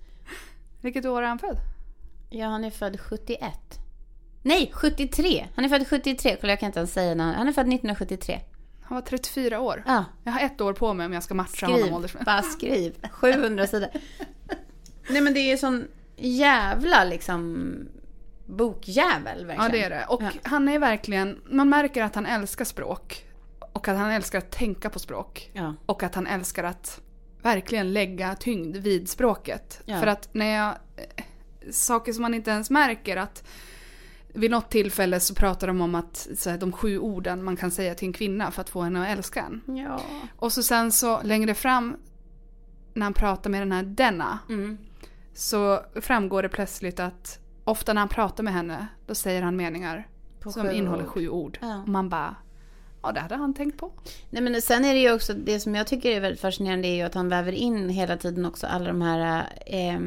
Vilket 0.80 1.04
år 1.06 1.22
är 1.22 1.26
han 1.26 1.38
född? 1.38 1.56
Ja, 2.30 2.46
han 2.46 2.64
är 2.64 2.70
född 2.70 3.00
71. 3.00 3.42
Nej, 4.42 4.70
73! 4.74 5.46
Han 5.54 5.64
är 5.64 5.68
född 5.68 5.86
73. 5.88 6.36
Kolla, 6.40 6.52
jag 6.52 6.60
kan 6.60 6.66
inte 6.66 6.78
ens 6.78 6.92
säga 6.92 7.14
när 7.14 7.24
han... 7.24 7.34
Han 7.34 7.48
är 7.48 7.52
född 7.52 7.62
1973. 7.62 8.40
Han 8.82 8.94
var 8.94 9.02
34 9.02 9.60
år. 9.60 9.82
Ja, 9.86 10.04
Jag 10.24 10.32
har 10.32 10.40
ett 10.40 10.60
år 10.60 10.72
på 10.72 10.94
mig 10.94 11.06
om 11.06 11.12
jag 11.12 11.22
ska 11.22 11.34
matcha 11.34 11.66
honom 11.66 11.80
skriv. 11.80 11.94
åldersmässigt. 11.94 12.26
Bara 12.26 12.42
skriv. 12.42 12.94
700 13.12 13.66
sidor. 13.66 13.88
Nej, 15.10 15.20
men 15.20 15.34
det 15.34 15.40
är 15.40 15.50
ju 15.50 15.56
sån 15.58 15.84
jävla 16.16 17.04
liksom 17.04 17.66
bokjävel 18.46 19.46
verkligen. 19.46 19.62
Ja 19.64 19.68
det 19.68 19.82
är 19.84 19.90
det. 19.90 20.04
Och 20.08 20.22
Ja. 20.22 20.30
han 20.42 20.68
är 20.68 20.78
verkligen, 20.78 21.40
man 21.50 21.68
märker 21.68 22.02
att 22.02 22.14
han 22.14 22.26
älskar 22.26 22.64
språk. 22.64 23.26
Och 23.72 23.88
att 23.88 23.96
han 23.96 24.10
älskar 24.10 24.38
att 24.38 24.50
tänka 24.50 24.90
på 24.90 24.98
språk. 24.98 25.50
Ja. 25.52 25.74
Och 25.86 26.02
att 26.02 26.14
han 26.14 26.26
älskar 26.26 26.64
att 26.64 27.00
verkligen 27.42 27.92
lägga 27.92 28.34
tyngd 28.34 28.76
vid 28.76 29.08
språket. 29.08 29.80
Ja. 29.84 30.00
För 30.00 30.06
att 30.06 30.28
när 30.34 30.46
jag... 30.46 30.68
eh, 30.96 31.24
Saker 31.70 32.12
som 32.12 32.22
man 32.22 32.34
inte 32.34 32.50
ens 32.50 32.70
märker 32.70 33.16
att 33.16 33.44
vid 34.34 34.50
något 34.50 34.70
tillfälle 34.70 35.20
så 35.20 35.34
pratar 35.34 35.66
de 35.66 35.80
om 35.80 35.94
att 35.94 36.28
så 36.36 36.50
här, 36.50 36.58
de 36.58 36.72
sju 36.72 36.98
orden 36.98 37.44
man 37.44 37.56
kan 37.56 37.70
säga 37.70 37.94
till 37.94 38.08
en 38.08 38.12
kvinna 38.12 38.50
för 38.50 38.60
att 38.60 38.70
få 38.70 38.82
henne 38.82 39.02
att 39.02 39.18
älska 39.18 39.40
en. 39.42 39.76
Ja. 39.78 40.00
Och 40.36 40.52
så 40.52 40.62
sen 40.62 40.92
så 40.92 41.22
längre 41.22 41.54
fram 41.54 41.96
när 42.94 43.02
han 43.06 43.14
pratar 43.14 43.50
med 43.50 43.60
den 43.60 43.72
här 43.72 43.82
Denna 43.82 44.38
Mm. 44.48 44.78
Så 45.34 45.80
framgår 45.94 46.42
det 46.42 46.48
plötsligt 46.48 47.00
att 47.00 47.38
ofta 47.64 47.92
när 47.92 48.00
han 48.00 48.08
pratar 48.08 48.44
med 48.44 48.52
henne 48.52 48.86
då 49.06 49.14
säger 49.14 49.42
han 49.42 49.56
meningar 49.56 50.08
På 50.40 50.52
som 50.52 50.70
innehåller 50.70 51.04
ord. 51.04 51.10
sju 51.10 51.28
ord. 51.28 51.58
Ja. 51.62 51.82
Och 51.82 51.88
man 51.88 52.08
bara, 52.08 52.34
ja 53.02 53.12
det 53.12 53.20
hade 53.20 53.36
han 53.36 53.54
tänkt 53.54 53.78
på. 53.78 53.92
Nej 54.30 54.42
men 54.42 54.62
sen 54.62 54.84
är 54.84 54.94
det 54.94 55.00
ju 55.00 55.12
också, 55.12 55.32
det 55.34 55.60
som 55.60 55.74
jag 55.74 55.86
tycker 55.86 56.10
är 56.10 56.20
väldigt 56.20 56.40
fascinerande 56.40 56.88
är 56.88 56.94
ju 56.94 57.02
att 57.02 57.14
han 57.14 57.28
väver 57.28 57.52
in 57.52 57.88
hela 57.88 58.16
tiden 58.16 58.44
också 58.44 58.66
alla 58.66 58.86
de 58.86 59.02
här 59.02 59.46
eh, 59.66 60.00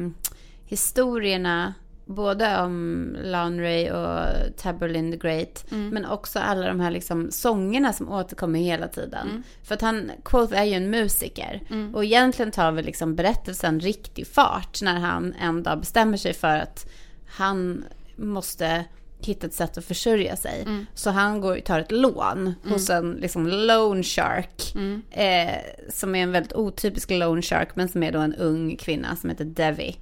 historierna. 0.64 1.74
Både 2.08 2.60
om 2.60 3.16
Lanray 3.22 3.90
och 3.90 4.26
Taberlin 4.56 5.10
the 5.12 5.16
Great. 5.16 5.64
Men 5.92 6.06
också 6.06 6.38
alla 6.38 6.66
de 6.66 6.80
här 6.80 6.90
liksom 6.90 7.30
sångerna 7.30 7.92
som 7.92 8.12
återkommer 8.12 8.58
hela 8.58 8.88
tiden. 8.88 9.26
För 9.62 9.74
att 9.74 9.80
han, 9.82 10.10
Quoth 10.24 10.54
är 10.60 10.64
ju 10.64 10.72
en 10.74 10.90
musiker. 10.90 11.60
Och 11.94 12.04
egentligen 12.04 12.50
tar 12.52 12.72
väl 12.72 12.84
liksom 12.84 13.14
berättelsen 13.14 13.80
riktig 13.80 14.26
fart 14.26 14.82
när 14.82 14.98
han 15.00 15.34
en 15.40 15.62
dag 15.62 15.78
bestämmer 15.80 16.16
sig 16.16 16.32
för 16.32 16.56
att 16.56 16.86
han 17.26 17.84
måste 18.16 18.84
hitta 19.18 19.46
ett 19.46 19.54
sätt 19.54 19.78
att 19.78 19.84
försörja 19.84 20.36
sig. 20.36 20.64
Så 20.94 21.10
han 21.10 21.40
går, 21.40 21.56
tar 21.60 21.80
ett 21.80 21.92
lån 21.92 22.54
hos 22.68 22.90
en 22.90 23.12
liksom 23.12 23.46
loan 23.46 24.02
shark. 24.02 24.74
Eh, 25.10 25.54
som 25.90 26.14
är 26.14 26.22
en 26.22 26.32
väldigt 26.32 26.52
otypisk 26.52 27.10
loan 27.10 27.42
shark 27.42 27.68
men 27.76 27.88
som 27.88 28.02
är 28.02 28.12
då 28.12 28.18
en 28.18 28.34
ung 28.34 28.76
kvinna 28.76 29.16
som 29.16 29.30
heter 29.30 29.44
Devi. 29.44 29.96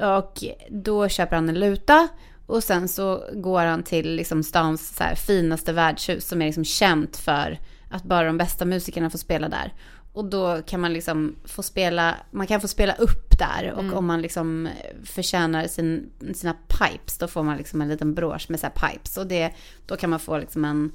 Och 0.00 0.44
då 0.70 1.08
köper 1.08 1.36
han 1.36 1.48
en 1.48 1.60
luta 1.60 2.08
och 2.46 2.64
sen 2.64 2.88
så 2.88 3.24
går 3.32 3.64
han 3.64 3.82
till 3.82 4.14
liksom 4.14 4.42
stans 4.42 4.96
så 4.96 5.04
här 5.04 5.14
finaste 5.14 5.72
värdshus 5.72 6.28
som 6.28 6.42
är 6.42 6.46
liksom 6.46 6.64
känt 6.64 7.16
för 7.16 7.58
att 7.90 8.02
bara 8.02 8.26
de 8.26 8.38
bästa 8.38 8.64
musikerna 8.64 9.10
får 9.10 9.18
spela 9.18 9.48
där. 9.48 9.74
Och 10.12 10.24
då 10.24 10.62
kan 10.62 10.80
man 10.80 10.92
liksom 10.92 11.36
få 11.44 11.62
spela, 11.62 12.16
man 12.30 12.46
kan 12.46 12.60
få 12.60 12.68
spela 12.68 12.94
upp 12.94 13.38
där 13.38 13.72
och 13.72 13.84
om 13.98 14.06
man 14.06 14.22
liksom 14.22 14.68
förtjänar 15.04 15.66
sin, 15.66 16.10
sina 16.34 16.54
pipes 16.68 17.18
då 17.18 17.28
får 17.28 17.42
man 17.42 17.56
liksom 17.56 17.80
en 17.80 17.88
liten 17.88 18.14
brosch 18.14 18.46
med 18.50 18.60
så 18.60 18.66
här 18.66 18.90
pipes 18.90 19.16
och 19.16 19.26
det, 19.26 19.54
då 19.86 19.96
kan 19.96 20.10
man 20.10 20.20
få 20.20 20.38
liksom 20.38 20.64
en, 20.64 20.92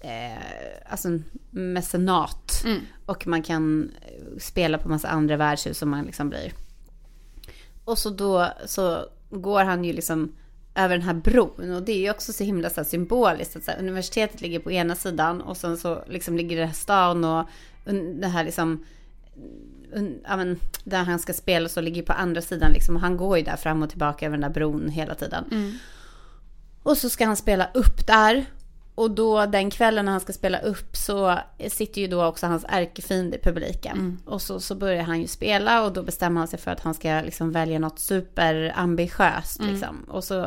eh, 0.00 0.90
alltså 0.90 1.08
en 1.08 1.24
mecenat 1.50 2.64
och 3.06 3.26
man 3.26 3.42
kan 3.42 3.90
spela 4.38 4.78
på 4.78 4.88
massa 4.88 5.08
andra 5.08 5.36
värdshus 5.36 5.78
som 5.78 5.90
man 5.90 6.04
liksom 6.04 6.28
blir. 6.28 6.52
Och 7.86 7.98
så 7.98 8.10
då 8.10 8.52
så 8.66 9.06
går 9.30 9.64
han 9.64 9.84
ju 9.84 9.92
liksom 9.92 10.36
över 10.74 10.98
den 10.98 11.06
här 11.06 11.14
bron 11.14 11.74
och 11.74 11.82
det 11.82 11.92
är 11.92 11.98
ju 11.98 12.10
också 12.10 12.32
så 12.32 12.44
himla 12.44 12.70
så 12.70 12.76
här 12.76 12.84
symboliskt 12.84 13.56
att 13.56 13.64
så 13.64 13.70
här, 13.70 13.78
universitetet 13.78 14.40
ligger 14.40 14.58
på 14.58 14.72
ena 14.72 14.94
sidan 14.94 15.40
och 15.40 15.56
sen 15.56 15.76
så 15.76 16.04
liksom 16.08 16.36
ligger 16.36 16.56
det 16.56 16.66
här 16.66 16.72
stan 16.72 17.24
och 17.24 17.46
det 18.20 18.26
här 18.26 18.44
liksom 18.44 18.84
ja, 20.24 20.36
men, 20.36 20.58
där 20.84 21.02
han 21.04 21.18
ska 21.18 21.32
spela 21.32 21.68
så 21.68 21.80
ligger 21.80 22.02
på 22.02 22.12
andra 22.12 22.40
sidan 22.40 22.72
liksom 22.72 22.96
och 22.96 23.00
han 23.00 23.16
går 23.16 23.38
ju 23.38 23.44
där 23.44 23.56
fram 23.56 23.82
och 23.82 23.90
tillbaka 23.90 24.26
över 24.26 24.36
den 24.36 24.52
där 24.52 24.54
bron 24.54 24.88
hela 24.88 25.14
tiden. 25.14 25.44
Och 26.82 26.98
så 26.98 27.10
ska 27.10 27.26
han 27.26 27.36
spela 27.36 27.70
upp 27.74 28.06
där. 28.06 28.46
Och 28.96 29.10
då 29.10 29.46
den 29.46 29.70
kvällen 29.70 30.04
när 30.04 30.12
han 30.12 30.20
ska 30.20 30.32
spela 30.32 30.58
upp 30.58 30.96
så 30.96 31.38
sitter 31.68 32.00
ju 32.00 32.06
då 32.06 32.24
också 32.24 32.46
hans 32.46 32.64
ärkefiende 32.68 33.36
i 33.36 33.40
publiken. 33.40 34.20
Och 34.26 34.42
så, 34.42 34.60
så 34.60 34.74
börjar 34.74 35.02
han 35.02 35.20
ju 35.20 35.26
spela 35.26 35.82
och 35.84 35.92
då 35.92 36.02
bestämmer 36.02 36.38
han 36.38 36.48
sig 36.48 36.58
för 36.58 36.70
att 36.70 36.80
han 36.80 36.94
ska 36.94 37.20
liksom 37.20 37.52
välja 37.52 37.78
något 37.78 37.98
superambitiöst. 37.98 39.60
Liksom. 39.62 40.04
Och 40.08 40.24
så 40.24 40.44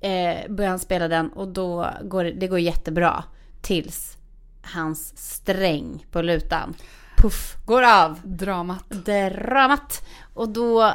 eh, 0.00 0.48
börjar 0.48 0.70
han 0.70 0.78
spela 0.78 1.08
den 1.08 1.28
och 1.28 1.48
då 1.48 1.90
går 2.02 2.24
det 2.24 2.48
går 2.48 2.58
jättebra. 2.58 3.24
Tills 3.62 4.16
hans 4.62 5.18
sträng 5.34 6.06
på 6.10 6.22
lutan, 6.22 6.74
puff, 7.16 7.56
går 7.66 7.82
av 7.82 8.20
Dramat. 8.24 8.90
dramat. 8.90 10.06
Och 10.34 10.48
då 10.48 10.92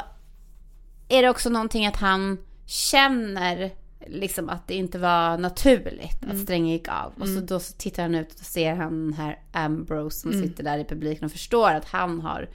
är 1.08 1.22
det 1.22 1.28
också 1.28 1.48
någonting 1.48 1.86
att 1.86 1.96
han 1.96 2.38
känner 2.66 3.79
liksom 4.06 4.48
att 4.48 4.66
det 4.68 4.74
inte 4.74 4.98
var 4.98 5.38
naturligt 5.38 6.22
Mm. 6.22 6.36
att 6.36 6.42
strängen 6.42 6.68
gick 6.68 6.88
av. 6.88 7.12
Och 7.20 7.28
så 7.28 7.40
då 7.40 7.60
så 7.60 7.72
tittar 7.72 8.02
han 8.02 8.14
ut 8.14 8.34
och 8.40 8.46
ser 8.46 8.74
han 8.74 9.04
den 9.04 9.12
här 9.14 9.38
Ambrose 9.52 10.20
som 10.20 10.30
Mm. 10.32 10.42
sitter 10.42 10.64
där 10.64 10.78
i 10.78 10.84
publiken 10.84 11.24
och 11.24 11.32
förstår 11.32 11.70
att 11.70 11.84
han 11.84 12.20
har 12.20 12.48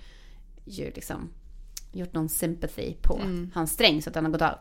ju 0.65 0.91
liksom 0.91 1.29
gjort 1.91 2.13
någon 2.13 2.29
sympathy 2.29 2.93
på 3.01 3.15
Mm. 3.19 3.51
hans 3.53 3.71
sträng 3.71 4.01
så 4.01 4.09
att 4.09 4.13
den 4.13 4.25
har 4.25 4.31
gått 4.31 4.41
av. 4.41 4.55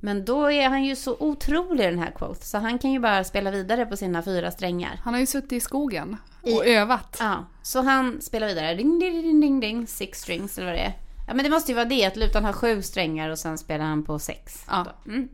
Men 0.00 0.24
då 0.24 0.52
är 0.52 0.68
han 0.68 0.84
ju 0.84 0.96
så 0.96 1.16
otrolig 1.20 1.86
den 1.86 1.98
här 1.98 2.10
quote 2.10 2.44
så 2.46 2.58
han 2.58 2.78
kan 2.78 2.92
ju 2.92 2.98
bara 3.00 3.24
spela 3.24 3.50
vidare 3.50 3.86
på 3.86 3.96
sina 3.96 4.22
fyra 4.22 4.50
strängar. 4.50 5.00
Han 5.04 5.14
har 5.14 5.20
ju 5.20 5.26
suttit 5.26 5.52
i 5.52 5.60
skogen 5.60 6.16
och 6.42 6.66
övat. 6.66 7.16
Ja, 7.20 7.44
så 7.62 7.80
han 7.82 8.20
spelar 8.20 8.46
vidare. 8.46 8.74
Ding, 8.74 8.98
ding, 8.98 9.22
ding, 9.22 9.40
ding, 9.40 9.60
ding. 9.60 9.86
Six 9.86 10.20
strings 10.20 10.58
eller 10.58 10.66
vad 10.66 10.76
det 10.76 10.80
är. 10.82 10.92
Ja, 11.26 11.34
men 11.34 11.44
det 11.44 11.50
måste 11.50 11.72
ju 11.72 11.76
vara 11.76 11.84
det. 11.88 12.04
Att 12.04 12.16
Lutan 12.16 12.44
har 12.44 12.52
sju 12.52 12.82
strängar 12.82 13.30
och 13.30 13.38
sen 13.38 13.58
spelar 13.58 13.84
han 13.84 14.04
på 14.04 14.18
sex. 14.18 14.64
Ja. 14.68 14.86
Mm. 15.06 15.28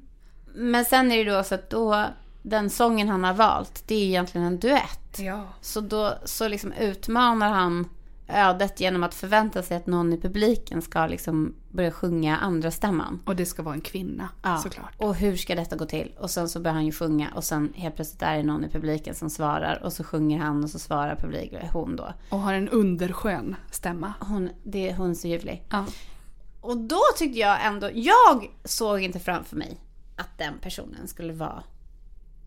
Men 0.55 0.85
sen 0.85 1.13
är 1.13 1.25
det 1.25 1.31
då 1.37 1.43
så 1.45 1.55
att 1.55 1.71
då, 1.71 2.05
den 2.43 2.71
sången 2.71 3.09
han 3.09 3.25
har 3.25 3.35
valt, 3.35 3.83
det 3.87 3.95
är 3.95 4.05
egentligen 4.05 4.47
en 4.47 4.59
duett. 4.59 5.19
Ja. 5.19 5.49
Så 5.61 5.81
då 5.81 6.15
så 6.25 6.49
liksom 6.49 6.73
utmanar 6.73 7.49
han 7.49 7.89
ödet 8.29 8.81
genom 8.81 9.03
att 9.03 9.15
förvänta 9.15 9.63
sig 9.63 9.77
att 9.77 9.87
någon 9.87 10.13
i 10.13 10.21
publiken 10.21 10.83
ska 10.83 11.07
liksom 11.07 11.55
börja 11.71 11.91
sjunga 11.91 12.37
andra 12.37 12.71
stämman. 12.71 13.21
Och 13.27 13.37
det 13.37 13.47
ska 13.47 13.63
vara 13.63 13.75
en 13.75 13.81
kvinna 13.81 14.29
Ja. 14.43 14.57
såklart. 14.59 14.93
Och 14.97 15.15
hur 15.15 15.37
ska 15.37 15.55
detta 15.55 15.77
gå 15.77 15.87
till? 15.87 16.13
Och 16.19 16.31
sen 16.31 16.49
så 16.49 16.61
börjar 16.61 16.75
han 16.75 16.87
ju 16.87 16.93
sjunga 16.93 17.29
och 17.35 17.45
sen 17.45 17.73
helt 17.77 17.95
plötsligt 17.97 18.23
är 18.23 18.37
det 18.37 18.43
någon 18.43 18.65
i 18.65 18.69
publiken 18.69 19.15
som 19.15 19.31
svarar 19.31 19.83
och 19.85 19.93
så 19.93 20.05
sjunger 20.05 20.39
han 20.39 20.65
och 20.65 20.71
så 20.71 20.79
svarar 20.79 21.17
publiken, 21.17 21.69
hon 21.73 21.97
då. 21.97 22.13
Och 22.31 22.39
har 22.39 22.55
en 22.55 22.69
underskön 22.69 23.57
stämma. 23.71 24.13
Hon, 24.21 24.51
det, 24.63 24.95
hon 24.95 25.11
är 25.11 25.15
så 25.15 25.29
ljuvlig. 25.29 25.63
Ja. 25.71 25.85
Och 26.61 26.77
då 26.77 27.01
tyckte 27.19 27.39
jag 27.39 27.65
ändå, 27.67 27.91
jag 27.95 28.51
såg 28.65 29.01
inte 29.01 29.19
framför 29.19 29.57
mig 29.57 29.81
att 30.17 30.39
den 30.39 30.59
personen 30.59 31.09
skulle 31.09 31.33
vara 31.33 31.63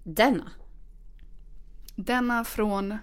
denna. 0.04 0.52
Denna 1.96 2.44
från... 2.44 2.98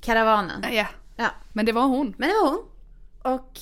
Karavanen. 0.00 0.64
Ja. 0.74 0.86
Ja, 1.16 1.30
Men 1.52 1.66
det 1.66 1.72
var 1.72 1.82
hon. 1.86 2.14
men 2.18 2.28
det 2.28 2.34
var 2.34 2.50
hon. 2.50 2.64
Och 3.34 3.58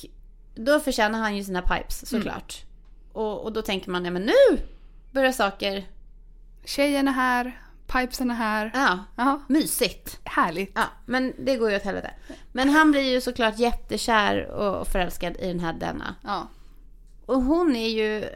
då 0.55 0.79
förtjänar 0.79 1.19
han 1.19 1.35
ju 1.37 1.43
sina 1.43 1.61
pipes 1.61 2.09
såklart. 2.09 2.65
Och, 3.13 3.43
och 3.43 3.53
då 3.53 3.61
tänker 3.61 3.91
man, 3.91 4.05
ja 4.05 4.11
men 4.11 4.21
nu 4.21 4.59
börjar 5.11 5.31
saker, 5.31 5.87
Tjejen 6.65 7.07
är 7.07 7.11
här, 7.11 7.61
pipesen 7.87 8.31
är 8.31 8.35
här. 8.35 8.71
ja, 8.73 8.99
Ja, 9.15 9.41
mysigt. 9.47 10.19
härligt. 10.23 10.71
Ja, 10.75 10.83
men 11.05 11.33
det 11.39 11.55
går 11.55 11.69
ju 11.71 11.75
åt 11.77 11.83
helvete. 11.83 12.11
Men 12.51 12.69
han 12.69 12.91
blir 12.91 13.01
ju 13.13 13.21
såklart 13.21 13.59
jättekär 13.59 14.45
och 14.47 14.87
förälskad 14.87 15.37
i 15.37 15.47
den 15.47 15.59
här 15.59 15.73
denna. 15.73 16.15
Ja. 16.23 16.47
Och 17.25 17.41
hon 17.41 17.75
är 17.75 17.89
ju... 17.89 18.29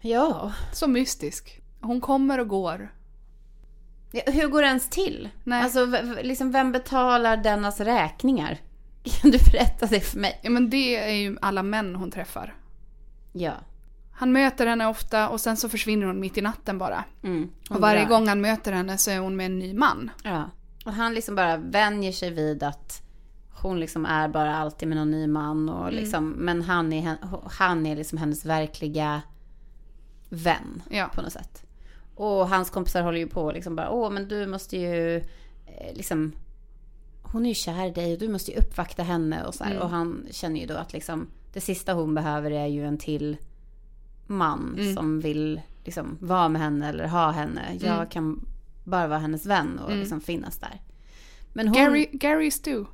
Ja. 0.00 0.52
Så 0.72 0.88
mystisk. 0.88 1.60
Hon 1.80 2.00
kommer 2.00 2.38
och 2.40 2.48
går. 2.48 2.92
Ja, 4.12 4.22
Hur 4.26 4.48
går 4.48 4.62
det 4.62 4.68
ens 4.68 4.88
till? 4.90 5.28
Nej. 5.44 5.62
Alltså, 5.62 5.86
liksom, 6.22 6.52
vem 6.52 6.72
betalar 6.72 7.36
dennas 7.36 7.80
räkningar? 7.80 8.58
Kan 9.04 9.30
du 9.30 9.38
berätta 9.38 9.86
det 9.86 10.00
för 10.00 10.18
mig? 10.18 10.40
Ja 10.42 10.50
men 10.50 10.70
det 10.70 10.96
är 10.96 11.14
ju 11.14 11.36
alla 11.42 11.62
män 11.62 11.94
hon 11.94 12.10
träffar. 12.10 12.54
Ja. 13.32 13.52
Han 14.12 14.32
möter 14.32 14.66
henne 14.66 14.86
ofta 14.86 15.28
och 15.28 15.40
sen 15.40 15.56
så 15.56 15.68
försvinner 15.68 16.06
hon 16.06 16.20
mitt 16.20 16.38
i 16.38 16.40
natten 16.42 16.78
bara. 16.78 17.04
Mm. 17.22 17.50
Och 17.70 17.80
varje 17.80 18.04
gång 18.04 18.28
han 18.28 18.40
möter 18.40 18.72
henne 18.72 18.98
så 18.98 19.10
är 19.10 19.18
hon 19.18 19.36
med 19.36 19.46
en 19.46 19.58
ny 19.58 19.74
man. 19.74 20.10
Ja. 20.24 20.50
Och 20.84 20.92
han 20.92 21.14
liksom 21.14 21.34
bara 21.34 21.56
vänjer 21.56 22.12
sig 22.12 22.30
vid 22.30 22.62
att 22.62 23.02
hon 23.62 23.80
liksom 23.80 24.06
är 24.06 24.28
bara 24.28 24.56
alltid 24.56 24.88
med 24.88 24.96
någon 24.98 25.10
ny 25.10 25.26
man. 25.26 25.68
Och 25.68 25.88
Mm. 25.88 25.94
liksom, 25.94 26.30
Men 26.30 26.62
han 26.62 26.92
är, 26.92 27.16
han 27.50 27.86
är 27.86 27.96
liksom 27.96 28.18
hennes 28.18 28.44
verkliga 28.44 29.22
vän 30.30 30.82
Ja. 30.90 31.10
på 31.14 31.22
något 31.22 31.32
sätt. 31.32 31.62
Och 32.14 32.48
hans 32.48 32.70
kompisar 32.70 33.02
håller 33.02 33.18
ju 33.18 33.26
på 33.26 33.52
liksom 33.52 33.76
bara, 33.76 33.90
åh 33.90 34.10
men 34.10 34.28
du 34.28 34.46
måste 34.46 34.76
ju 34.76 35.16
eh, 35.66 35.94
liksom 35.94 36.32
hon 37.22 37.44
är 37.44 37.48
ju 37.48 37.54
kär 37.54 37.86
i 37.86 37.90
dig 37.90 38.12
och 38.12 38.18
du 38.18 38.28
måste 38.28 38.50
ju 38.50 38.58
uppvakta 38.58 39.02
henne 39.02 39.44
och 39.46 39.54
så. 39.54 39.64
Mm. 39.64 39.78
Och 39.78 39.90
han 39.90 40.26
känner 40.30 40.60
ju 40.60 40.66
då 40.66 40.74
att 40.74 40.92
liksom 40.92 41.26
det 41.52 41.60
sista 41.60 41.92
hon 41.94 42.14
behöver 42.14 42.50
är 42.50 42.66
ju 42.66 42.86
en 42.86 42.98
till 42.98 43.36
man 44.26 44.74
Mm. 44.78 44.94
som 44.94 45.20
vill 45.20 45.60
liksom 45.84 46.18
vara 46.20 46.48
med 46.48 46.62
henne 46.62 46.88
eller 46.88 47.06
ha 47.06 47.30
henne. 47.30 47.60
Jag 47.80 47.94
Mm. 47.96 48.08
kan 48.08 48.40
bara 48.84 49.06
vara 49.06 49.18
hennes 49.18 49.46
vän 49.46 49.78
och 49.78 49.96
liksom 49.96 50.20
finnas 50.20 50.58
där. 50.58 50.80
Men 51.52 51.68
hon... 51.68 51.76
Gary, 51.76 52.08
Gary 52.12 52.50
Stu. 52.50 52.84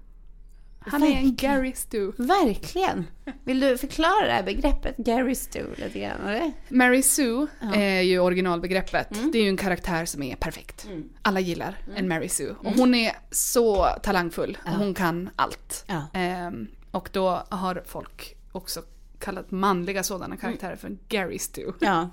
Han 0.87 1.03
är 1.03 1.07
en 1.07 1.12
Verkligen. 1.14 1.37
Gary 1.37 1.72
Stu. 1.72 2.12
Verkligen! 2.16 3.07
Vill 3.45 3.61
du 3.61 3.78
förklara 3.78 4.26
det 4.26 4.32
här 4.32 4.43
begreppet 4.43 4.97
Gary 4.97 5.34
Stu 5.34 5.64
lite 5.76 6.01
grann? 6.01 6.20
Eller? 6.20 6.53
Mary 6.68 7.03
Sue 7.03 7.47
är 7.74 8.01
ju 8.01 8.18
originalbegreppet. 8.18 9.16
Mm. 9.16 9.30
Det 9.30 9.39
är 9.39 9.43
ju 9.43 9.49
en 9.49 9.57
karaktär 9.57 10.05
som 10.05 10.22
är 10.22 10.37
perfekt. 10.37 10.89
Alla 11.22 11.41
gillar 11.41 11.78
en 11.97 12.09
Mary 12.09 12.28
Sue. 12.28 12.55
Och 12.59 12.72
hon 12.72 12.95
är 12.95 13.12
så 13.30 13.87
talangfull. 14.03 14.59
Och 14.64 14.72
hon 14.72 14.95
kan 14.95 15.30
allt. 15.37 15.84
Ja. 15.87 16.03
Ehm, 16.14 16.66
och 16.91 17.09
då 17.12 17.43
har 17.49 17.82
folk 17.87 18.37
också 18.53 18.82
kallat 19.18 19.51
manliga 19.51 20.03
sådana 20.03 20.37
karaktärer 20.37 20.76
för 20.76 20.97
Gary 21.09 21.39
Stu. 21.39 21.72
Ja. 21.80 22.11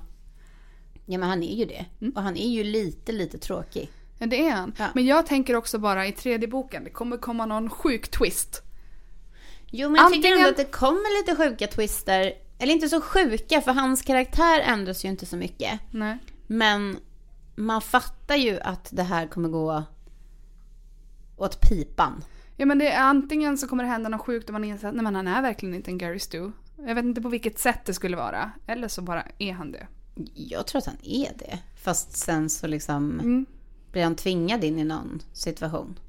Ja 1.06 1.18
men 1.18 1.30
han 1.30 1.44
är 1.44 1.56
ju 1.56 1.66
det. 1.66 1.86
Och 2.16 2.22
han 2.22 2.38
är 2.38 2.50
ju 2.50 2.64
lite, 2.64 3.12
lite 3.12 3.38
tråkig. 3.38 3.90
Ja, 4.18 4.26
det 4.28 4.48
är 4.48 4.52
han. 4.52 4.74
Ja. 4.78 4.88
Men 4.96 5.06
jag 5.06 5.26
tänker 5.26 5.56
också 5.56 5.80
bara 5.80 6.08
i 6.08 6.12
tredje 6.12 6.48
boken, 6.48 6.84
det 6.84 6.90
kommer 6.90 7.18
komma 7.18 7.46
någon 7.46 7.70
sjuk 7.70 8.12
twist. 8.12 8.62
Jo 9.68 9.90
men 9.90 10.02
jag 10.02 10.14
tycker 10.14 10.18
Antingen- 10.30 10.38
ändå 10.38 10.50
att 10.50 10.58
det 10.68 10.78
kommer 10.78 11.22
lite 11.22 11.36
sjuka 11.44 11.68
twister. 11.68 12.34
Eller 12.60 12.74
inte 12.74 12.90
så 12.90 13.02
sjuka 13.02 13.62
för 13.62 13.72
hans 13.72 14.02
karaktär 14.02 14.60
ändras 14.60 15.06
ju 15.06 15.10
inte 15.10 15.26
så 15.26 15.38
mycket. 15.38 15.80
Nej. 15.92 16.18
Men 16.48 16.98
man 17.56 17.82
fattar 17.82 18.36
ju 18.36 18.60
att 18.60 18.88
det 18.92 19.04
här 19.04 19.28
kommer 19.28 19.50
gå 19.50 19.84
åt 21.38 21.62
pipan. 21.62 22.24
Ja 22.58 22.66
men 22.66 22.78
det 22.80 22.92
är 22.92 23.02
antingen 23.04 23.58
så 23.58 23.68
kommer 23.68 23.84
det 23.84 23.90
hända 23.90 24.10
något 24.10 24.22
sjukt 24.26 24.50
och 24.50 24.54
man 24.54 24.64
inser 24.64 24.88
att 24.88 24.94
nej, 24.96 25.04
men 25.04 25.16
han 25.16 25.28
är 25.28 25.42
verkligen 25.42 25.76
inte 25.76 25.92
en 25.92 25.98
Gary 25.98 26.20
Stu. 26.20 26.52
Jag 26.78 26.96
vet 26.96 27.06
inte 27.06 27.22
på 27.22 27.30
vilket 27.30 27.60
sätt 27.60 27.86
det 27.86 27.94
skulle 27.94 28.18
vara. 28.18 28.52
Eller 28.68 28.88
så 28.88 29.02
bara 29.02 29.24
är 29.40 29.54
han 29.54 29.72
det. 29.72 29.88
Jag 30.34 30.68
tror 30.68 30.80
att 30.80 30.86
han 30.86 30.98
är 31.04 31.32
det. 31.38 31.60
Fast 31.84 32.18
sen 32.18 32.50
så 32.50 32.68
liksom 32.68 33.20
Mm. 33.20 33.46
Blir 33.94 34.04
han 34.04 34.16
tvingad 34.16 34.64
in 34.64 34.80
i 34.80 34.84
någon 34.84 35.22
situation. 35.34 36.00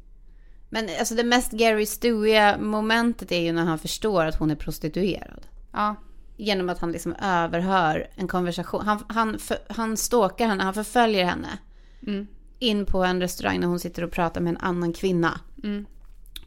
Men 0.68 0.88
alltså 0.98 1.14
det 1.14 1.24
mest 1.24 1.52
Gary 1.52 1.86
Stewiga 1.86 2.58
momentet 2.58 3.32
är 3.32 3.40
ju 3.40 3.52
när 3.52 3.64
han 3.64 3.78
förstår 3.78 4.24
att 4.24 4.38
hon 4.38 4.50
är 4.50 4.54
prostituerad. 4.54 5.46
Ja. 5.72 5.96
Genom 6.36 6.68
att 6.68 6.78
han 6.78 6.92
liksom 6.92 7.14
överhör 7.22 8.10
en 8.14 8.28
konversation. 8.28 8.86
Han, 8.86 9.04
han, 9.08 9.38
för, 9.38 9.58
han 9.68 9.96
stalkar 9.96 10.46
henne, 10.46 10.64
han 10.64 10.74
förföljer 10.74 11.24
henne. 11.24 11.58
Mm. 12.06 12.26
In 12.58 12.86
på 12.86 13.04
en 13.04 13.20
restaurang 13.20 13.60
när 13.60 13.66
hon 13.66 13.80
sitter 13.80 14.04
och 14.04 14.12
pratar 14.12 14.40
med 14.40 14.50
en 14.50 14.60
annan 14.60 14.92
kvinna. 14.92 15.40
Mm. 15.62 15.86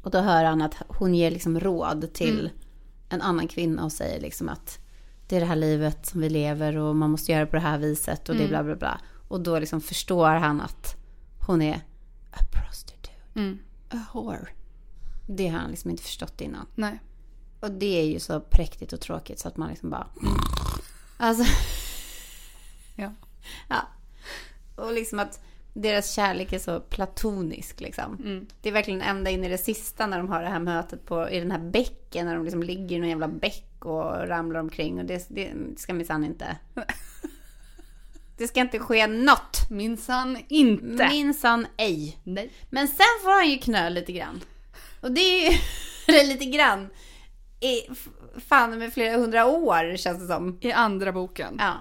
Och 0.02 0.12
då 0.12 0.20
hör 0.20 0.44
han 0.44 0.62
att 0.62 0.76
hon 0.88 1.16
ger 1.16 1.32
liksom 1.32 1.60
råd 1.60 2.14
till 2.14 2.50
en 3.10 3.22
annan 3.22 3.48
kvinna 3.48 3.84
och 3.84 3.92
säger 3.92 4.22
liksom 4.22 4.50
att 4.50 4.80
det 5.28 5.36
är 5.36 5.40
det 5.40 5.46
här 5.46 5.56
livet 5.56 6.06
som 6.06 6.22
vi 6.22 6.30
lever 6.30 6.78
och 6.78 6.96
man 6.96 7.12
måste 7.12 7.32
göra 7.32 7.46
på 7.46 7.56
det 7.56 7.62
här 7.62 7.78
viset 7.78 8.30
och 8.30 8.36
det 8.36 8.44
är 8.44 8.48
bla 8.48 8.64
bla 8.64 8.76
bla. 8.76 9.02
Och 9.28 9.42
då 9.42 9.60
liksom 9.60 9.82
förstår 9.82 10.30
han 10.30 10.62
att 10.62 10.97
hon 11.48 11.62
är 11.62 11.76
a 12.32 12.40
prostitute, 12.52 13.10
Mm. 13.36 13.60
a 13.90 13.98
whore. 14.14 14.48
Det 15.28 15.48
har 15.48 15.60
han 15.60 15.70
liksom 15.72 15.90
inte 15.92 16.04
förstått 16.04 16.42
innan. 16.42 16.66
Nej. 16.76 17.00
Och 17.60 17.72
det 17.72 18.00
är 18.02 18.06
ju 18.06 18.20
så 18.20 18.40
präktigt 18.40 18.94
och 18.94 19.02
tråkigt 19.02 19.40
så 19.40 19.48
att 19.48 19.58
man 19.58 19.70
liksom 19.70 19.90
bara... 19.90 20.08
Alltså, 21.18 21.44
Ja. 22.96 23.14
ja. 23.68 23.88
Och 24.76 24.94
liksom 24.94 25.20
att 25.20 25.40
deras 25.74 26.14
kärlek 26.14 26.54
är 26.54 26.60
så 26.60 26.80
platonisk 26.80 27.80
liksom. 27.82 28.16
Mm. 28.16 28.48
Det 28.62 28.70
är 28.70 28.74
verkligen 28.74 29.02
ända 29.02 29.30
in 29.30 29.44
i 29.44 29.50
det 29.50 29.58
sista 29.58 30.08
när 30.08 30.18
de 30.18 30.30
har 30.30 30.42
det 30.42 30.50
här 30.50 30.60
mötet 30.60 31.06
på, 31.06 31.30
i 31.30 31.40
den 31.40 31.52
här 31.52 31.60
bäcken. 31.60 32.26
När 32.26 32.36
de 32.36 32.44
liksom 32.44 32.64
ligger 32.64 32.96
i 32.96 33.00
någon 33.00 33.10
jävla 33.10 33.28
bäck 33.28 33.86
och 33.86 34.28
ramlar 34.28 34.60
omkring. 34.60 35.00
Och 35.00 35.06
det, 35.06 35.26
det 35.30 35.54
ska 35.78 35.94
minsann 35.94 36.24
inte... 36.24 36.58
Det 38.38 38.48
ska 38.48 38.60
inte 38.60 38.80
ske 38.80 39.08
något. 39.08 39.70
Minsann 39.70 40.38
inte. 40.48 41.08
Minsann 41.10 41.68
ej. 41.78 42.18
Nej. 42.24 42.52
Men 42.70 42.88
sen 42.88 43.06
får 43.24 43.40
han 43.40 43.50
ju 43.50 43.58
knö 43.58 43.90
lite 43.90 44.12
grann. 44.12 44.42
Och 45.02 45.12
det 45.12 45.22
är 45.22 45.52
ju 45.52 45.58
lite 46.28 46.46
grann. 46.46 46.90
I, 47.60 47.82
fan 48.50 48.78
med 48.78 48.94
flera 48.94 49.18
hundra 49.18 49.46
år 49.46 49.98
känns 49.98 50.20
det 50.20 50.28
som. 50.28 50.58
I 50.62 50.72
andra 50.72 51.12
boken. 51.12 51.56
Ja. 51.60 51.74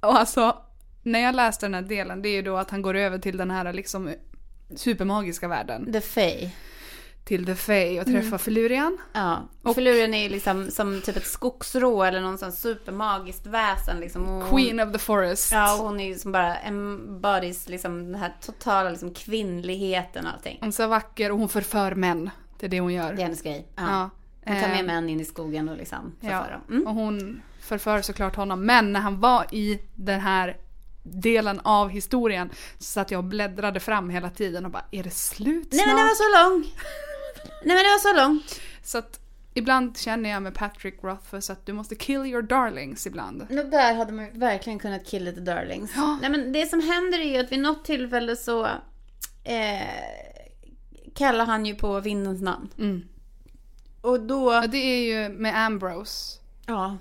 Och 0.00 0.18
alltså, 0.18 0.56
när 1.02 1.20
jag 1.20 1.34
läste 1.34 1.66
den 1.66 1.74
här 1.74 1.82
delen, 1.82 2.22
det 2.22 2.28
är 2.28 2.34
ju 2.34 2.42
då 2.42 2.56
att 2.56 2.70
han 2.70 2.82
går 2.82 2.94
över 2.94 3.18
till 3.18 3.36
den 3.36 3.50
här 3.50 3.72
liksom 3.72 4.14
supermagiska 4.76 5.48
världen. 5.48 5.92
The 5.92 6.00
Fae. 6.00 6.50
Till 7.24 7.46
The 7.46 7.54
Fae 7.54 8.00
och 8.00 8.06
träffar 8.06 8.38
Felurian. 8.38 8.98
Ja. 9.12 9.48
Och 9.62 9.74
Felurian 9.74 10.14
är 10.14 10.22
ju 10.22 10.28
liksom 10.28 10.70
som 10.70 11.00
typ 11.00 11.16
ett 11.16 11.26
skogsrå 11.26 12.02
eller 12.02 12.20
någon 12.20 12.38
sån 12.38 12.52
supermagiskt 12.52 13.46
väsen 13.46 14.00
liksom. 14.00 14.24
Hon- 14.24 14.50
Queen 14.50 14.80
of 14.80 14.92
the 14.92 14.98
Forest. 14.98 15.52
Ja, 15.52 15.78
och 15.78 15.84
hon 15.86 16.00
är 16.00 16.06
ju 16.08 16.14
som 16.18 16.32
bara 16.32 16.56
embodies 16.56 17.68
liksom 17.68 18.04
den 18.12 18.14
här 18.14 18.32
totala 18.40 18.90
liksom 18.90 19.14
kvinnligheten 19.14 20.26
och 20.26 20.32
allting. 20.32 20.56
Hon 20.60 20.68
är 20.68 20.72
så 20.72 20.86
vacker 20.86 21.32
och 21.32 21.38
hon 21.38 21.48
förför 21.48 21.94
män. 21.94 22.30
Det 22.58 22.66
är 22.66 22.70
det 22.70 22.80
hon 22.80 22.92
gör. 22.94 23.12
Det 23.12 23.22
är 23.22 23.24
hennes 23.24 23.42
grej. 23.42 23.68
Ja. 23.76 23.82
Ja. 23.88 24.10
Hon 24.46 24.60
tar 24.62 24.68
med 24.68 24.78
Eh, 24.80 24.86
män 24.86 25.08
in 25.08 25.20
i 25.20 25.24
skogen 25.24 25.68
och 25.68 25.76
liksom 25.76 26.12
Ja, 26.20 26.28
förför 26.30 26.52
dem. 26.52 26.60
Mm. 26.70 26.86
och 26.86 26.94
hon 26.94 27.42
förför 27.60 28.02
såklart 28.02 28.36
honom. 28.36 28.66
Men 28.66 28.92
när 28.92 29.00
han 29.00 29.20
var 29.20 29.46
i 29.54 29.80
den 29.94 30.20
här 30.20 30.56
delen 31.02 31.60
av 31.64 31.88
historien 31.88 32.50
så 32.78 32.84
satt 32.84 33.10
jag 33.10 33.18
och 33.18 33.24
bläddrade 33.24 33.80
fram 33.80 34.10
hela 34.10 34.30
tiden 34.30 34.64
och 34.64 34.70
bara 34.70 34.84
är 34.90 35.02
det 35.02 35.10
slut 35.14 35.68
snart? 35.74 35.86
Nej 35.86 35.86
men 35.86 35.96
den 35.96 36.06
var 36.06 36.14
så 36.14 36.50
lång. 36.50 36.64
Nej 37.64 37.76
men 37.76 37.76
det 37.76 37.90
var 37.90 37.98
så 37.98 38.16
långt. 38.28 38.60
Så 38.82 38.98
att 38.98 39.20
ibland 39.54 39.98
känner 39.98 40.30
jag 40.30 40.42
med 40.42 40.54
Patrick 40.54 40.98
Rothfuss 41.04 41.50
att 41.50 41.66
du 41.66 41.72
måste 41.72 41.94
kill 41.94 42.20
your 42.26 42.42
darlings 42.42 43.06
ibland. 43.06 43.42
Och 43.42 43.66
där 43.70 43.94
hade 43.94 44.12
man 44.12 44.28
verkligen 44.38 44.78
kunnat 44.78 45.06
kill 45.06 45.24
lite 45.24 45.40
darlings. 45.40 45.92
Ja. 45.96 46.18
Nej 46.20 46.30
men 46.30 46.52
det 46.52 46.66
som 46.66 46.80
händer 46.80 47.18
är 47.18 47.32
ju 47.34 47.38
att 47.38 47.52
vid 47.52 47.58
något 47.60 47.84
tillfälle 47.84 48.36
så 48.36 48.64
eh, 49.44 49.88
kallar 51.14 51.46
han 51.46 51.66
ju 51.66 51.74
på 51.74 52.00
vindens 52.00 52.42
namn. 52.42 52.68
Mm. 52.78 53.02
Och 54.00 54.20
då... 54.20 54.52
Ja, 54.52 54.66
det 54.66 54.78
är 54.78 55.04
ju 55.22 55.28
med 55.28 55.56
Ambrose. 55.66 56.38
Ja. 56.66 56.96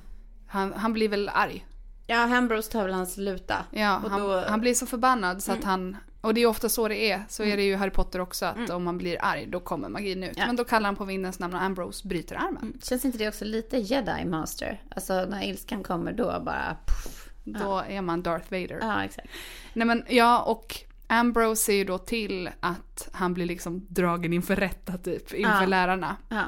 Han, 0.48 0.74
han 0.74 0.94
blir 0.94 1.10
väl 1.10 1.30
arg. 1.34 1.66
Ja, 2.08 2.38
Ambrose 2.38 2.72
tar 2.72 2.84
väl 2.84 2.94
hans 2.94 3.18
luta. 3.18 3.66
Ja, 3.72 4.00
Och 4.04 4.10
han, 4.12 4.22
då- 4.22 4.32
Mm. 4.34 4.50
han 4.50 4.62
blir 4.62 4.74
så 4.74 4.86
förbannad 4.86 5.44
så 5.44 5.52
att 5.52 5.64
han, 5.64 5.98
och 6.24 6.34
det 6.34 6.42
är 6.42 6.46
ofta 6.48 6.70
så 6.70 6.88
det 6.88 7.12
är, 7.12 7.24
så 7.30 7.44
är 7.44 7.58
det 7.58 7.64
ju 7.64 7.76
Harry 7.76 7.92
Potter 7.92 8.20
också 8.22 8.46
att 8.46 8.70
om 8.70 8.84
man 8.84 8.98
blir 8.98 9.18
arg 9.22 9.46
då 9.48 9.60
kommer 9.60 9.90
magin 9.90 10.24
ut. 10.24 10.30
Mm. 10.30 10.40
Ja. 10.40 10.46
Men 10.48 10.56
då 10.56 10.64
kallar 10.64 10.86
han 10.86 10.96
på 10.96 11.06
vindens 11.06 11.40
namn 11.40 11.54
och 11.54 11.62
Ambrose 11.62 12.08
bryter 12.08 12.36
armen. 12.36 12.78
Känns 12.84 13.06
inte 13.06 13.18
det 13.18 13.28
också 13.28 13.46
lite 13.46 13.78
jedi 13.78 14.26
master? 14.26 14.82
Alltså 14.96 15.26
när 15.26 15.44
ilskan 15.44 15.84
kommer 15.84 16.12
då 16.14 16.42
bara... 16.46 16.78
Puff. 16.88 17.30
Då 17.44 17.84
är 17.88 18.02
man 18.02 18.22
Darth 18.24 18.52
Vader. 18.52 18.78
Ja, 18.82 19.04
exakt. 19.04 19.28
Nej 19.74 19.88
men 19.88 20.04
ja, 20.10 20.42
och 20.44 20.76
Ambrose 21.08 21.64
ser 21.64 21.74
ju 21.74 21.84
då 21.84 21.98
till 21.98 22.50
att 22.60 23.10
han 23.14 23.34
blir 23.34 23.46
liksom 23.46 23.86
dragen 23.90 24.34
inför 24.34 24.56
rätta 24.56 24.98
typ, 24.98 25.34
inför 25.34 25.62
Ja. 25.62 25.66
lärarna. 25.66 26.16
Ja. 26.30 26.44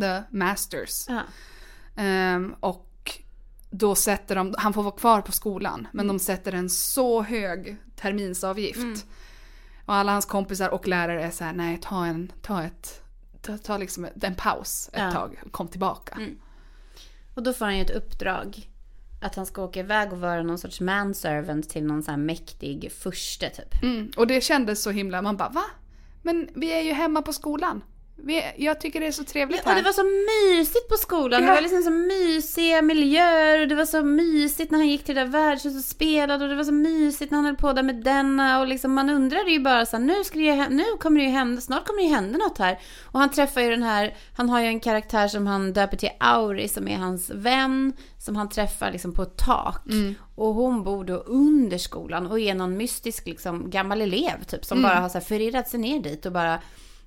The 0.00 0.36
Masters. 0.36 1.04
ja. 1.08 1.20
Ehm, 1.96 2.54
och 2.60 2.85
då 3.78 3.94
sätter 3.94 4.34
de, 4.36 4.54
han 4.58 4.72
får 4.72 4.82
vara 4.82 4.96
kvar 4.96 5.20
på 5.20 5.32
skolan, 5.32 5.88
men 5.92 6.06
de 6.06 6.18
sätter 6.18 6.52
en 6.52 6.70
så 6.70 7.22
hög 7.22 7.76
terminsavgift. 7.96 9.06
Och 9.86 9.94
alla 9.94 10.12
hans 10.12 10.24
kompisar 10.26 10.68
och 10.68 10.88
lärare 10.88 11.22
är 11.24 11.30
så 11.30 11.44
här, 11.44 11.52
nej 11.52 11.78
ta 11.82 12.06
en, 12.06 12.32
ta 12.42 12.62
ett, 12.62 13.02
ta, 13.42 13.58
ta 13.58 13.76
liksom 13.78 14.08
en 14.22 14.34
paus 14.34 14.90
ett 14.92 14.98
Ja. 15.02 15.10
tag, 15.12 15.40
kom 15.50 15.68
tillbaka. 15.68 16.18
Och 17.34 17.42
då 17.42 17.52
får 17.52 17.64
han 17.64 17.76
ju 17.76 17.82
ett 17.82 17.90
uppdrag. 17.90 18.70
Att 19.22 19.34
han 19.34 19.46
ska 19.46 19.62
åka 19.62 19.80
iväg 19.80 20.12
och 20.12 20.20
vara 20.20 20.42
någon 20.42 20.58
sorts 20.58 20.80
manservant 20.80 21.68
till 21.70 21.84
någon 21.84 22.02
sån 22.02 22.14
här 22.14 22.20
mäktig 22.20 22.92
furste 22.92 23.50
typ. 23.50 23.82
Mm. 23.82 24.10
Och 24.16 24.26
det 24.26 24.40
kändes 24.40 24.82
så 24.82 24.90
himla, 24.90 25.22
man 25.22 25.36
bara 25.36 25.48
va? 25.48 25.64
Men 26.22 26.48
vi 26.54 26.72
är 26.72 26.82
ju 26.82 26.92
hemma 26.92 27.22
på 27.22 27.32
skolan. 27.32 27.82
Jag 28.56 28.80
tycker 28.80 29.00
det 29.00 29.06
är 29.06 29.12
så 29.12 29.24
trevligt 29.24 29.60
Och 29.60 29.70
här. 29.70 29.76
det 29.76 29.82
var 29.82 29.92
så 29.92 30.04
mysigt 30.04 30.88
på 30.88 30.94
skolan. 30.94 31.42
Ja. 31.42 31.48
Det 31.48 31.54
var 31.54 31.60
liksom 31.60 31.82
så 31.82 31.90
mysiga 31.90 32.82
miljöer 32.82 33.62
och 33.62 33.68
det 33.68 33.74
var 33.74 33.84
så 33.84 34.02
mysigt 34.02 34.70
när 34.70 34.78
han 34.78 34.88
gick 34.88 35.04
till 35.04 35.14
det 35.14 35.20
där 35.20 35.28
värdshuset 35.28 35.78
och 35.78 35.84
spelade 35.84 36.44
och 36.44 36.50
det 36.50 36.56
var 36.56 36.64
så 36.64 36.72
mysigt 36.72 37.30
när 37.30 37.38
han 37.38 37.44
höll 37.44 37.56
på 37.56 37.72
där 37.72 37.82
med 37.82 37.96
denna 37.96 38.60
och 38.60 38.66
liksom 38.66 38.94
man 38.94 39.10
undrade 39.10 39.50
ju 39.50 39.60
bara 39.60 39.86
så 39.86 39.96
här, 39.96 40.04
nu 40.04 40.24
ska 40.24 40.38
det 40.38 40.68
nu 40.68 40.84
kommer 41.00 41.20
det 41.20 41.26
ju 41.26 41.32
hända, 41.32 41.60
snart 41.60 41.86
kommer 41.86 41.98
det 41.98 42.08
ju 42.08 42.14
hända 42.14 42.38
något 42.38 42.58
här. 42.58 42.78
Och 43.04 43.20
han 43.20 43.30
träffar 43.30 43.60
ju 43.60 43.70
den 43.70 43.82
här, 43.82 44.16
han 44.36 44.48
har 44.48 44.60
ju 44.60 44.66
en 44.66 44.80
karaktär 44.80 45.28
som 45.28 45.46
han 45.46 45.72
döper 45.72 45.96
till 45.96 46.10
Auri 46.20 46.68
som 46.68 46.88
är 46.88 46.96
hans 46.96 47.30
vän 47.30 47.92
som 48.18 48.36
han 48.36 48.48
träffar 48.48 48.92
liksom 48.92 49.12
på 49.12 49.22
ett 49.22 49.36
tak. 49.36 49.82
Och 50.34 50.54
hon 50.54 50.82
bor 50.82 51.04
då 51.04 51.14
under 51.14 51.78
skolan 51.78 52.26
och 52.26 52.40
är 52.40 52.54
någon 52.54 52.76
mystisk 52.76 53.26
liksom 53.26 53.70
gammal 53.70 54.00
elev 54.02 54.44
typ 54.46 54.64
som 54.64 54.82
bara 54.82 54.94
har 54.94 55.08
så 55.08 55.18
här 55.18 55.24
förirrat 55.24 55.68
sig 55.68 55.80
ner 55.80 56.00
dit 56.00 56.26
och 56.26 56.32
bara 56.32 56.58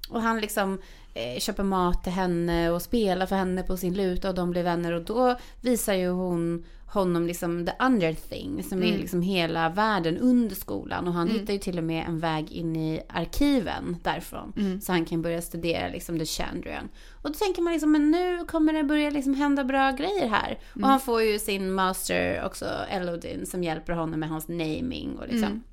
och 0.10 0.22
han 0.22 0.42
liksom 0.42 0.82
eh, 1.14 1.40
köper 1.40 1.64
mat 1.64 2.04
till 2.04 2.14
henne 2.14 2.70
och 2.70 2.82
spelar 2.82 3.26
för 3.26 3.36
henne 3.36 3.64
på 3.64 3.78
sin 3.78 3.94
luta 3.94 4.30
och 4.30 4.36
de 4.36 4.52
blir 4.52 4.64
vänner. 4.64 4.92
Och 4.94 5.04
då 5.06 5.38
visar 5.62 5.94
ju 5.94 6.10
hon 6.10 6.66
honom 6.92 7.28
liksom 7.28 7.66
the 7.66 7.72
under 7.80 8.14
thing 8.14 8.64
som 8.64 8.84
är 8.84 8.98
liksom 8.98 9.22
hela 9.22 9.70
världen 9.70 10.18
under 10.18 10.56
skolan. 10.56 11.08
Och 11.08 11.14
han 11.14 11.28
hittar 11.28 11.54
ju 11.54 11.60
till 11.60 11.78
och 11.78 11.84
med 11.84 12.06
en 12.08 12.20
väg 12.20 12.52
in 12.52 12.76
i 12.76 13.02
arkiven 13.10 13.98
därifrån. 14.04 14.54
Så 14.82 14.92
han 14.92 15.06
kan 15.06 15.22
börja 15.22 15.42
studera 15.42 15.88
liksom 15.88 16.20
the 16.20 16.26
Chandrian. 16.26 16.90
Och 17.22 17.30
då 17.32 17.34
tänker 17.34 17.62
man 17.62 17.74
liksom, 17.74 17.92
men 17.92 18.12
nu 18.12 18.46
kommer 18.46 18.74
det 18.74 18.84
börja 18.84 19.10
liksom 19.10 19.34
hända 19.34 19.64
bra 19.64 19.92
grejer 19.92 20.28
här. 20.28 20.60
Och 20.82 20.88
han 20.88 21.00
får 21.00 21.24
ju 21.24 21.40
sin 21.40 21.72
master 21.72 22.46
också, 22.46 22.66
Elodin, 22.90 23.46
som 23.46 23.64
hjälper 23.64 23.94
honom 23.94 24.20
med 24.20 24.30
hans 24.30 24.48
naming 24.48 25.18
och 25.20 25.28
liksom. 25.28 25.64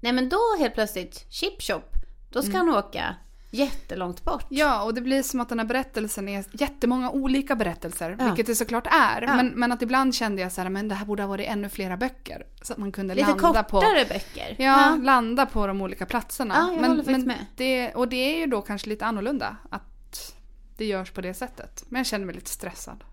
Nej 0.00 0.12
men 0.12 0.28
då 0.28 0.38
helt 0.58 0.74
plötsligt, 0.74 1.26
chip 1.30 1.62
chop, 1.62 1.92
då 2.32 2.42
ska 2.42 2.56
han 2.56 2.68
åka 2.68 3.16
jättelångt 3.50 4.24
bort. 4.24 4.46
Ja, 4.48 4.82
och 4.82 4.94
det 4.94 5.00
blir 5.00 5.22
som 5.22 5.40
att 5.40 5.48
den 5.48 5.58
här 5.58 5.66
berättelsen 5.66 6.28
är 6.28 6.44
jättemånga 6.52 7.10
olika 7.10 7.56
berättelser, 7.56 8.16
Ja. 8.18 8.24
vilket 8.24 8.46
det 8.46 8.54
såklart 8.54 8.86
är. 8.86 9.22
Ja. 9.22 9.36
Men, 9.36 9.48
men 9.48 9.72
att 9.72 9.82
ibland 9.82 10.14
kände 10.14 10.42
jag 10.42 10.52
så 10.52 10.60
här, 10.60 10.68
men 10.68 10.88
det 10.88 10.94
här 10.94 11.06
borde 11.06 11.22
ha 11.22 11.28
varit 11.28 11.48
ännu 11.48 11.68
flera 11.68 11.96
böcker. 11.96 12.46
Så 12.62 12.72
att 12.72 12.78
man 12.78 12.92
kunde 12.92 13.14
Lite 13.14 13.28
landa 13.28 13.62
på... 13.62 13.80
kortare 13.80 14.04
böcker. 14.04 14.56
Ja, 14.58 14.98
landa 15.02 15.46
på 15.46 15.66
de 15.66 15.82
olika 15.82 16.06
platserna. 16.06 16.54
Ja, 16.54 16.72
jag 16.72 16.80
men, 16.80 16.90
håller 16.90 17.04
men 17.04 17.22
med. 17.22 17.46
Det, 17.56 17.94
och 17.94 18.08
det 18.08 18.16
är 18.34 18.38
ju 18.38 18.46
då 18.46 18.62
kanske 18.62 18.88
lite 18.88 19.06
annorlunda 19.06 19.56
att 19.70 20.34
det 20.76 20.84
görs 20.84 21.10
på 21.10 21.20
det 21.20 21.34
sättet. 21.34 21.84
Men 21.88 21.98
jag 21.98 22.06
känner 22.06 22.26
mig 22.26 22.34
lite 22.34 22.50
stressad. 22.50 23.04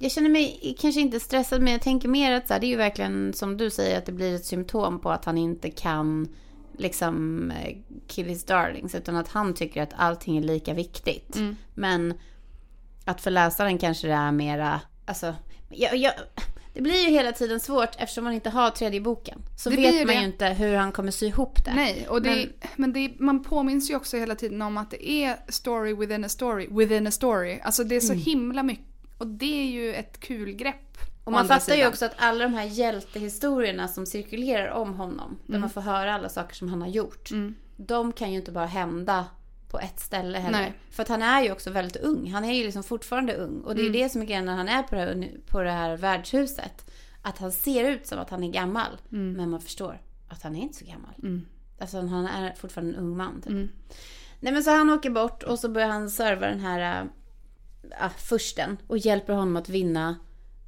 Jag 0.00 0.12
känner 0.12 0.30
mig 0.30 0.76
kanske 0.80 1.00
inte 1.00 1.20
stressad 1.20 1.62
men 1.62 1.72
jag 1.72 1.82
tänker 1.82 2.08
mer 2.08 2.32
att 2.32 2.46
så 2.46 2.52
här, 2.52 2.60
det 2.60 2.66
är 2.66 2.68
ju 2.68 2.76
verkligen 2.76 3.32
som 3.32 3.56
du 3.56 3.70
säger 3.70 3.98
att 3.98 4.06
det 4.06 4.12
blir 4.12 4.34
ett 4.34 4.44
symptom 4.44 4.98
på 4.98 5.10
att 5.10 5.24
han 5.24 5.38
inte 5.38 5.70
kan 5.70 6.28
liksom 6.78 7.50
eh, 7.50 7.76
kill 8.06 8.26
his 8.26 8.44
darlings 8.44 8.94
utan 8.94 9.16
att 9.16 9.28
han 9.28 9.54
tycker 9.54 9.82
att 9.82 9.92
allting 9.96 10.36
är 10.36 10.42
lika 10.42 10.74
viktigt. 10.74 11.36
Mm. 11.36 11.56
Men 11.74 12.14
att 13.04 13.20
för 13.20 13.30
läsaren 13.30 13.78
kanske 13.78 14.06
det 14.06 14.12
är 14.14 14.32
mera, 14.32 14.80
alltså, 15.04 15.34
jag, 15.70 15.96
jag, 15.96 16.12
det 16.74 16.80
blir 16.82 17.04
ju 17.04 17.10
hela 17.10 17.32
tiden 17.32 17.60
svårt 17.60 17.90
eftersom 17.98 18.24
man 18.24 18.32
inte 18.32 18.50
har 18.50 18.70
tredje 18.70 19.00
boken. 19.00 19.42
Så 19.56 19.70
Det 19.70 19.76
vet 19.76 19.94
man 20.06 20.06
det. 20.06 20.20
ju 20.20 20.26
inte 20.26 20.46
hur 20.46 20.76
han 20.76 20.92
kommer 20.92 21.10
sy 21.10 21.26
ihop 21.26 21.64
det. 21.64 21.72
Nej, 21.74 22.06
och 22.08 22.22
det, 22.22 22.30
Men- 22.30 22.48
men, 22.76 22.92
det, 22.92 23.12
man 23.18 23.44
påminns 23.44 23.90
ju 23.90 23.96
också 23.96 24.16
hela 24.16 24.34
tiden 24.34 24.62
om 24.62 24.76
att 24.78 24.90
det 24.90 25.08
är 25.10 25.36
story 25.48 25.94
within 25.94 26.24
a 26.24 26.28
story 26.28 26.68
within 26.70 27.06
a 27.06 27.10
story. 27.10 27.60
Alltså 27.62 27.84
det 27.84 27.96
är 27.96 28.00
så 28.00 28.12
himla 28.12 28.62
mycket. 28.62 28.84
Och 29.18 29.26
det 29.26 29.60
är 29.62 29.70
ju 29.70 29.94
ett 29.94 30.20
kul 30.20 30.52
grepp. 30.52 30.85
Och 31.26 31.32
man 31.32 31.48
fattar 31.48 31.72
ju 31.72 31.78
sidan. 31.78 31.88
också 31.92 32.04
att 32.04 32.14
alla 32.16 32.44
de 32.44 32.54
här 32.54 32.64
hjältehistorierna 32.64 33.88
som 33.88 34.06
cirkulerar 34.06 34.70
om 34.70 34.94
honom, 34.94 35.38
där 35.46 35.58
man 35.58 35.70
får 35.70 35.80
höra 35.80 36.14
alla 36.14 36.28
saker 36.28 36.54
som 36.54 36.68
han 36.68 36.80
har 36.80 36.88
gjort, 36.88 37.30
de 37.76 38.12
kan 38.12 38.30
ju 38.30 38.36
inte 38.36 38.52
bara 38.52 38.66
hända 38.66 39.26
på 39.68 39.78
ett 39.78 40.00
ställe 40.00 40.38
heller. 40.38 40.58
Nej. 40.58 40.72
För 40.90 41.02
att 41.02 41.08
han 41.08 41.22
är 41.22 41.42
ju 41.42 41.52
också 41.52 41.70
väldigt 41.70 41.96
ung. 41.96 42.30
Han 42.32 42.44
är 42.44 42.54
ju 42.54 42.64
liksom 42.64 42.82
fortfarande 42.82 43.34
ung. 43.34 43.60
Och 43.60 43.74
det 43.74 43.80
är 43.80 43.84
ju 43.84 43.92
det 43.92 44.08
som 44.08 44.22
är 44.22 44.26
grejen 44.26 44.44
när 44.44 44.56
han 44.56 44.68
är 44.68 44.82
på 44.82 44.94
det, 44.94 45.00
här, 45.00 45.30
på 45.46 45.62
det 45.62 45.70
här 45.70 45.96
värdshuset. 45.96 46.90
Att 47.22 47.38
han 47.38 47.52
ser 47.52 47.90
ut 47.90 48.06
som 48.06 48.18
att 48.18 48.30
han 48.30 48.44
är 48.44 48.52
gammal. 48.52 48.90
Men 49.36 49.50
man 49.50 49.60
förstår 49.60 50.00
att 50.28 50.42
han 50.42 50.56
är 50.56 50.60
inte 50.62 50.78
så 50.78 50.84
gammal. 50.84 51.14
Alltså 51.80 52.00
han 52.00 52.26
är 52.26 52.54
fortfarande 52.54 52.94
en 52.94 53.00
ung 53.04 53.16
man. 53.16 53.40
Typ. 53.40 53.52
Nej 54.40 54.52
men 54.52 54.62
så 54.62 54.70
han 54.70 54.90
åker 54.90 55.10
bort 55.10 55.42
och 55.42 55.58
så 55.58 55.68
börjar 55.68 55.88
han 55.88 56.10
serva 56.10 56.46
den 56.46 56.60
här 56.60 57.08
äh, 58.00 58.10
försten. 58.16 58.76
Och 58.86 58.98
hjälper 58.98 59.32
honom 59.32 59.56
att 59.56 59.68
vinna 59.68 60.16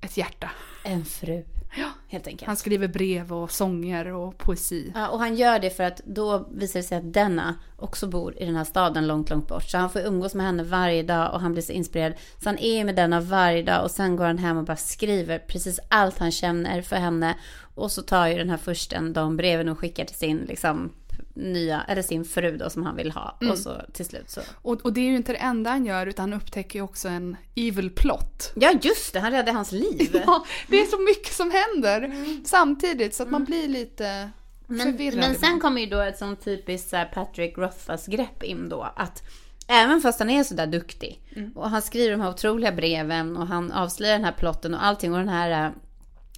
Ett 0.00 0.16
hjärta. 0.16 0.50
en 0.84 1.04
fru. 1.04 1.44
Ja. 1.76 1.88
Helt 2.08 2.26
enkelt. 2.26 2.46
Han 2.46 2.56
skriver 2.56 2.88
brev 2.88 3.32
och 3.32 3.50
sånger 3.50 4.12
och 4.12 4.38
poesi. 4.38 4.92
Ja, 4.94 5.08
och 5.08 5.18
han 5.18 5.36
gör 5.36 5.58
det 5.58 5.70
för 5.70 5.84
att 5.84 6.00
då 6.04 6.48
visar 6.50 6.80
det 6.80 6.84
sig 6.84 6.98
att 6.98 7.12
denna 7.12 7.54
också 7.76 8.06
bor 8.06 8.38
i 8.38 8.46
den 8.46 8.56
här 8.56 8.64
staden 8.64 9.06
långt, 9.06 9.30
långt 9.30 9.48
bort. 9.48 9.64
Så 9.64 9.78
han 9.78 9.90
får 9.90 10.00
umgås 10.00 10.34
med 10.34 10.46
henne 10.46 10.62
varje 10.62 11.02
dag 11.02 11.34
och 11.34 11.40
han 11.40 11.52
blir 11.52 11.62
så 11.62 11.72
inspirerad. 11.72 12.14
Så 12.42 12.48
han 12.48 12.58
är 12.58 12.84
med 12.84 12.96
denna 12.96 13.20
varje 13.20 13.62
dag 13.62 13.84
och 13.84 13.90
sen 13.90 14.16
går 14.16 14.24
han 14.24 14.38
hem 14.38 14.56
och 14.56 14.64
bara 14.64 14.76
skriver 14.76 15.38
precis 15.38 15.80
allt 15.88 16.18
han 16.18 16.30
känner 16.30 16.82
för 16.82 16.96
henne. 16.96 17.34
Och 17.74 17.92
så 17.92 18.02
tar 18.02 18.26
ju 18.26 18.38
den 18.38 18.50
här 18.50 18.56
försten 18.56 19.12
de 19.12 19.36
breven 19.36 19.68
och 19.68 19.78
skickar 19.78 20.04
till 20.04 20.16
sin 20.16 20.38
liksom 20.38 20.92
nya, 21.38 21.84
eller 21.88 22.02
sin 22.02 22.24
fru 22.24 22.56
då 22.56 22.70
som 22.70 22.82
han 22.82 22.96
vill 22.96 23.10
ha. 23.10 23.38
Och 23.50 23.58
så 23.58 23.82
till 23.92 24.04
slut 24.06 24.30
så. 24.30 24.40
Och, 24.62 24.80
och 24.84 24.92
det 24.92 25.00
är 25.00 25.04
ju 25.04 25.16
inte 25.16 25.32
det 25.32 25.38
enda 25.38 25.70
han 25.70 25.86
gör 25.86 26.06
utan 26.06 26.32
han 26.32 26.40
upptäcker 26.40 26.78
ju 26.78 26.82
också 26.82 27.08
en 27.08 27.36
evil 27.54 27.90
plot. 27.90 28.52
Ja 28.54 28.72
just 28.82 29.12
det, 29.12 29.20
han 29.20 29.32
räddade 29.32 29.52
hans 29.52 29.72
liv. 29.72 30.10
Ja, 30.26 30.44
det 30.68 30.80
är 30.80 30.86
så 30.86 30.98
mycket 30.98 31.32
som 31.32 31.50
händer 31.50 32.12
samtidigt 32.44 33.14
så 33.14 33.22
att 33.22 33.30
man 33.30 33.44
blir 33.44 33.68
lite 33.68 34.30
Men, 34.66 34.86
förvirrad. 34.86 35.20
men 35.20 35.34
sen 35.34 35.60
kommer 35.60 35.80
ju 35.80 35.86
då 35.86 36.00
ett 36.00 36.18
sånt 36.18 36.44
typiskt 36.44 36.90
så 36.90 37.04
Patrick 37.14 37.58
Rothfuss-grepp 37.58 38.42
in 38.42 38.68
då. 38.68 38.92
Att 38.96 39.22
även 39.68 40.00
fast 40.00 40.18
han 40.18 40.30
är 40.30 40.44
så 40.44 40.54
där 40.54 40.66
duktig 40.66 41.22
och 41.54 41.70
han 41.70 41.82
skriver 41.82 42.10
de 42.10 42.20
här 42.20 42.30
otroliga 42.30 42.72
breven 42.72 43.36
och 43.36 43.46
han 43.46 43.72
avslöjar 43.72 44.12
den 44.14 44.24
här 44.24 44.32
plotten 44.38 44.74
och 44.74 44.84
allting 44.84 45.12
och 45.12 45.18
den 45.18 45.28
här 45.28 45.66
äh, 45.66 45.70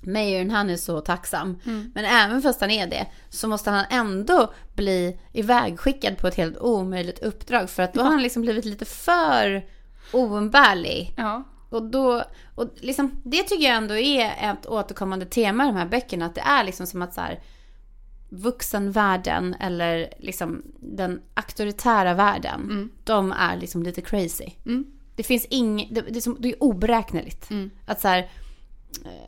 Mayern, 0.01 0.51
han 0.51 0.71
är 0.71 0.77
så 0.77 1.01
tacksam. 1.01 1.59
Men 1.95 2.05
även 2.05 2.43
fast 2.43 2.61
han 2.61 2.71
är 2.71 2.87
det 2.87 3.07
så 3.29 3.49
måste 3.49 3.71
han 3.71 3.85
ändå 3.91 4.53
bli 4.75 5.21
ivägskickad 5.33 6.19
på 6.19 6.27
ett 6.27 6.35
helt 6.35 6.59
omöjligt 6.59 7.19
uppdrag. 7.19 7.71
För 7.71 7.83
att 7.83 7.95
då 7.95 8.03
har 8.03 8.11
han 8.11 8.23
liksom 8.23 8.43
blivit 8.43 8.65
lite 8.65 8.85
för 8.85 9.67
oumbärlig. 10.13 11.15
Ja. 11.17 11.43
Och 11.69 11.83
då, 11.83 12.25
och 12.55 12.69
liksom, 12.81 13.21
det 13.25 13.43
tycker 13.43 13.65
jag 13.65 13.77
ändå 13.77 13.97
är 13.97 14.51
ett 14.51 14.67
återkommande 14.67 15.27
tema 15.27 15.65
i 15.65 15.67
de 15.67 15.77
här 15.77 15.87
böckerna. 15.87 16.27
Att 16.27 16.35
det 16.35 16.41
är 16.41 16.65
liksom 16.65 16.87
som 16.87 17.03
att 17.03 17.15
så 17.15 17.21
här, 17.21 17.41
vuxenvärlden 18.29 19.55
eller 19.61 20.15
liksom 20.19 20.63
den 20.79 21.21
auktoritära 21.35 22.15
världen, 22.15 22.91
de 23.05 23.33
är 23.33 23.57
liksom 23.57 23.83
lite 23.83 24.01
crazy. 24.01 24.51
Mm. 24.67 24.87
Det 25.17 25.23
finns 25.23 25.47
inget, 25.51 25.95
det, 25.95 26.01
det, 26.01 26.17
är 26.17 26.21
som, 26.21 26.37
det 26.41 26.49
är 26.49 26.63
oberäkneligt. 26.63 27.49
Att 27.87 28.01
så 28.01 28.09
här, 28.09 28.31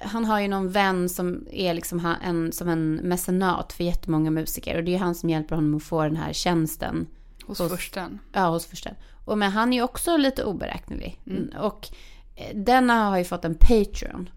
han 0.02 0.24
har 0.24 0.40
ju 0.40 0.48
någon 0.48 0.70
vän 0.70 1.08
som 1.08 1.46
är 1.50 1.74
liksom 1.74 2.14
en, 2.22 2.52
som 2.52 2.68
en 2.68 2.94
mecenat 2.94 3.72
för 3.72 3.84
jättemånga 3.84 4.30
musiker. 4.30 4.76
Och 4.76 4.84
det 4.84 4.90
är 4.90 4.92
ju 4.92 4.98
han 4.98 5.14
som 5.14 5.30
hjälper 5.30 5.54
honom 5.54 5.74
att 5.74 5.82
få 5.82 6.02
den 6.02 6.16
här 6.16 6.32
tjänsten 6.32 7.06
Hos, 7.46 7.58
Hos- 7.60 7.70
försten. 7.70 8.18
Ja, 8.32 8.48
hos 8.48 8.66
försten. 8.66 8.94
Och 9.24 9.38
men 9.38 9.50
han 9.50 9.72
är 9.72 9.76
ju 9.76 9.82
också 9.82 10.16
lite 10.16 10.44
oberäknelig. 10.44 11.20
Och 11.60 11.88
eh, 12.36 12.56
denna 12.56 13.08
har 13.10 13.18
ju 13.18 13.24
fått 13.24 13.44
en 13.44 13.54
Patreon. 13.54 14.28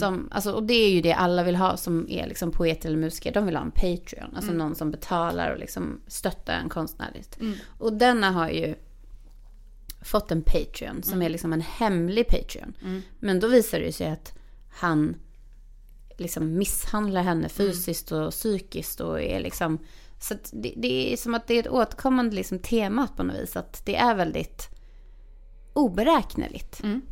Som, 0.00 0.28
alltså, 0.30 0.52
och 0.52 0.62
det 0.62 0.74
är 0.74 0.90
ju 0.90 1.00
det 1.00 1.12
alla 1.12 1.42
vill 1.42 1.56
ha 1.56 1.76
som 1.76 2.06
är 2.10 2.26
liksom 2.26 2.50
poet 2.50 2.84
eller 2.84 2.96
musiker. 2.96 3.32
De 3.32 3.46
vill 3.46 3.56
ha 3.56 3.62
en 3.62 3.70
Patreon. 3.70 4.36
Alltså 4.36 4.52
någon 4.52 4.74
som 4.74 4.90
betalar 4.90 5.50
och 5.50 5.58
liksom 5.58 6.00
stöttar 6.06 6.54
en 6.54 6.68
konstnärligt. 6.68 7.38
Och 7.78 7.92
denna 7.92 8.30
har 8.30 8.48
ju 8.48 8.74
fått 10.02 10.30
en 10.30 10.42
Patreon 10.42 11.02
som 11.02 11.22
är 11.22 11.28
liksom 11.28 11.52
en 11.52 11.60
hemlig 11.60 12.28
Patreon. 12.28 12.72
Men 13.18 13.40
då 13.40 13.48
visar 13.48 13.80
det 13.80 13.92
sig 13.92 14.10
att 14.10 14.38
han 14.76 15.16
liksom 16.16 16.58
misshandlar 16.58 17.22
henne 17.22 17.48
fysiskt 17.48 18.12
och 18.12 18.30
psykiskt 18.30 19.00
och 19.00 19.22
är 19.22 19.40
liksom 19.40 19.78
så 20.18 20.34
det, 20.52 20.74
det 20.76 21.12
är 21.12 21.16
som 21.16 21.34
att 21.34 21.46
det 21.46 21.54
är 21.54 21.60
ett 21.60 21.68
återkommande 21.68 22.36
liksom 22.36 22.58
tema 22.58 23.08
på 23.16 23.22
något 23.22 23.36
vis. 23.36 23.56
Att 23.56 23.82
det 23.86 23.96
är 23.96 24.14
väldigt 24.14 24.68
oberäkneligt. 25.72 26.82
Mm. 26.82 27.02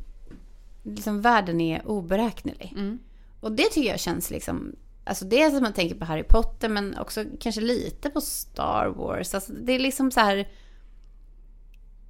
Liksom 0.83 1.21
världen 1.21 1.61
är 1.61 1.87
oberäknelig. 1.87 2.73
Mm. 2.77 2.99
Och 3.41 3.53
det 3.53 3.63
tycker 3.63 3.91
jag 3.91 4.01
känns 4.01 4.31
liksom... 4.31 4.77
Alltså 5.05 5.25
det 5.25 5.43
är 5.43 5.51
som 5.51 5.63
man 5.63 5.73
tänker 5.73 5.95
på 5.95 6.05
Harry 6.05 6.23
Potter 6.23 6.69
men 6.69 6.99
också 6.99 7.25
kanske 7.41 7.61
lite 7.61 8.11
på 8.11 8.21
Star 8.21 8.87
Wars. 8.87 9.35
Alltså 9.35 9.53
det 9.53 9.73
är 9.73 9.79
liksom 9.79 10.11
så 10.11 10.21
här... 10.21 10.49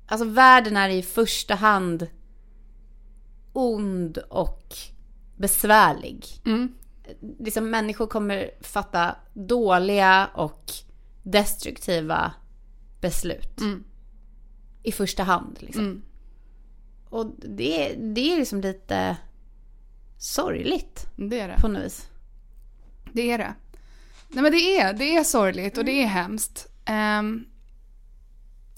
Alltså 0.07 0.24
världen 0.24 0.76
är 0.76 0.88
i 0.88 1.02
första 1.02 1.55
hand 1.55 2.07
ond 3.52 4.18
och 4.18 4.76
besvärlig. 5.37 6.26
Mm. 6.47 6.74
Liksom 7.39 7.70
människor 7.70 8.07
kommer 8.07 8.51
fatta 8.61 9.16
dåliga 9.32 10.30
och 10.35 10.72
destruktiva 11.22 12.35
beslut. 13.01 13.61
Mm. 13.61 13.85
I 14.82 14.93
första 14.93 15.22
hand 15.22 15.57
liksom. 15.61 15.85
Mm. 15.85 16.03
Och 17.09 17.26
det, 17.39 17.95
det 17.95 18.32
är 18.32 18.37
liksom 18.37 18.61
lite 18.61 19.16
sorgligt 20.18 21.07
Det 21.16 21.41
är 21.41 21.49
det. 21.49 21.57
på 21.61 21.68
något 21.68 21.85
vis. 21.85 22.09
Det 23.12 23.30
är 23.30 23.39
det. 23.39 23.55
Nej 24.28 24.43
men 24.43 24.53
det 24.53 24.78
är, 24.78 24.93
det 24.93 25.16
är 25.16 25.24
sorgligt 25.24 25.78
och 25.78 25.85
det 25.85 26.03
är 26.03 26.07
hemskt. 26.07 26.66
Ehm, 26.85 27.45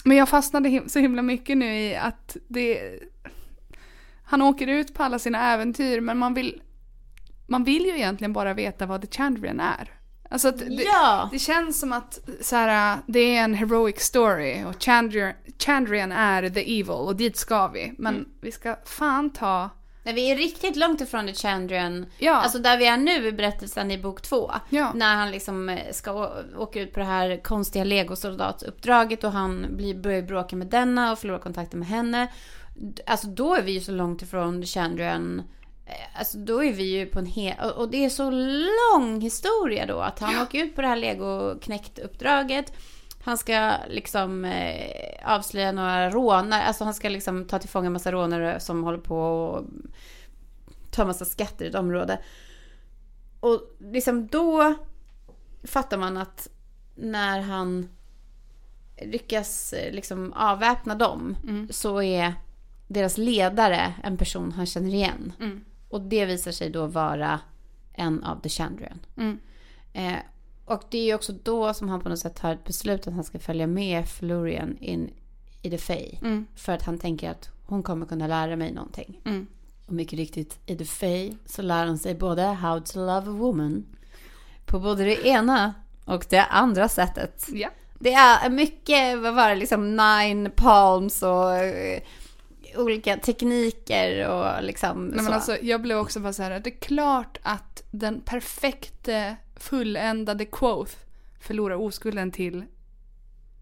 men 0.05 0.17
jag 0.17 0.29
fastnade 0.29 0.83
så 0.87 0.99
himla 0.99 1.23
mycket 1.23 1.57
nu 1.57 1.77
i 1.81 1.97
att 1.97 2.37
det... 2.49 3.01
Han 4.27 4.43
åker 4.43 4.67
ut 4.67 4.95
på 4.95 5.03
alla 5.03 5.19
sina 5.19 5.53
äventyr 5.53 6.01
men 6.01 6.19
man 6.19 6.35
vill... 6.35 6.63
Man 7.49 7.65
vill 7.65 7.85
ju 7.85 7.97
egentligen 7.97 8.33
bara 8.33 8.55
veta 8.55 8.87
vad 8.87 9.03
The 9.03 9.17
Chandrian 9.17 9.61
är. 9.61 9.93
Alltså 10.31 10.51
det, 10.51 10.83
Ja! 10.83 11.29
det 11.33 11.39
känns 11.39 11.81
som 11.81 11.93
att 11.93 12.19
så 12.41 12.57
här, 12.57 12.99
det 13.07 13.37
är 13.37 13.45
en 13.45 13.55
heroic 13.55 14.01
story 14.01 14.65
och 14.65 14.83
Chandrian, 14.83 15.33
Chandrian 15.59 16.13
är 16.13 16.51
the 16.51 16.81
evil 16.81 16.91
och 16.91 17.17
dit 17.17 17.37
ska 17.37 17.69
vi. 17.69 17.95
Men 17.99 18.29
vi 18.41 18.53
ska 18.53 18.77
fan 18.85 19.31
ta... 19.31 19.71
Nej, 20.03 20.15
vi 20.15 20.31
är 20.31 20.37
riktigt 20.37 20.77
långt 20.77 21.01
ifrån 21.01 21.27
The 21.27 21.35
Chandrian. 21.35 22.07
Ja. 22.19 22.35
Alltså 22.35 22.59
där 22.59 22.79
vi 22.79 22.87
är 22.87 22.97
nu 22.97 23.27
i 23.27 23.33
berättelsen 23.33 23.91
i 23.91 23.99
bok 23.99 24.23
två. 24.23 24.53
Ja. 24.69 24.93
När 24.95 25.17
han 25.17 25.31
liksom 25.31 25.69
eh, 25.69 25.93
ska 25.93 26.31
åka 26.59 26.81
ut 26.81 26.93
på 26.93 27.01
det 27.01 27.07
här 27.07 27.43
konstiga 27.43 27.85
legosoldatuppdraget 27.85 29.25
och 29.25 29.33
han 29.33 29.67
blir, 29.71 29.95
börjar 29.95 30.23
bråka 30.23 30.57
med 30.57 30.67
denna 30.67 31.13
och 31.13 31.19
förlorar 31.19 31.39
kontakten 31.39 31.79
med 31.79 31.89
henne. 31.89 32.29
Alltså 33.07 33.27
då 33.27 33.55
är 33.55 33.63
vi 33.63 33.73
ju 33.73 33.81
så 33.81 33.93
långt 33.93 34.23
ifrån 34.23 34.61
The 34.61 34.67
Chandrian. 34.67 35.43
Eh, 35.87 36.19
Alltså 36.19 36.39
då 36.39 36.65
är 36.65 36.73
vi 36.73 36.83
ju 36.83 37.07
på 37.07 37.19
en 37.19 37.27
hel... 37.27 37.71
Och 37.77 37.91
det 37.91 38.05
är 38.05 38.11
så 38.11 38.31
lång 38.95 39.21
historia 39.21 39.87
då. 39.87 40.01
Att 40.01 40.19
han 40.19 40.43
åker 40.43 40.65
ut 40.65 40.75
på 40.75 40.83
det 40.83 40.89
här 40.89 40.97
legoknäckt-uppdraget. 40.97 42.73
Han 43.23 43.39
ska 43.39 43.73
liksom 43.89 44.45
eh, 44.45 45.35
avslöja 45.35 45.73
några 45.73 46.11
rånare. 46.11 46.63
Alltså 46.63 46.85
han 46.85 46.95
ska 46.95 47.09
liksom 47.09 47.45
ta 47.45 47.59
till 47.59 47.69
fånga 47.69 47.91
massa 47.91 48.13
rånare 48.13 48.61
som 48.61 48.85
håller 48.85 48.99
på 48.99 49.19
och 49.19 49.65
ta 50.91 51.05
massa 51.05 51.25
skatter 51.25 51.65
i 51.65 51.69
ett 51.69 51.75
område. 51.75 52.19
Och 53.41 53.61
liksom 53.79 54.27
då 54.27 54.75
fattar 55.65 55.99
man 55.99 56.17
att 56.17 56.49
när 56.95 57.41
han 57.41 57.89
lyckas 59.03 59.73
eh, 59.73 59.93
liksom 59.93 60.33
avväpna 60.33 60.95
dem 60.95 61.37
Mm. 61.45 61.69
så 61.71 62.03
är 62.03 62.35
deras 62.87 63.19
ledare 63.19 63.95
en 64.03 64.17
person 64.17 64.53
han 64.53 64.67
känner 64.67 64.95
igen. 64.95 65.33
Mm. 65.41 65.65
Och 65.89 66.01
det 66.01 66.25
visar 66.25 66.53
sig 66.53 66.71
då 66.71 66.87
vara 66.87 67.41
en 67.93 68.25
av 68.25 68.41
The 68.41 68.49
Chandrian. 68.49 69.01
Mm. 69.17 69.39
Eh, 69.93 70.19
och 70.65 70.83
det 70.91 70.99
är 70.99 71.05
ju 71.05 71.15
också 71.15 71.33
då 71.43 71.75
som 71.75 71.89
han 71.89 72.01
på 72.01 72.09
något 72.09 72.19
sätt 72.19 72.37
tar 72.37 72.53
ett 72.53 72.65
beslut 72.65 73.07
att 73.07 73.15
han 73.15 73.25
ska 73.25 73.39
följa 73.39 73.67
med 73.67 74.09
Florian 74.09 74.79
in 74.79 75.11
i 75.63 75.71
The 75.71 75.79
Fae. 75.79 76.19
Mm. 76.23 76.47
För 76.55 76.73
att 76.73 76.83
han 76.83 76.99
tänker 76.99 77.31
att 77.31 77.51
hon 77.67 77.83
kommer 77.83 78.07
kunna 78.07 78.27
lära 78.27 78.57
mig 78.57 78.73
någonting. 78.73 79.21
Mm. 79.25 79.47
Och 79.87 79.93
mycket 79.93 80.19
riktigt, 80.19 80.59
i 80.67 80.77
The 80.77 80.85
Fae 80.85 81.37
så 81.47 81.63
lär 81.63 81.87
han 81.87 81.99
sig 81.99 82.15
både 82.15 82.43
How 82.43 82.81
to 82.81 82.99
Love 82.99 83.31
a 83.31 83.33
Woman 83.33 83.87
på 84.67 84.81
både 84.81 85.05
det 85.05 85.27
ena 85.27 85.75
och 86.05 86.27
det 86.29 86.45
andra 86.45 86.89
sättet. 86.89 87.47
Ja. 87.53 87.69
Det 87.99 88.13
är 88.13 88.51
mycket, 88.51 89.19
vad 89.19 89.35
var 89.35 89.49
det, 89.49 89.57
liksom 89.57 89.97
nine 89.97 90.51
palms 90.57 91.23
och 91.23 91.55
eh, 91.55 92.01
olika 92.79 93.17
tekniker 93.17 94.29
och 94.29 94.63
liksom 94.63 95.07
Nej, 95.07 95.19
så. 95.19 95.25
men 95.25 95.33
alltså, 95.33 95.57
jag 95.63 95.83
blev 95.83 95.99
också 95.99 96.21
bara 96.21 96.33
så 96.33 96.43
här, 96.43 96.61
det 96.61 96.71
är 96.71 96.81
klart 96.81 97.39
att 97.43 97.83
den 97.91 98.21
perfekte 98.21 99.37
fulländade 99.57 100.45
Quoth 100.45 100.93
förlorar 101.41 101.77
oskulden 101.77 102.33
till 102.33 102.65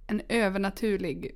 en 0.06 0.22
övernaturlig 0.28 1.34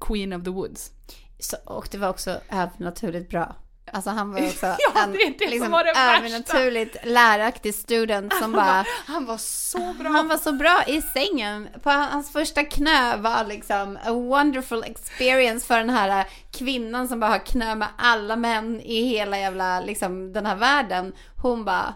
Queen 0.00 0.32
of 0.32 0.44
the 0.44 0.50
Woods. 0.50 0.92
Så, 1.38 1.56
och 1.64 1.88
det 1.90 1.98
var 1.98 2.08
också 2.08 2.40
övernaturligt 2.50 3.30
bra. 3.30 3.56
Alltså 3.92 4.10
han 4.10 4.32
var 4.32 4.46
också 4.46 4.66
Ja, 4.94 5.02
en 5.02 5.12
liksom, 5.50 5.74
övernaturligt 5.74 6.96
läraktig 7.04 7.74
student 7.74 8.34
som 8.34 8.52
bara... 8.52 8.84
Han 9.06 9.26
var 9.26 9.36
så 9.38 9.94
bra! 9.98 10.08
Han 10.10 10.28
var 10.28 10.36
så 10.36 10.52
bra 10.52 10.82
i 10.86 11.02
sängen. 11.02 11.68
På 11.82 11.90
hans 11.90 12.32
första 12.32 12.64
knö 12.64 13.16
var 13.16 13.44
liksom 13.44 13.98
a 14.04 14.12
wonderful 14.12 14.84
experience 14.84 15.66
för 15.66 15.78
den 15.78 15.90
här 15.90 16.26
kvinnan 16.52 17.08
som 17.08 17.20
bara 17.20 17.30
har 17.30 17.38
knö 17.46 17.74
med 17.74 17.88
alla 17.98 18.36
män 18.36 18.80
i 18.80 19.02
hela 19.02 19.38
jävla 19.38 19.80
liksom 19.80 20.32
den 20.32 20.46
här 20.46 20.56
världen. 20.56 21.12
Hon 21.42 21.64
bara 21.64 21.94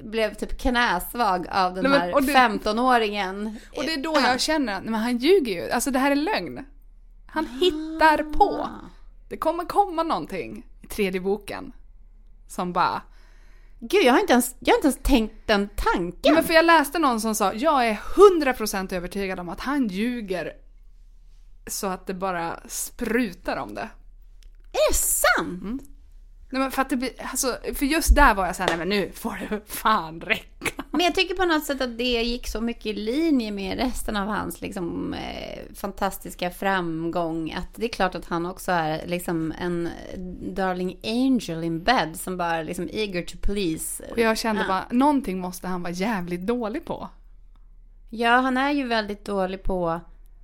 blev 0.00 0.34
typ 0.34 0.60
knäsvag 0.60 1.46
av 1.50 1.74
den 1.74 1.82
Nej, 1.82 1.90
men- 1.92 2.00
här 2.00 2.14
och 2.14 2.22
det- 2.22 2.32
15-åringen. 2.32 3.56
Och 3.76 3.84
det 3.84 3.92
är 3.92 4.02
då 4.02 4.16
jag 4.20 4.40
känner 4.40 4.74
att 4.74 4.82
nej, 4.82 4.90
men 4.90 5.00
han 5.00 5.16
ljuger 5.18 5.52
ju. 5.52 5.70
Alltså 5.70 5.90
det 5.90 5.98
här 5.98 6.10
är 6.10 6.16
lögn. 6.16 6.64
Han 7.26 7.46
hittar 7.46 8.32
på. 8.32 8.68
Det 9.28 9.36
kommer 9.36 9.64
komma 9.64 10.02
någonting 10.02 10.66
tredje 10.88 11.20
boken. 11.20 11.72
Som 12.48 12.72
bara... 12.72 13.02
Gud, 13.80 14.04
jag 14.04 14.12
har 14.12 14.20
inte 14.20 14.32
ens, 14.32 14.54
jag 14.58 14.72
har 14.72 14.78
inte 14.78 14.86
ens 14.86 15.00
tänkt 15.02 15.34
den 15.46 15.68
tanken. 15.76 16.20
Ja, 16.22 16.32
men 16.32 16.44
för 16.44 16.54
jag 16.54 16.64
läste 16.64 16.98
någon 16.98 17.20
som 17.20 17.34
sa 17.34 17.52
jag 17.52 17.88
är 17.88 17.94
100% 17.94 18.94
övertygad 18.94 19.40
om 19.40 19.48
att 19.48 19.60
han 19.60 19.88
ljuger 19.88 20.52
så 21.66 21.86
att 21.86 22.06
det 22.06 22.14
bara 22.14 22.60
sprutar 22.68 23.56
om 23.56 23.74
det. 23.74 23.88
Är 24.72 24.92
det 24.92 24.96
sant? 24.96 25.62
Mm. 25.62 25.78
Nej, 26.50 26.62
men 26.62 26.70
för, 26.70 26.82
att 26.82 26.90
det 26.90 26.96
blir, 26.96 27.10
alltså, 27.18 27.56
för 27.74 27.86
just 27.86 28.14
där 28.14 28.34
var 28.34 28.46
jag 28.46 28.56
såhär, 28.56 28.68
nej 28.68 28.78
men 28.78 28.88
nu 28.88 29.10
får 29.14 29.46
det 29.50 29.60
fan 29.66 30.20
räcka. 30.20 30.82
Men 30.90 31.00
jag 31.00 31.14
tycker 31.14 31.34
på 31.34 31.44
något 31.44 31.64
sätt 31.64 31.80
att 31.80 31.98
det 31.98 32.22
gick 32.22 32.48
så 32.48 32.60
mycket 32.60 32.86
i 32.86 32.92
linje 32.92 33.50
med 33.50 33.78
resten 33.78 34.16
av 34.16 34.28
hans 34.28 34.60
liksom, 34.60 35.14
eh, 35.14 35.74
fantastiska 35.74 36.50
framgång. 36.50 37.52
Att 37.52 37.68
det 37.74 37.84
är 37.86 37.88
klart 37.88 38.14
att 38.14 38.24
han 38.26 38.46
också 38.46 38.72
är 38.72 39.06
liksom 39.06 39.52
en 39.60 39.88
darling 40.54 40.98
angel 41.04 41.64
in 41.64 41.82
bed 41.84 42.16
som 42.16 42.36
bara 42.36 42.62
liksom 42.62 42.88
eager 42.92 43.22
to 43.22 43.36
please. 43.42 44.04
Och 44.10 44.18
jag 44.18 44.38
kände 44.38 44.62
Ja. 44.62 44.68
bara, 44.68 44.86
någonting 44.90 45.38
måste 45.38 45.68
han 45.68 45.82
vara 45.82 45.92
jävligt 45.92 46.46
dålig 46.46 46.84
på. 46.84 47.08
Ja, 48.10 48.30
han 48.40 48.56
är 48.56 48.70
ju 48.70 48.86
väldigt 48.86 49.24
dålig 49.24 49.62
på 49.62 50.00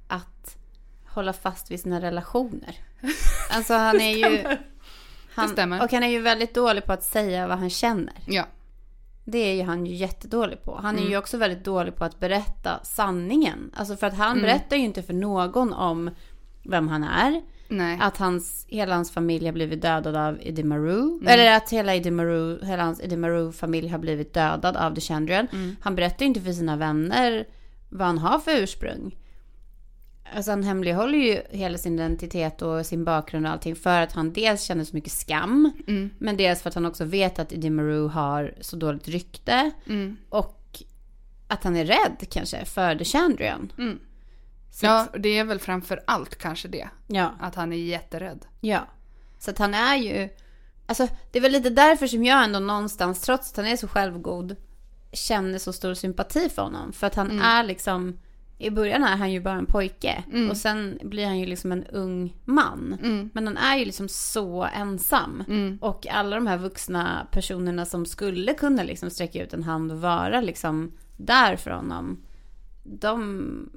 att 0.09 0.57
hålla 1.07 1.32
fast 1.32 1.70
vid 1.70 1.80
sina 1.80 2.00
relationer. 2.00 2.76
Alltså 3.50 3.74
han 3.74 4.00
är 4.00 4.16
ju... 4.16 4.57
Han, 5.35 5.49
stämmer. 5.49 5.83
Och 5.85 5.93
han 5.93 6.03
är 6.03 6.09
ju 6.09 6.20
väldigt 6.20 6.55
dålig 6.55 6.87
på 6.87 6.93
att 6.93 7.03
säga 7.03 7.47
vad 7.47 7.59
han 7.59 7.70
känner. 7.70 8.14
Ja. 8.26 8.45
Det 9.24 9.39
är 9.39 9.55
ju 9.55 9.62
han 9.62 9.87
ju 9.87 9.95
jättedålig 9.95 10.62
på. 10.64 10.78
Han 10.83 10.95
är 10.95 10.99
Mm. 11.01 11.11
ju 11.12 11.18
också 11.18 11.37
väldigt 11.37 11.64
dålig 11.64 11.97
på 11.97 12.05
att 12.05 12.20
berätta 12.20 12.80
sanningen. 12.85 13.70
Alltså 13.76 13.97
för 13.97 14.07
att 14.07 14.14
han 14.16 14.30
Mm. 14.33 14.43
berättar 14.43 14.76
ju 14.76 14.83
inte 14.83 15.03
för 15.03 15.14
någon 15.14 15.72
om 15.72 16.11
vem 16.64 16.89
han 16.89 17.05
är. 17.05 17.43
Nej. 17.68 17.99
Att 18.03 18.16
hans, 18.16 18.66
hela 18.68 18.95
hans 18.95 19.11
familj 19.11 19.47
har 19.47 19.53
blivit 19.53 19.83
dödad 19.83 20.16
av 20.16 20.39
Eddie 20.43 20.62
Maru. 20.64 21.01
Mm. 21.01 21.26
Eller 21.26 21.57
att 21.57 21.70
hela, 21.70 21.95
Eddie 21.95 22.11
Maru, 22.11 22.64
hela 22.64 22.83
hans 22.83 23.01
Eddie 23.01 23.16
Maru-familj 23.16 23.89
har 23.89 23.99
blivit 23.99 24.35
dödad 24.35 24.76
av 24.76 24.95
The 24.95 25.01
Chandrian. 25.01 25.47
Mm. 25.53 25.76
Han 25.80 25.95
berättar 25.95 26.20
ju 26.20 26.26
inte 26.26 26.41
för 26.41 26.53
sina 26.53 26.76
vänner 26.76 27.47
vad 27.89 28.07
han 28.07 28.18
har 28.18 28.39
för 28.39 28.51
ursprung. 28.62 29.16
Alltså 30.35 30.51
han 30.51 30.62
hemlighåller 30.62 31.18
ju 31.18 31.43
hela 31.51 31.79
sin 31.79 31.95
identitet 31.95 32.62
och 32.62 32.87
sin 32.87 33.05
bakgrund 33.05 33.47
och 33.47 33.53
allting 33.53 33.77
för 33.77 34.01
att 34.01 34.12
han 34.12 34.33
dels 34.33 34.62
känner 34.62 34.85
så 34.85 34.97
mycket 34.97 35.12
skam. 35.12 35.73
Mm. 35.89 36.11
Men 36.18 36.37
dels 36.37 36.62
för 36.62 36.68
att 36.68 36.75
han 36.75 36.87
också 36.87 37.05
vet 37.05 37.39
att 37.39 37.53
Eddie 37.53 37.70
Maru 37.70 38.09
har 38.09 38.55
så 38.61 38.77
dåligt 38.77 39.09
rykte. 39.09 39.70
Mm. 39.87 40.16
Och 40.29 40.83
att 41.49 41.64
han 41.64 41.77
är 41.77 41.85
rädd 41.85 42.27
kanske 42.31 42.64
för 42.64 42.97
The 42.97 43.05
Chandrian. 43.05 43.73
Mm. 43.79 43.99
Ja, 44.83 45.07
det 45.18 45.39
är 45.39 45.45
väl 45.45 45.59
framför 45.59 46.01
allt 46.07 46.39
kanske 46.39 46.68
det. 46.68 46.89
ja. 47.07 47.35
Att 47.41 47.55
han 47.55 47.73
är 47.73 47.77
jätterädd. 47.77 48.47
Ja. 48.61 48.87
Så 49.39 49.51
att 49.51 49.59
han 49.59 49.75
är 49.75 49.97
ju... 49.97 50.29
Alltså 50.87 51.09
det 51.31 51.39
är 51.39 51.43
väl 51.43 51.53
lite 51.53 51.70
därför 51.70 52.07
som 52.07 52.25
jag 52.25 52.45
ändå 52.45 52.59
någonstans, 52.59 53.20
trots 53.20 53.51
att 53.51 53.57
han 53.57 53.66
är 53.66 53.77
så 53.77 53.89
självgod, 53.89 54.57
känner 55.12 55.59
så 55.59 55.73
stor 55.73 55.95
sympati 55.95 56.49
för 56.49 56.62
honom. 56.62 56.93
För 56.93 57.07
att 57.07 57.14
han 57.14 57.41
är 57.41 57.64
liksom... 57.64 58.18
I 58.63 58.71
början 58.71 59.05
är 59.05 59.17
han 59.17 59.33
ju 59.33 59.41
bara 59.41 59.55
en 59.55 59.67
pojke. 59.67 60.25
Och 60.51 60.57
sen 60.57 60.99
blir 61.03 61.27
han 61.27 61.39
ju 61.39 61.47
liksom 61.47 61.73
en 61.73 61.85
ung 61.85 62.37
man. 62.45 62.97
Men 63.35 63.47
han 63.47 63.57
är 63.57 63.77
ju 63.77 63.85
liksom 63.85 64.09
så 64.09 64.69
ensam. 64.77 65.45
Och 65.81 66.07
alla 66.07 66.37
de 66.37 66.47
här 66.47 66.59
vuxna 66.59 67.27
personerna 67.33 67.85
som 67.85 68.07
skulle 68.07 68.55
kunna 68.55 68.83
liksom 68.83 69.11
sträcka 69.11 69.43
ut 69.43 69.53
en 69.53 69.63
hand 69.63 69.93
och 69.93 70.01
vara 70.01 70.41
liksom 70.41 70.93
där 71.17 71.57
för 71.57 71.71
honom. 71.71 72.23
De 72.83 73.71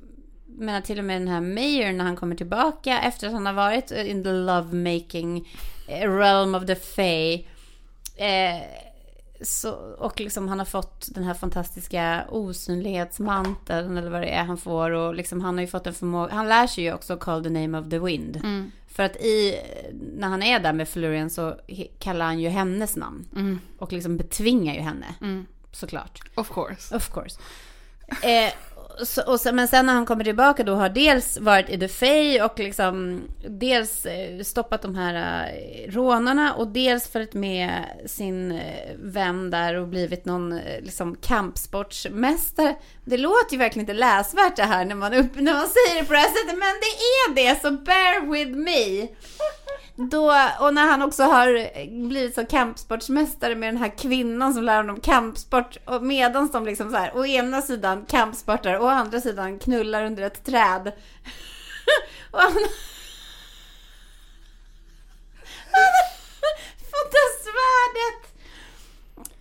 menar 0.58 0.82
till 0.82 1.00
och 1.00 1.06
med 1.06 1.22
den 1.22 1.28
här 1.28 1.42
Mayer 1.42 1.94
när 1.94 2.06
han 2.06 2.16
kommer 2.16 2.36
tillbaka 2.36 3.00
efter 3.00 3.28
att 3.28 3.34
han 3.34 3.46
har 3.46 3.54
varit 3.54 3.92
in 3.92 4.24
the 4.24 4.32
lovemaking 4.32 5.48
eh, 5.88 6.18
realm 6.18 6.56
of 6.56 6.66
the 6.66 6.76
Fae. 6.76 7.34
Eh, 8.16 8.62
så, 9.42 9.72
och 9.98 10.20
liksom 10.20 10.48
han 10.48 10.60
har 10.60 10.66
fått 10.66 11.08
den 11.12 11.24
här 11.24 11.34
fantastiska 11.34 12.26
osynlighetsmanteln 12.30 13.98
eller 13.98 14.12
vad 14.12 14.22
det 14.22 14.30
är 14.30 14.44
han 14.44 14.58
får. 14.58 14.92
Och 14.92 15.16
liksom 15.16 15.42
han 15.42 15.56
har 15.56 15.62
ju 15.62 15.68
fått 15.68 15.88
en 15.88 15.94
förmåga. 15.94 16.34
Han 16.34 16.50
lär 16.50 16.68
sig 16.68 16.84
ju 16.84 16.94
också 16.94 17.18
call 17.18 17.44
the 17.44 17.50
name 17.50 17.80
of 17.80 17.90
the 17.90 18.00
wind. 18.00 18.42
För 18.88 19.04
att 19.04 19.16
i, 19.16 19.60
när 20.18 20.28
han 20.28 20.44
är 20.44 20.60
där 20.60 20.74
med 20.74 20.90
Flurian 20.90 21.30
så 21.30 21.56
kallar 22.00 22.26
han 22.26 22.40
ju 22.40 22.50
hennes 22.50 22.96
namn. 22.96 23.60
Och 23.80 23.94
liksom 23.94 24.18
betvingar 24.18 24.74
ju 24.74 24.82
henne. 24.82 25.16
Såklart. 25.72 26.22
Of 26.36 26.50
course. 26.54 26.96
Of 26.96 27.10
course. 27.14 27.40
Eh, 28.08 28.54
så, 29.04 29.22
och 29.32 29.40
sen, 29.40 29.56
men 29.56 29.68
sen 29.68 29.86
när 29.86 29.94
han 29.94 30.06
kommer 30.06 30.24
tillbaka 30.24 30.64
då 30.64 30.76
har 30.76 30.90
dels 30.90 31.38
varit 31.38 31.70
i 31.70 31.80
The 31.80 31.88
Fay 31.88 32.42
och 32.42 32.60
liksom 32.60 33.22
dels 33.48 34.06
eh, 34.06 34.42
stoppat 34.44 34.82
de 34.82 34.96
här 34.96 35.14
eh, 35.16 35.92
rånarna 35.92 36.54
och 36.54 36.68
dels 36.68 37.08
följt 37.08 37.34
med 37.34 37.84
sin 38.06 38.52
eh, 38.52 38.96
vän 38.96 39.52
där 39.52 39.76
och 39.76 39.88
blivit 39.88 40.26
någon 40.26 40.60
liksom 40.82 41.16
kampsportsmästare. 41.16 42.76
Det 43.06 43.18
låter 43.18 43.52
ju 43.52 43.58
verkligen 43.58 43.84
inte 43.84 44.00
läsvärt 44.00 44.56
det 44.56 44.64
här 44.64 44.86
när 44.86 44.96
man, 44.96 45.14
upp, 45.14 45.36
när 45.36 45.54
man 45.54 45.68
säger 45.68 46.02
det 46.02 46.08
på 46.08 46.14
det 46.14 46.20
här 46.20 46.30
sättet 46.30 46.58
men 46.58 46.76
det 46.82 46.96
är 46.96 47.36
det 47.36 47.62
så 47.62 47.72
bear 47.72 48.32
with 48.32 48.52
me. 48.52 49.08
Då, 49.98 50.34
och 50.60 50.74
när 50.74 50.88
han 50.88 51.02
också 51.02 51.24
har 51.24 51.70
blivit 52.08 52.36
så 52.36 52.46
kampsportsmästare 52.46 53.56
med 53.56 53.74
den 53.74 53.82
här 53.82 53.98
kvinnan 53.98 54.54
som 54.54 54.64
lär 54.64 54.78
honom 54.78 55.00
kampsport. 55.00 55.78
Och 55.86 56.04
medans 56.04 56.52
de 56.52 56.66
liksom 56.66 56.92
så 56.92 56.98
här, 56.98 57.18
å 57.18 57.26
ena 57.26 57.62
sidan 57.62 58.06
kampsportar 58.08 58.74
och 58.74 58.86
å 58.86 58.90
andra 58.90 59.22
sidan 59.22 59.60
knullar 59.60 60.06
under 60.06 60.24
ett 60.24 60.46
träd. 60.46 60.88
och 62.32 62.40
han... 62.40 62.54
fått 66.78 67.12
det 67.12 67.30
svärdet! 67.44 68.32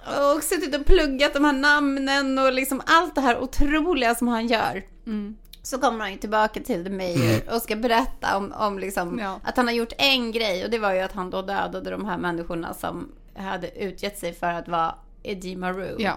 Och 0.06 0.42
suttit 0.42 0.74
och 0.74 0.86
pluggat 0.86 1.34
de 1.34 1.44
här 1.44 1.52
namnen 1.52 2.38
och 2.38 2.52
liksom 2.52 2.82
allt 2.86 3.14
det 3.14 3.20
här 3.20 3.38
otroliga 3.38 4.14
som 4.14 4.28
han 4.28 4.46
gör. 4.46 4.82
Mm. 5.06 5.36
Så 5.66 5.78
kommer 5.78 5.98
han 6.00 6.12
ju 6.12 6.18
tillbaka 6.18 6.60
till 6.60 6.84
The 6.84 6.90
Mayor 6.90 7.54
och 7.54 7.62
ska 7.62 7.76
berätta 7.76 8.36
om, 8.36 8.52
om 8.52 8.78
liksom 8.78 9.18
Ja. 9.18 9.40
att 9.44 9.56
han 9.56 9.66
har 9.66 9.74
gjort 9.74 9.92
en 9.98 10.32
grej 10.32 10.64
och 10.64 10.70
det 10.70 10.78
var 10.78 10.92
ju 10.92 11.00
att 11.00 11.12
han 11.12 11.30
då 11.30 11.42
dödade 11.42 11.90
de 11.90 12.04
här 12.04 12.18
människorna 12.18 12.74
som 12.74 13.12
hade 13.36 13.78
utgett 13.82 14.18
sig 14.18 14.32
för 14.32 14.46
att 14.52 14.68
vara 14.68 14.94
Eddie 15.22 15.56
Maru. 15.56 15.96
Ja. 15.98 16.12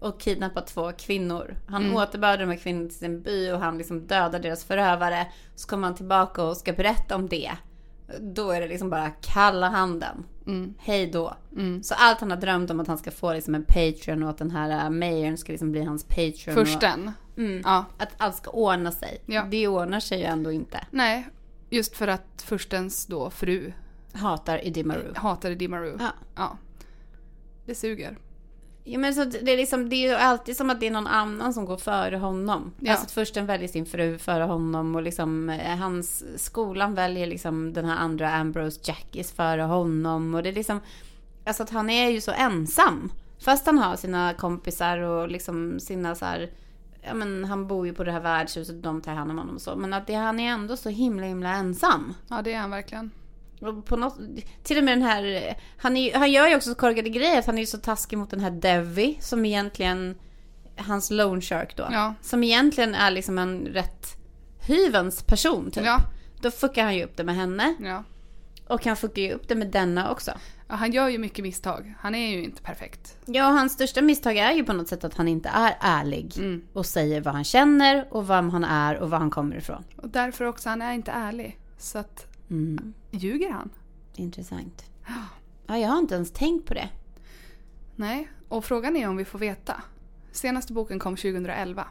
Och 0.00 0.20
kidnappat 0.20 0.66
två 0.66 0.92
kvinnor. 0.92 1.54
Han 1.68 1.96
återbörde 1.96 2.42
de 2.42 2.50
här 2.50 2.58
kvinnorna 2.58 2.88
till 2.88 2.98
sin 2.98 3.22
by 3.22 3.50
och 3.52 3.58
han 3.60 3.78
liksom 3.78 4.06
dödade 4.06 4.38
deras 4.38 4.64
förövare. 4.64 5.26
Så 5.54 5.68
kommer 5.68 5.86
han 5.86 5.96
tillbaka 5.96 6.42
och 6.42 6.56
ska 6.56 6.72
berätta 6.72 7.14
om 7.16 7.28
det. 7.28 7.50
Då 8.20 8.50
är 8.50 8.60
det 8.60 8.68
liksom 8.68 8.90
bara 8.90 9.10
kalla 9.10 9.68
handen. 9.68 10.24
Hej 10.78 11.06
då. 11.06 11.34
Så 11.82 11.94
allt 11.94 12.20
han 12.20 12.30
har 12.30 12.38
drömt 12.38 12.70
om 12.70 12.80
att 12.80 12.86
han 12.86 12.98
ska 12.98 13.10
få 13.10 13.32
liksom 13.32 13.54
en 13.54 13.64
Patreon 13.64 14.22
och 14.22 14.30
att 14.30 14.38
den 14.38 14.50
här 14.50 14.84
uh, 14.84 14.90
Mayern 14.90 15.36
ska 15.36 15.52
liksom 15.52 15.72
bli 15.72 15.84
hans 15.84 16.04
Patreon. 16.04 16.32
Och, 16.48 16.54
Försten. 16.54 17.12
Mm. 17.36 17.62
Ja. 17.64 17.84
att 17.98 18.08
allt 18.16 18.36
ska 18.36 18.50
ordna 18.50 18.92
sig. 18.92 19.22
Ja. 19.26 19.46
Det 19.50 19.68
ordnar 19.68 20.00
sig 20.00 20.18
ju 20.18 20.24
ändå 20.24 20.52
inte. 20.52 20.86
Nej, 20.90 21.28
just 21.70 21.96
för 21.96 22.08
att 22.08 22.42
förstens 22.42 23.06
då 23.06 23.30
fru 23.30 23.72
Hatar 24.12 24.66
Eddie 24.66 24.84
Maru. 24.84 25.12
hatade 25.14 25.54
Dimaru. 25.54 25.96
Ja. 26.00 26.10
ja. 26.36 26.58
Det 27.66 27.74
suger. 27.74 28.18
Ja, 28.84 28.98
men 28.98 29.14
så 29.14 29.24
det, 29.24 29.52
är 29.52 29.56
liksom, 29.56 29.88
det 29.88 29.96
är 29.96 30.08
ju 30.08 30.14
alltid 30.14 30.56
som 30.56 30.70
att 30.70 30.80
det 30.80 30.86
är 30.86 30.90
någon 30.90 31.06
annan 31.06 31.54
som 31.54 31.64
går 31.64 31.76
före 31.76 32.16
honom. 32.16 32.72
Ja. 32.80 32.90
Alltså 32.90 33.06
att 33.06 33.10
försten 33.10 33.46
väljer 33.46 33.68
sin 33.68 33.86
fru 33.86 34.18
före 34.18 34.44
honom 34.44 34.94
och 34.94 35.02
liksom 35.02 35.50
eh, 35.50 35.76
hans 35.76 36.24
skolan 36.36 36.94
väljer 36.94 37.26
liksom 37.26 37.72
den 37.72 37.84
här 37.84 37.96
andra 37.96 38.30
Ambrose 38.30 38.80
Jackis 38.84 39.32
före 39.32 39.62
honom. 39.62 40.34
Och 40.34 40.42
det 40.42 40.48
är 40.48 40.52
liksom, 40.52 40.80
alltså 41.44 41.62
att 41.62 41.70
han 41.70 41.90
är 41.90 42.10
ju 42.10 42.20
så 42.20 42.32
ensam. 42.32 43.12
Fast 43.38 43.66
han 43.66 43.78
har 43.78 43.96
sina 43.96 44.34
kompisar 44.34 44.98
och 44.98 45.30
liksom 45.30 45.80
sina 45.80 46.14
så 46.14 46.24
här, 46.24 46.50
ja 47.02 47.14
men 47.14 47.44
han 47.44 47.66
bor 47.66 47.86
ju 47.86 47.94
på 47.94 48.04
det 48.04 48.12
här 48.12 48.20
värdshuset 48.20 48.76
och 48.76 48.82
de 48.82 49.00
tar 49.00 49.12
hand 49.12 49.30
om 49.30 49.38
honom 49.38 49.54
och 49.54 49.62
så. 49.62 49.76
Men 49.76 49.92
att 49.92 50.06
det, 50.06 50.14
han 50.14 50.40
är 50.40 50.52
ändå 50.52 50.76
så 50.76 50.88
himla 50.88 51.26
himla 51.26 51.48
ensam. 51.50 52.14
Ja, 52.28 52.42
det 52.42 52.52
är 52.52 52.58
han 52.58 52.70
verkligen. 52.70 53.10
På 53.86 53.96
något, 53.96 54.18
till 54.62 54.78
och 54.78 54.84
med 54.84 54.98
den 54.98 55.02
här, 55.02 55.54
han, 55.76 55.96
är, 55.96 56.14
han 56.18 56.32
gör 56.32 56.48
ju 56.48 56.56
också 56.56 56.70
så 56.70 56.76
korkade 56.76 57.08
grejer. 57.08 57.38
Att 57.38 57.46
han 57.46 57.54
är 57.54 57.62
ju 57.62 57.66
så 57.66 57.78
taskig 57.78 58.16
mot 58.18 58.30
den 58.30 58.40
här 58.40 58.50
Devi 58.50 59.18
som 59.20 59.44
egentligen, 59.44 60.14
hans 60.76 61.10
loan 61.10 61.40
shark 61.40 61.76
då. 61.76 61.88
Ja. 61.90 62.14
Som 62.22 62.44
egentligen 62.44 62.94
är 62.94 63.10
liksom 63.10 63.38
en 63.38 63.66
rätt 63.66 64.16
hyvens 64.60 65.22
person 65.22 65.70
typ. 65.70 65.84
Ja. 65.84 65.98
Då 66.40 66.50
fuckar 66.50 66.84
han 66.84 66.96
ju 66.96 67.04
upp 67.04 67.16
det 67.16 67.24
med 67.24 67.34
henne. 67.34 67.74
Ja. 67.80 68.04
Och 68.68 68.84
han 68.84 68.96
fuckar 68.96 69.22
ju 69.22 69.32
upp 69.32 69.48
det 69.48 69.54
med 69.54 69.70
denna 69.70 70.10
också. 70.10 70.30
ja. 70.68 70.74
Han 70.74 70.92
gör 70.92 71.08
ju 71.08 71.18
mycket 71.18 71.42
misstag. 71.42 71.94
Han 72.00 72.14
är 72.14 72.28
ju 72.30 72.44
inte 72.44 72.62
perfekt. 72.62 73.16
Ja, 73.26 73.44
hans 73.44 73.72
största 73.72 74.02
misstag 74.02 74.36
är 74.36 74.52
ju 74.52 74.64
på 74.64 74.72
något 74.72 74.88
sätt 74.88 75.04
att 75.04 75.14
han 75.14 75.28
inte 75.28 75.48
är 75.48 75.76
ärlig. 75.80 76.34
Mm. 76.38 76.62
Och 76.72 76.86
säger 76.86 77.20
vad 77.20 77.34
han 77.34 77.44
känner 77.44 78.08
och 78.10 78.30
vem 78.30 78.50
han 78.50 78.64
är 78.64 78.96
och 78.96 79.10
var 79.10 79.18
han 79.18 79.30
kommer 79.30 79.56
ifrån. 79.56 79.84
Och 79.96 80.08
därför 80.08 80.44
också, 80.44 80.68
han 80.68 80.82
är 80.82 80.92
inte 80.92 81.10
ärlig. 81.10 81.58
Så 81.78 81.98
att, 81.98 82.26
Mm. 82.50 82.94
ljuger 83.10 83.50
han? 83.50 83.70
Intressant. 84.16 84.84
Ja, 85.70 85.78
jag 85.78 85.88
har 85.88 85.98
inte 85.98 86.14
ens 86.14 86.30
tänkt 86.30 86.66
på 86.66 86.74
det. 86.74 86.88
Nej, 87.96 88.28
och 88.48 88.64
frågan 88.64 88.96
är 88.96 89.08
om 89.08 89.16
vi 89.16 89.24
får 89.24 89.38
veta. 89.38 89.82
Senaste 90.32 90.72
boken 90.72 90.98
kom 90.98 91.16
2011. 91.16 91.86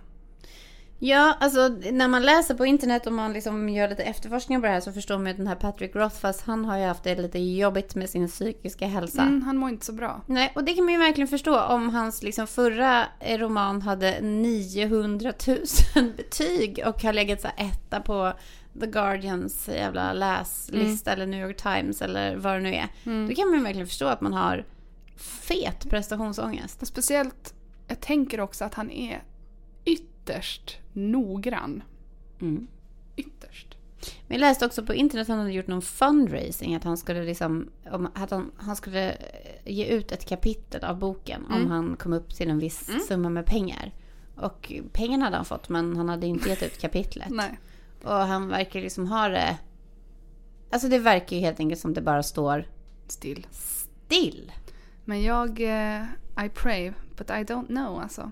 Ja, 1.00 1.38
alltså 1.40 1.68
när 1.92 2.08
man 2.08 2.24
läser 2.24 2.56
på 2.56 2.66
internet 2.66 3.08
och 3.08 3.14
man 3.14 3.34
liksom 3.34 3.70
gör 3.70 3.90
lite 3.90 4.04
efterforskningar 4.04 4.62
på 4.62 4.66
det 4.68 4.72
här 4.74 4.80
så 4.80 4.92
förstår 4.92 5.18
man 5.18 5.28
att 5.28 5.38
den 5.38 5.48
här 5.48 5.56
Patrick 5.56 5.96
Rothfuss, 5.96 6.42
han 6.42 6.66
har 6.66 6.78
ju 6.78 6.86
haft 6.86 7.04
det 7.04 7.16
lite 7.16 7.40
jobbigt 7.40 7.96
med 7.96 8.10
sin 8.10 8.28
psykiska 8.28 8.88
hälsa. 8.88 9.22
Mm, 9.22 9.42
han 9.42 9.58
mår 9.58 9.70
inte 9.70 9.86
så 9.86 9.94
bra. 9.94 10.22
Nej, 10.26 10.52
och 10.56 10.64
det 10.64 10.74
kan 10.74 10.86
man 10.86 10.94
ju 10.94 11.00
verkligen 11.00 11.28
förstå 11.28 11.62
om 11.62 11.90
hans 11.90 12.24
liksom 12.24 12.48
förra 12.48 13.06
eh, 13.20 13.38
roman 13.38 13.82
hade 13.82 14.22
900 14.22 15.34
000 15.48 15.58
betyg 16.18 16.84
och 16.86 17.04
har 17.04 17.14
legat 17.14 17.42
så 17.42 17.48
etta 17.58 18.00
på 18.00 18.34
The 18.80 18.88
Guardians 18.88 19.68
jävla 19.68 20.14
läslista 20.14 21.12
eller 21.12 21.26
New 21.26 21.48
York 21.48 21.58
Times 21.58 22.02
eller 22.02 22.36
vad 22.36 22.54
det 22.54 22.60
nu 22.60 22.74
är. 22.74 22.88
Då 23.28 23.36
kan 23.36 23.52
man 23.52 23.64
verkligen 23.64 23.88
förstå 23.88 24.06
att 24.06 24.22
man 24.22 24.34
har 24.34 24.66
fet 25.16 25.90
prestationsångest. 25.90 26.82
Och 26.82 26.88
speciellt, 26.88 27.54
jag 27.88 28.00
tänker 28.00 28.40
också 28.40 28.66
att 28.66 28.74
han 28.74 28.92
är 28.92 29.24
ytterst 29.86 30.78
noggrann. 30.94 31.84
Mm. 32.42 32.68
Ytterst. 33.16 33.78
Men 34.28 34.36
jag 34.36 34.40
läste 34.40 34.66
också 34.66 34.86
på 34.86 34.94
internet 34.94 35.22
att 35.22 35.28
han 35.28 35.40
hade 35.40 35.52
gjort 35.52 35.68
någon 35.68 35.82
fundraising. 35.82 36.76
Att 36.76 36.84
han 36.84 36.98
skulle 36.98 37.24
liksom, 37.24 37.70
om, 37.92 38.10
att 38.14 38.32
han, 38.32 38.52
han 38.58 38.76
skulle 38.76 39.12
eh, 39.12 39.18
ge 39.66 39.86
ut 39.86 40.12
ett 40.12 40.26
kapitel 40.26 40.84
av 40.84 41.00
boken 41.00 41.46
om 41.46 41.72
han 41.72 41.96
kom 41.96 42.14
upp 42.14 42.36
till 42.36 42.50
en 42.50 42.60
viss 42.60 42.90
summa 43.08 43.30
med 43.30 43.46
pengar. 43.46 43.92
Och 44.36 44.74
pengarna 44.92 45.26
hade 45.26 45.36
han 45.38 45.46
fått 45.46 45.70
men 45.70 45.98
han 45.98 46.10
hade 46.10 46.28
inte 46.28 46.50
gett 46.50 46.64
ut 46.64 46.78
kapitlet. 46.78 47.30
Nej. 47.30 47.60
Och 48.04 48.14
han 48.14 48.48
verkar 48.48 48.82
liksom 48.82 49.08
ha 49.08 49.30
det... 49.30 49.58
Alltså 50.72 50.88
det 50.88 51.00
verkar 51.00 51.36
ju 51.36 51.42
helt 51.42 51.60
enkelt 51.60 51.82
som 51.82 51.94
det 51.94 52.02
bara 52.02 52.24
står 52.24 52.66
Still. 53.08 53.48
still. 53.52 54.52
Men 55.06 55.24
jag, 55.24 55.62
eh, 55.62 56.04
I 56.46 56.50
pray, 56.54 56.92
but 57.18 57.30
I 57.30 57.34
don't 57.34 57.68
know 57.68 58.02
alltså. 58.02 58.32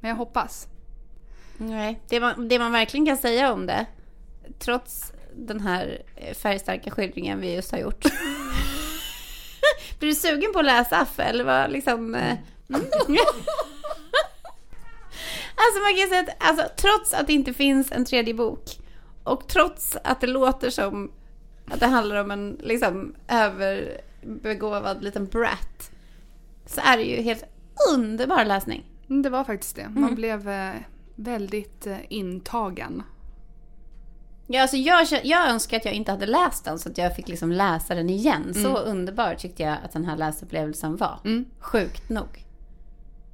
Men 0.00 0.08
jag 0.08 0.16
hoppas. 0.16 0.68
Nej, 1.56 2.00
det 2.08 2.20
man, 2.20 2.48
det 2.48 2.58
man 2.58 2.72
verkligen 2.72 3.06
kan 3.06 3.16
säga 3.16 3.52
om 3.52 3.66
det, 3.66 3.86
trots 4.58 5.12
den 5.34 5.60
här 5.60 6.02
eh, 6.16 6.34
färgstarka 6.34 6.90
skildringen 6.90 7.40
vi 7.40 7.54
just 7.54 7.72
har 7.72 7.78
gjort. 7.78 8.04
Blir 9.98 10.08
du 10.08 10.14
sugen 10.14 10.52
på 10.52 10.58
att 10.58 10.64
läsa 10.64 10.96
Affe 10.96 11.22
eller 11.22 11.44
vad 11.44 11.70
liksom? 11.70 12.14
eh, 12.14 12.36
mm. 12.68 12.86
Alltså 15.62 15.80
man 15.82 15.96
kan 16.00 16.08
säga 16.08 16.20
att 16.20 16.48
alltså, 16.50 16.66
trots 16.76 17.14
att 17.14 17.26
det 17.26 17.32
inte 17.32 17.52
finns 17.52 17.92
en 17.92 18.04
tredje 18.04 18.34
bok 18.34 18.78
och 19.24 19.48
trots 19.48 19.96
att 20.04 20.20
det 20.20 20.26
låter 20.26 20.70
som 20.70 21.10
att 21.70 21.80
det 21.80 21.86
handlar 21.86 22.16
om 22.16 22.30
en 22.30 22.58
liksom 22.62 23.14
överbegåvad 23.28 25.02
liten 25.04 25.26
brat 25.26 25.90
så 26.66 26.80
är 26.84 26.96
det 26.96 27.02
ju 27.02 27.22
helt 27.22 27.44
underbar 27.94 28.44
läsning. 28.44 28.84
Mm, 29.08 29.22
Det 29.22 29.30
var 29.30 29.44
faktiskt 29.44 29.76
det. 29.76 29.88
Man 29.88 30.02
Mm. 30.04 30.14
blev 30.14 30.48
eh, 30.48 30.74
väldigt 31.14 31.86
eh, 31.86 31.96
intagen. 32.08 33.02
Ja, 34.46 34.62
alltså 34.62 34.76
jag, 34.76 35.06
jag 35.24 35.48
önskar 35.48 35.76
att 35.76 35.84
jag 35.84 35.94
inte 35.94 36.10
hade 36.10 36.26
läst 36.26 36.64
den 36.64 36.78
så 36.78 36.88
att 36.88 36.98
jag 36.98 37.16
fick 37.16 37.28
liksom 37.28 37.52
läsa 37.52 37.94
den 37.94 38.10
igen. 38.10 38.54
Så 38.54 38.68
Mm. 38.76 38.82
underbar 38.90 39.34
tyckte 39.34 39.62
jag 39.62 39.76
att 39.84 39.92
den 39.92 40.04
här 40.04 40.16
läsupplevelsen 40.16 40.96
var. 40.96 41.18
Sjukt 41.60 42.08
nog. 42.08 42.44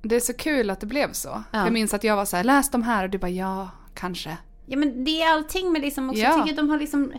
Det 0.08 0.16
är 0.16 0.20
så 0.20 0.34
kul 0.34 0.70
att 0.70 0.80
det 0.80 0.86
blev 0.86 1.12
så. 1.12 1.42
Ja. 1.52 1.64
Jag 1.64 1.72
minns 1.72 1.94
att 1.94 2.04
jag 2.04 2.16
var 2.16 2.24
så 2.24 2.36
här, 2.36 2.44
läs 2.44 2.70
de 2.70 2.82
här 2.82 3.04
och 3.04 3.10
du 3.10 3.18
bara 3.18 3.30
ja, 3.30 3.68
kanske. 3.94 4.36
Ja 4.66 4.76
men 4.76 5.04
det 5.04 5.22
är 5.22 5.32
allting 5.32 5.72
med 5.72 5.82
liksom 5.82 6.10
också, 6.10 6.22
Ja. 6.22 6.28
jag 6.28 6.36
tycker 6.38 6.50
att 6.52 6.56
de 6.56 6.70
har 6.70 6.78
liksom, 6.78 7.12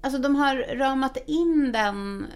alltså 0.00 0.18
de 0.20 0.36
har 0.36 0.76
ramat 0.76 1.16
in 1.26 1.72
den, 1.72 2.26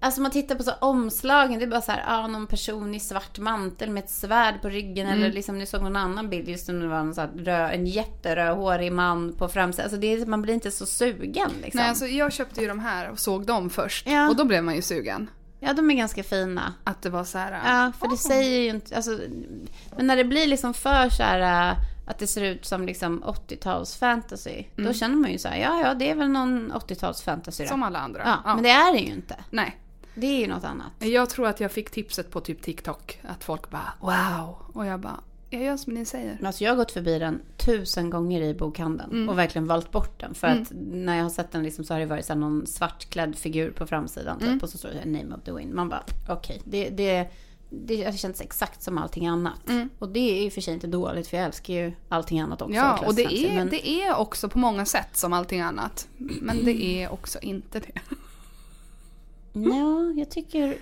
alltså 0.00 0.20
man 0.20 0.30
tittar 0.30 0.54
på 0.54 0.62
så 0.62 0.72
omslagen, 0.80 1.58
det 1.58 1.64
är 1.64 1.70
bara 1.70 1.80
så 1.80 1.92
här, 1.92 2.04
ja 2.08 2.26
någon 2.26 2.46
person 2.46 2.94
i 2.94 3.00
svart 3.00 3.38
mantel 3.38 3.90
med 3.90 4.04
ett 4.04 4.10
svärd 4.10 4.62
på 4.62 4.68
ryggen 4.68 5.06
Mm. 5.06 5.18
eller 5.18 5.32
liksom, 5.32 5.58
ni 5.58 5.66
såg 5.66 5.82
någon 5.82 5.96
annan 5.96 6.30
bild 6.30 6.48
just 6.48 6.66
som 6.66 6.80
det 6.80 6.88
var 6.88 6.98
en, 6.98 7.14
så 7.14 7.20
här 7.20 7.28
röd, 7.36 7.70
en 7.74 7.86
jätterödhårig 7.86 8.92
man 8.92 9.32
på 9.32 9.48
framsidan, 9.48 9.84
alltså 9.84 10.00
det 10.00 10.06
är, 10.12 10.26
man 10.26 10.42
blir 10.42 10.54
inte 10.54 10.70
så 10.70 10.86
sugen 10.86 11.50
liksom. 11.62 11.78
Nej, 11.80 11.88
alltså 11.88 12.06
jag 12.06 12.32
köpte 12.32 12.60
ju 12.60 12.68
de 12.68 12.78
här 12.78 13.10
och 13.10 13.18
såg 13.18 13.46
dem 13.46 13.70
först. 13.70 14.06
Ja. 14.06 14.28
Och 14.28 14.36
då 14.36 14.44
blev 14.44 14.64
man 14.64 14.74
ju 14.74 14.82
sugen. 14.82 15.30
Ja 15.60 15.72
de 15.72 15.90
är 15.90 15.94
ganska 15.94 16.22
fina. 16.22 16.74
Att 16.84 17.02
det 17.02 17.10
var 17.10 17.24
så 17.24 17.38
här. 17.38 17.52
Ja, 17.64 17.92
för 17.98 18.08
det 18.08 18.16
säger 18.16 18.60
ju 18.60 18.68
inte, 18.68 18.96
alltså, 18.96 19.18
men 19.96 20.06
när 20.06 20.16
det 20.16 20.24
blir 20.24 20.46
liksom 20.46 20.74
för 20.74 21.08
så 21.08 21.22
här 21.22 21.76
att 22.06 22.18
det 22.18 22.26
ser 22.26 22.42
ut 22.42 22.66
som 22.66 22.86
liksom 22.86 23.24
80-tals 23.24 23.96
fantasy, 23.96 24.64
då 24.76 24.92
känner 24.92 25.16
man 25.16 25.32
ju 25.32 25.38
så 25.38 25.48
här, 25.48 25.56
ja 25.56 25.80
ja 25.82 25.94
det 25.94 26.10
är 26.10 26.14
väl 26.14 26.28
någon 26.28 26.72
80-tals 26.72 27.22
fantasy 27.22 27.64
då. 27.64 27.68
Som 27.68 27.82
alla 27.82 27.98
andra. 27.98 28.38
Ja, 28.44 28.54
men 28.54 28.62
det 28.62 28.70
är 28.70 28.92
det 28.92 28.98
ju 28.98 29.12
inte. 29.12 29.36
Nej. 29.50 29.76
Det 30.14 30.26
är 30.26 30.40
ju 30.40 30.46
något 30.46 30.64
annat. 30.64 30.92
Jag 30.98 31.30
tror 31.30 31.46
att 31.46 31.60
jag 31.60 31.72
fick 31.72 31.90
tipset 31.90 32.30
på 32.30 32.40
typ 32.40 32.62
TikTok. 32.62 33.20
Att 33.28 33.44
folk 33.44 33.70
bara 33.70 33.92
wow. 34.00 34.56
Och 34.72 34.86
jag 34.86 35.00
bara, 35.00 35.20
jag 35.50 35.62
gör 35.62 35.76
som 35.76 35.94
ni 35.94 36.04
säger. 36.04 36.38
Alltså 36.46 36.64
jag 36.64 36.70
har 36.70 36.76
gått 36.76 36.92
förbi 36.92 37.18
den 37.18 37.40
tusen 37.56 38.10
gånger 38.10 38.42
i 38.42 38.54
bokhandeln 38.54 39.28
och 39.28 39.38
verkligen 39.38 39.66
valt 39.66 39.90
bort 39.92 40.20
den. 40.20 40.34
För 40.34 40.46
att 40.62 40.72
när 40.92 41.16
jag 41.16 41.22
har 41.22 41.30
sett 41.30 41.52
den 41.52 41.62
liksom 41.62 41.84
så 41.84 41.94
har 41.94 42.00
det 42.00 42.06
varit 42.06 42.24
så 42.26 42.34
någon 42.34 42.66
svartklädd 42.66 43.36
figur 43.36 43.70
på 43.70 43.86
framsidan 43.86 44.38
typ, 44.38 44.62
och 44.62 44.68
så 44.70 44.78
står 44.78 44.88
det 44.88 45.04
Name 45.04 45.34
of 45.34 45.42
the 45.44 45.52
Wind. 45.52 45.74
Man 45.74 45.88
bara 45.88 46.04
okej, 46.28 46.60
det, 46.64 46.90
det, 46.90 47.28
det 47.70 48.04
har 48.04 48.12
känts 48.12 48.40
exakt 48.40 48.82
som 48.82 48.98
allting 48.98 49.26
annat. 49.26 49.60
Och 49.98 50.08
det 50.08 50.38
är 50.40 50.44
ju 50.44 50.50
för 50.50 50.60
sig 50.60 50.74
inte 50.74 50.86
dåligt 50.86 51.26
för 51.28 51.36
jag 51.36 51.46
älskar 51.46 51.74
ju 51.74 51.92
allting 52.08 52.40
annat 52.40 52.62
också. 52.62 52.74
Ja, 52.74 53.06
och 53.06 53.14
det 53.14 53.22
är, 53.46 53.54
men- 53.56 53.68
det 53.68 53.88
är 53.88 54.16
också 54.16 54.48
på 54.48 54.58
många 54.58 54.84
sätt 54.84 55.16
som 55.16 55.32
allting 55.32 55.60
annat. 55.60 56.08
Men 56.18 56.64
det 56.64 56.84
är 57.02 57.12
också 57.12 57.38
inte 57.42 57.80
det. 57.80 58.00
Ja, 59.52 60.12
jag 60.16 60.30
tycker 60.30 60.76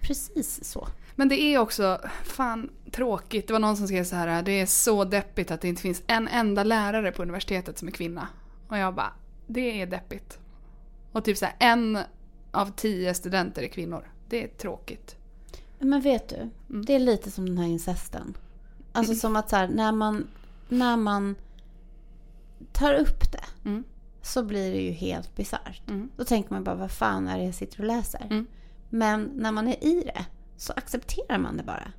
precis 0.00 0.64
så. 0.64 0.88
Men 1.20 1.28
det 1.28 1.40
är 1.40 1.58
också, 1.58 2.00
fan 2.24 2.70
tråkigt. 2.90 3.46
Det 3.46 3.52
var 3.52 3.60
någon 3.60 3.76
som 3.76 3.86
skrev 3.86 4.04
så 4.04 4.16
här, 4.16 4.42
det 4.42 4.52
är 4.52 4.66
så 4.66 5.04
deppigt 5.04 5.50
att 5.50 5.60
det 5.60 5.68
inte 5.68 5.82
finns 5.82 6.02
en 6.06 6.28
enda 6.28 6.64
lärare 6.64 7.12
på 7.12 7.22
universitetet 7.22 7.78
som 7.78 7.88
är 7.88 7.92
kvinna. 7.92 8.28
Och 8.68 8.78
jag 8.78 8.94
bara, 8.94 9.12
det 9.46 9.82
är 9.82 9.86
deppigt. 9.86 10.38
Och 11.12 11.24
typ 11.24 11.38
så 11.38 11.44
här, 11.44 11.54
en 11.58 11.98
av 12.50 12.72
tio 12.76 13.14
studenter 13.14 13.62
är 13.62 13.68
kvinnor. 13.68 14.12
Det 14.28 14.44
är 14.44 14.48
tråkigt. 14.48 15.16
Men 15.78 16.00
vet 16.00 16.28
du, 16.28 16.50
det 16.66 16.94
är 16.94 16.98
lite 16.98 17.30
som 17.30 17.46
den 17.46 17.58
här 17.58 17.66
incesten. 17.66 18.36
Alltså 18.92 19.14
som 19.14 19.36
att 19.36 19.50
så 19.50 19.56
här, 19.56 19.68
när 19.68 19.92
man, 19.92 20.28
när 20.68 20.96
man 20.96 21.34
tar 22.72 22.94
upp 22.94 23.32
det 23.32 23.68
Mm. 23.70 23.84
så 24.22 24.42
blir 24.42 24.72
det 24.72 24.80
ju 24.80 24.90
helt 24.90 25.36
bisarrt. 25.36 25.88
Mm. 25.88 26.10
Då 26.16 26.24
tänker 26.24 26.52
man 26.52 26.64
bara, 26.64 26.76
vad 26.76 26.90
fan 26.90 27.28
är 27.28 27.38
det 27.38 27.44
jag 27.44 27.54
sitter 27.54 27.80
och 27.80 27.86
läser? 27.86 28.26
Mm. 28.30 28.46
Men 28.88 29.30
när 29.34 29.52
man 29.52 29.68
är 29.68 29.84
i 29.84 30.02
det 30.14 30.26
så 30.60 30.72
accepterar 30.72 31.38
man 31.38 31.56
det 31.56 31.62
bara. 31.62 31.92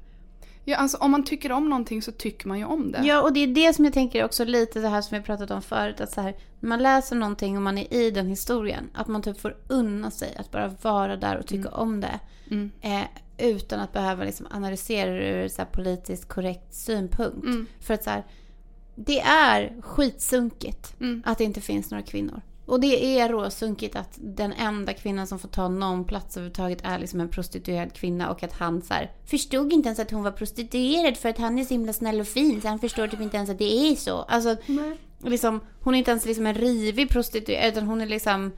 Ja, 0.66 0.78
alltså 0.78 0.98
om 0.98 1.12
man 1.12 1.24
tycker 1.24 1.52
om 1.52 1.70
någonting 1.70 2.02
så 2.02 2.12
tycker 2.12 2.48
man 2.48 2.60
ju 2.60 2.66
om 2.66 2.92
det. 2.92 3.02
Ja, 3.04 3.22
och 3.22 3.34
det 3.34 3.40
är 3.40 3.48
det 3.48 3.74
som 3.74 3.86
jag 3.86 3.94
tänker 3.94 4.26
också 4.26 4.46
lite 4.46 4.80
det 4.80 4.88
här 4.88 5.02
som 5.02 5.18
vi 5.18 5.24
pratat 5.24 5.52
om 5.52 5.62
förut. 5.62 6.02
Att 6.02 6.12
så 6.12 6.22
här, 6.22 6.36
när 6.60 6.70
man 6.70 6.84
läser 6.84 7.16
någonting 7.16 7.58
och 7.58 7.64
man 7.64 7.78
är 7.78 7.94
i 7.94 8.12
den 8.12 8.28
historien. 8.28 8.90
Att 8.94 9.08
man 9.08 9.22
typ 9.22 9.40
får 9.40 9.58
unna 9.68 10.12
sig 10.12 10.36
att 10.36 10.52
bara 10.52 10.68
vara 10.82 11.16
där 11.16 11.38
och 11.38 11.48
tycka 11.48 11.70
om 11.70 12.02
det. 12.02 12.20
Mm. 12.52 12.72
Eh, 12.82 13.04
utan 13.38 13.80
att 13.80 13.94
behöva 13.94 14.24
liksom 14.24 14.48
analysera 14.52 15.12
det 15.12 15.30
ur 15.30 15.48
så 15.48 15.62
här 15.62 15.70
politiskt 15.70 16.28
korrekt 16.28 16.74
synpunkt. 16.74 17.44
Mm. 17.44 17.68
För 17.80 17.94
att 17.94 18.04
så 18.04 18.10
här, 18.10 18.24
det 18.96 19.20
är 19.22 19.82
skitsunkigt 19.82 20.96
Mm. 21.00 21.24
att 21.26 21.38
det 21.38 21.44
inte 21.44 21.62
finns 21.62 21.92
några 21.92 22.04
kvinnor. 22.04 22.42
Och 22.72 22.80
det 22.80 23.20
är 23.20 23.30
råsunkigt 23.30 23.96
att 23.96 24.18
den 24.22 24.54
enda 24.54 24.94
kvinnan 24.94 25.28
som 25.28 25.40
får 25.40 25.50
ta 25.50 25.68
någon 25.70 26.06
plats 26.06 26.38
överhuvudtaget 26.38 26.80
är 26.84 27.00
liksom 27.00 27.20
en 27.20 27.30
prostituerad 27.30 27.94
kvinna 27.94 28.30
och 28.32 28.44
att 28.44 28.54
han 28.54 28.82
så 28.82 28.94
här, 28.94 29.12
förstod 29.26 29.74
inte 29.74 29.88
ens 29.88 30.00
att 30.00 30.12
hon 30.12 30.24
var 30.24 30.32
prostituerad 30.32 31.18
för 31.18 31.30
att 31.30 31.38
han 31.38 31.60
är 31.60 31.64
så 31.64 31.74
himla 31.74 31.94
snäll 31.94 32.20
och 32.20 32.28
fin 32.28 32.62
så 32.62 32.68
han 32.68 32.80
förstår 32.80 33.08
typ 33.08 33.22
inte 33.22 33.38
ens 33.38 33.50
att 33.50 33.58
det 33.58 33.74
är 33.92 33.96
så. 33.96 34.18
Alltså, 34.18 34.56
liksom, 35.24 35.60
hon 35.82 35.94
är 35.94 35.98
inte 36.00 36.12
ens 36.12 36.26
liksom 36.26 36.46
en 36.46 36.54
rivig 36.54 37.10
prostituerad 37.10 37.68
utan 37.68 37.84
hon 37.84 38.02
är 38.02 38.06
liksom 38.06 38.52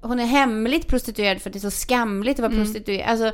hon 0.00 0.20
är 0.20 0.26
hemligt 0.26 0.86
prostituerad 0.86 1.42
för 1.42 1.50
att 1.50 1.52
det 1.52 1.58
är 1.58 1.60
så 1.60 1.70
skamligt 1.70 2.38
att 2.40 2.50
vara 2.52 2.62
prostituerad. 2.64 3.10
Alltså, 3.10 3.32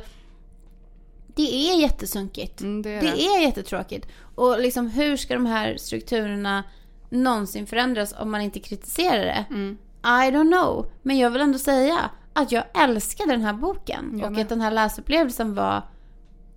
det 1.35 1.69
är 1.71 1.81
jättesunkigt. 1.81 2.61
Mm, 2.61 2.81
det 2.81 2.89
är 2.89 3.01
Det 3.01 3.11
det. 3.11 3.25
är 3.25 3.41
jättetråkigt. 3.41 4.07
Och 4.35 4.59
liksom 4.59 4.87
hur 4.87 5.17
ska 5.17 5.33
de 5.33 5.45
här 5.45 5.77
strukturerna 5.77 6.63
någonsin 7.09 7.67
förändras 7.67 8.13
om 8.19 8.31
man 8.31 8.41
inte 8.41 8.59
kritiserar 8.59 9.25
det? 9.25 9.45
Mm. 9.49 9.77
I 10.07 10.31
don't 10.31 10.51
know. 10.51 10.91
Men 11.01 11.17
jag 11.17 11.29
vill 11.29 11.41
ändå 11.41 11.57
säga 11.57 12.09
att 12.33 12.51
jag 12.51 12.63
älskade 12.73 13.31
den 13.31 13.41
här 13.41 13.53
boken. 13.53 14.17
Jag 14.17 14.25
och 14.27 14.31
med. 14.31 14.41
att 14.41 14.49
den 14.49 14.61
här 14.61 14.71
läsupplevelsen 14.71 15.55
var 15.55 15.81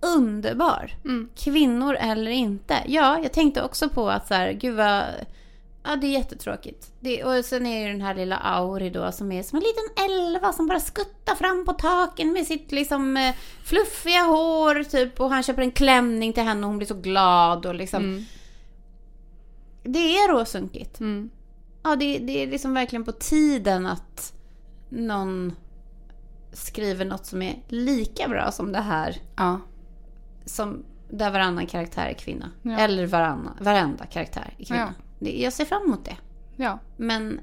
underbar. 0.01 0.91
Mm. 1.05 1.29
Kvinnor 1.35 1.95
eller 1.95 2.31
inte. 2.31 2.77
Ja, 2.85 3.19
jag 3.19 3.33
tänkte 3.33 3.63
också 3.63 3.89
på 3.89 4.09
att 4.09 4.27
så 4.27 4.33
här, 4.33 4.51
gud 4.51 4.75
vad... 4.75 5.03
Ja, 5.83 5.95
det 5.95 6.07
är 6.07 6.11
jättetråkigt. 6.11 6.91
Det, 6.99 7.23
och 7.23 7.45
sen 7.45 7.65
är 7.65 7.85
ju 7.85 7.91
den 7.91 8.01
här 8.01 8.15
lilla 8.15 8.37
Auri 8.37 8.89
då 8.89 9.11
som 9.11 9.31
är 9.31 9.43
som 9.43 9.57
en 9.57 9.63
liten 9.63 10.05
elva 10.05 10.53
som 10.53 10.67
bara 10.67 10.79
skuttar 10.79 11.35
fram 11.35 11.65
på 11.65 11.73
taken 11.73 12.33
med 12.33 12.47
sitt 12.47 12.71
liksom 12.71 13.17
eh, 13.17 13.35
fluffiga 13.63 14.21
hår 14.21 14.83
typ. 14.83 15.19
Och 15.19 15.29
han 15.29 15.43
köper 15.43 15.61
en 15.61 15.71
klänning 15.71 16.33
till 16.33 16.43
henne 16.43 16.61
och 16.61 16.67
hon 16.67 16.77
blir 16.77 16.87
så 16.87 16.95
glad 16.95 17.65
och 17.65 17.75
liksom. 17.75 18.03
Mm. 18.03 18.25
Det 19.83 20.17
är 20.17 20.31
råsunkigt. 20.31 20.99
Mm. 20.99 21.29
Ja, 21.83 21.95
det, 21.95 22.19
det 22.19 22.43
är 22.43 22.47
liksom 22.47 22.73
verkligen 22.73 23.03
på 23.03 23.11
tiden 23.11 23.85
att 23.85 24.33
någon 24.89 25.55
skriver 26.53 27.05
något 27.05 27.25
som 27.25 27.41
är 27.41 27.63
lika 27.67 28.27
bra 28.27 28.51
som 28.51 28.71
det 28.71 28.79
här. 28.81 29.21
Ja. 29.35 29.59
Som 30.45 30.83
där 31.09 31.31
varannan 31.31 31.67
karaktär 31.67 32.05
är 32.09 32.13
kvinna. 32.13 32.51
Ja. 32.61 32.77
Eller 32.77 33.07
varannan, 33.07 33.57
varenda 33.61 34.05
karaktär 34.05 34.53
är 34.57 34.65
kvinna. 34.65 34.93
Det, 35.19 35.41
jag 35.41 35.53
ser 35.53 35.65
fram 35.65 35.83
emot 35.83 36.05
det. 36.05 36.17
Ja. 36.55 36.79
Men 36.97 37.39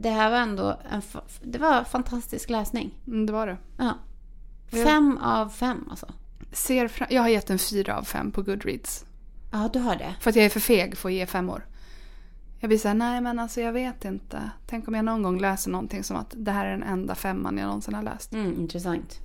det 0.00 0.10
här 0.10 0.30
var 0.30 0.36
ändå 0.38 0.80
en, 0.90 1.02
det 1.42 1.58
var 1.58 1.84
fantastisk 1.84 2.50
läsning. 2.50 3.00
Mm, 3.06 3.26
det 3.26 3.32
var 3.32 3.46
det. 3.46 3.56
Ja. 3.78 3.92
Ja. 4.70 4.84
Fem 4.84 5.18
av 5.18 5.48
fem 5.48 5.86
alltså. 5.90 6.06
Ser 6.52 6.88
fram- 6.88 7.08
jag 7.10 7.22
har 7.22 7.28
gett 7.28 7.50
en 7.50 7.58
fyra 7.58 7.96
av 7.98 8.02
fem 8.02 8.30
på 8.32 8.42
Goodreads. 8.42 9.04
Ja, 9.52 9.70
du 9.72 9.78
har 9.78 9.96
det. 9.96 10.14
För 10.20 10.30
att 10.30 10.36
jag 10.36 10.44
är 10.44 10.48
för 10.50 10.60
feg 10.60 10.96
för 10.96 11.08
att 11.08 11.14
ge 11.14 11.26
femmor. 11.26 11.66
Jag 12.64 12.68
blir 12.68 12.78
såhär, 12.78 12.94
nej 12.94 13.20
men 13.20 13.38
alltså 13.38 13.60
jag 13.60 13.72
vet 13.72 14.04
inte. 14.04 14.50
Tänk 14.66 14.88
om 14.88 14.94
jag 14.94 15.04
någon 15.04 15.22
gång 15.22 15.40
läser 15.40 15.70
någonting 15.70 16.04
som 16.04 16.16
att 16.16 16.34
det 16.36 16.50
här 16.50 16.66
är 16.66 16.70
den 16.70 16.82
enda 16.82 17.14
femman 17.14 17.58
jag 17.58 17.66
någonsin 17.66 17.94
har 17.94 18.02
läst. 18.02 18.32
Mm, 18.32 18.60
intressant. 18.60 19.20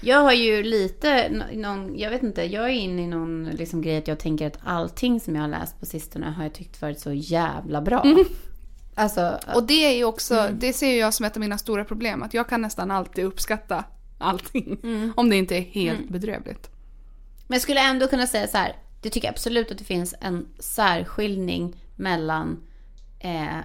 Jag 0.00 0.18
har 0.18 0.32
ju 0.32 0.62
lite, 0.62 1.28
någon, 1.52 1.98
jag 1.98 2.10
vet 2.10 2.22
inte, 2.22 2.42
jag 2.42 2.64
är 2.64 2.68
inne 2.68 3.02
i 3.02 3.06
någon 3.06 3.44
liksom 3.44 3.82
grej 3.82 3.98
att 3.98 4.08
jag 4.08 4.18
tänker 4.18 4.46
att 4.46 4.58
allting 4.64 5.20
som 5.20 5.34
jag 5.34 5.42
har 5.42 5.48
läst 5.48 5.80
på 5.80 5.86
sistone 5.86 6.26
har 6.26 6.42
jag 6.42 6.54
tyckt 6.54 6.82
varit 6.82 7.00
så 7.00 7.12
jävla 7.12 7.82
bra. 7.82 8.04
Alltså, 8.94 9.38
Och 9.54 9.66
det 9.66 9.84
är 9.84 9.96
ju 9.96 10.04
också, 10.04 10.48
det 10.52 10.72
ser 10.72 10.98
jag 10.98 11.14
som 11.14 11.26
ett 11.26 11.36
av 11.36 11.40
mina 11.40 11.58
stora 11.58 11.84
problem. 11.84 12.22
Att 12.22 12.34
jag 12.34 12.48
kan 12.48 12.62
nästan 12.62 12.90
alltid 12.90 13.24
uppskatta 13.24 13.84
allting. 14.18 14.78
Om 15.16 15.30
det 15.30 15.36
inte 15.36 15.56
är 15.56 15.60
helt 15.62 16.08
bedrövligt. 16.08 16.70
men 17.46 17.54
jag 17.54 17.62
skulle 17.62 17.80
ändå 17.80 18.08
kunna 18.08 18.26
säga 18.26 18.46
så 18.46 18.56
här, 18.56 18.76
det 19.02 19.10
tycker 19.10 19.28
jag 19.28 19.32
absolut 19.32 19.70
att 19.70 19.78
det 19.78 19.84
finns 19.84 20.14
en 20.20 20.46
särskiljning 20.58 21.76
mellan 21.96 22.67
eh, 23.18 23.56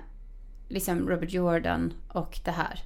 liksom 0.69 1.09
Robert 1.09 1.31
Jordan 1.31 1.93
och 2.07 2.39
det 2.45 2.51
här. 2.51 2.79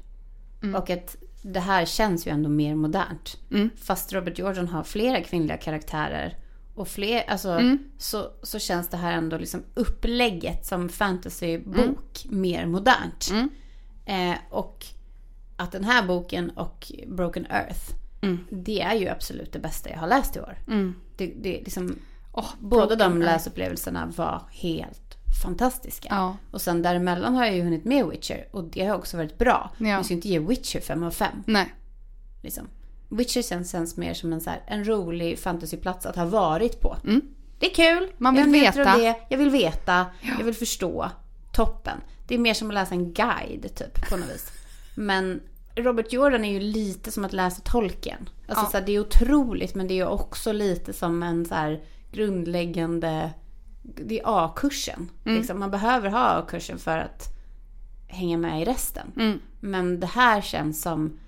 Och 0.76 0.90
att 0.90 1.16
det 1.42 1.60
här 1.60 1.86
känns 1.86 2.28
ju 2.28 2.32
ändå 2.32 2.50
mer 2.50 2.76
modernt. 2.76 3.38
Mm. 3.52 3.70
Fast 3.78 4.14
Robert 4.14 4.40
Jordan 4.40 4.68
har 4.68 4.84
flera 4.84 5.22
kvinnliga 5.24 5.58
karaktärer. 5.58 6.38
Och 6.76 6.88
fler, 6.88 7.24
alltså, 7.28 7.50
Mm. 7.50 7.78
så, 7.98 8.32
så 8.44 8.60
känns 8.60 8.90
det 8.90 8.98
här 8.98 9.12
ändå 9.14 9.38
liksom 9.38 9.64
upplägget 9.74 10.66
som 10.66 10.90
fantasybok 10.90 12.26
mer 12.30 12.66
modernt. 12.66 13.30
Mm. 13.32 13.50
Eh, 14.06 14.38
och 14.50 14.86
att 15.56 15.72
den 15.72 15.84
här 15.84 16.08
boken 16.08 16.50
och 16.50 16.92
Broken 17.08 17.46
Earth, 17.46 17.82
Mm. 18.22 18.38
det 18.50 18.82
är 18.82 18.94
ju 18.96 19.08
absolut 19.08 19.52
det 19.54 19.60
bästa 19.60 19.90
jag 19.90 19.98
har 19.98 20.08
läst 20.08 20.36
i 20.36 20.40
år. 20.40 20.58
Mm. 20.68 20.96
Det, 21.18 21.26
det 21.28 21.62
liksom, 21.64 21.96
Åh, 22.32 22.50
Båda 22.60 22.96
de 22.96 23.22
läsupplevelserna 23.22 24.14
var 24.16 24.42
helt 24.52 25.07
fantastiska. 25.42 26.08
Ja. 26.12 26.38
Och 26.52 26.62
sen 26.62 26.82
däremellan 26.82 27.36
har 27.36 27.46
jag 27.46 27.56
ju 27.56 27.64
hunnit 27.64 27.86
med 27.86 28.08
Witcher 28.08 28.48
och 28.52 28.64
det 28.64 28.86
har 28.86 28.96
också 28.96 29.18
varit 29.18 29.38
bra. 29.38 29.72
Ja. 29.78 29.88
Jag 29.88 30.06
ska 30.06 30.14
inte 30.14 30.30
ge 30.30 30.40
Witcher 30.40 30.80
5 30.80 31.04
av 31.04 31.12
5. 31.12 31.44
Nej. 31.46 31.74
Liksom. 32.44 32.68
Witcher 33.10 33.42
känns, 33.42 33.72
känns 33.72 33.98
mer 33.98 34.14
som 34.14 34.34
en, 34.34 34.42
så 34.42 34.50
här, 34.50 34.64
en 34.68 34.88
rolig 34.88 35.40
fantasyplats 35.40 36.06
att 36.06 36.16
ha 36.16 36.26
varit 36.26 36.82
på. 36.82 36.98
Mm. 37.04 37.22
Det 37.60 37.72
är 37.72 37.76
kul. 37.76 38.12
Man 38.18 38.36
vill 38.36 38.56
jag 38.56 38.68
av 38.68 38.76
veta. 38.76 38.98
Det. 38.98 39.16
Jag 39.30 39.38
vill 39.38 39.50
veta. 39.50 40.06
Jag 40.38 40.46
vill 40.46 40.56
förstå. 40.56 41.10
Toppen. 41.54 41.98
Det 42.28 42.36
är 42.36 42.40
mer 42.40 42.54
som 42.54 42.68
att 42.68 42.74
läsa 42.74 42.94
en 42.96 43.14
guide 43.14 43.76
typ 43.76 44.10
på 44.10 44.18
något 44.18 44.30
vis. 44.30 44.52
Men 44.96 45.42
Robert 45.76 46.14
Jordan 46.14 46.46
är 46.46 46.54
ju 46.54 46.60
lite 46.60 47.12
som 47.12 47.26
att 47.26 47.34
läsa 47.34 47.62
Tolkien. 47.62 48.30
Alltså 48.48 48.66
Ja. 48.66 48.70
så 48.72 48.78
här, 48.78 48.86
det 48.86 48.92
är 48.92 49.00
otroligt 49.00 49.76
men 49.76 49.88
det 49.88 50.00
är 50.00 50.08
också 50.08 50.52
lite 50.52 50.94
som 50.94 51.24
en 51.24 51.46
så 51.46 51.56
här 51.56 51.84
grundläggande... 52.12 53.30
Det 53.96 54.20
är 54.20 54.24
A-kursen. 54.26 55.10
Mm. 55.26 55.38
Liksom, 55.38 55.60
man 55.60 55.72
behöver 55.72 56.10
ha 56.10 56.20
A-kursen 56.20 56.78
för 56.78 56.98
att 56.98 57.24
hänga 58.08 58.38
med 58.38 58.62
i 58.62 58.66
resten. 58.66 59.12
Mm. 59.18 59.40
Men 59.60 60.00
det 60.00 60.08
här 60.08 60.42
känns 60.42 60.82
som... 60.82 61.20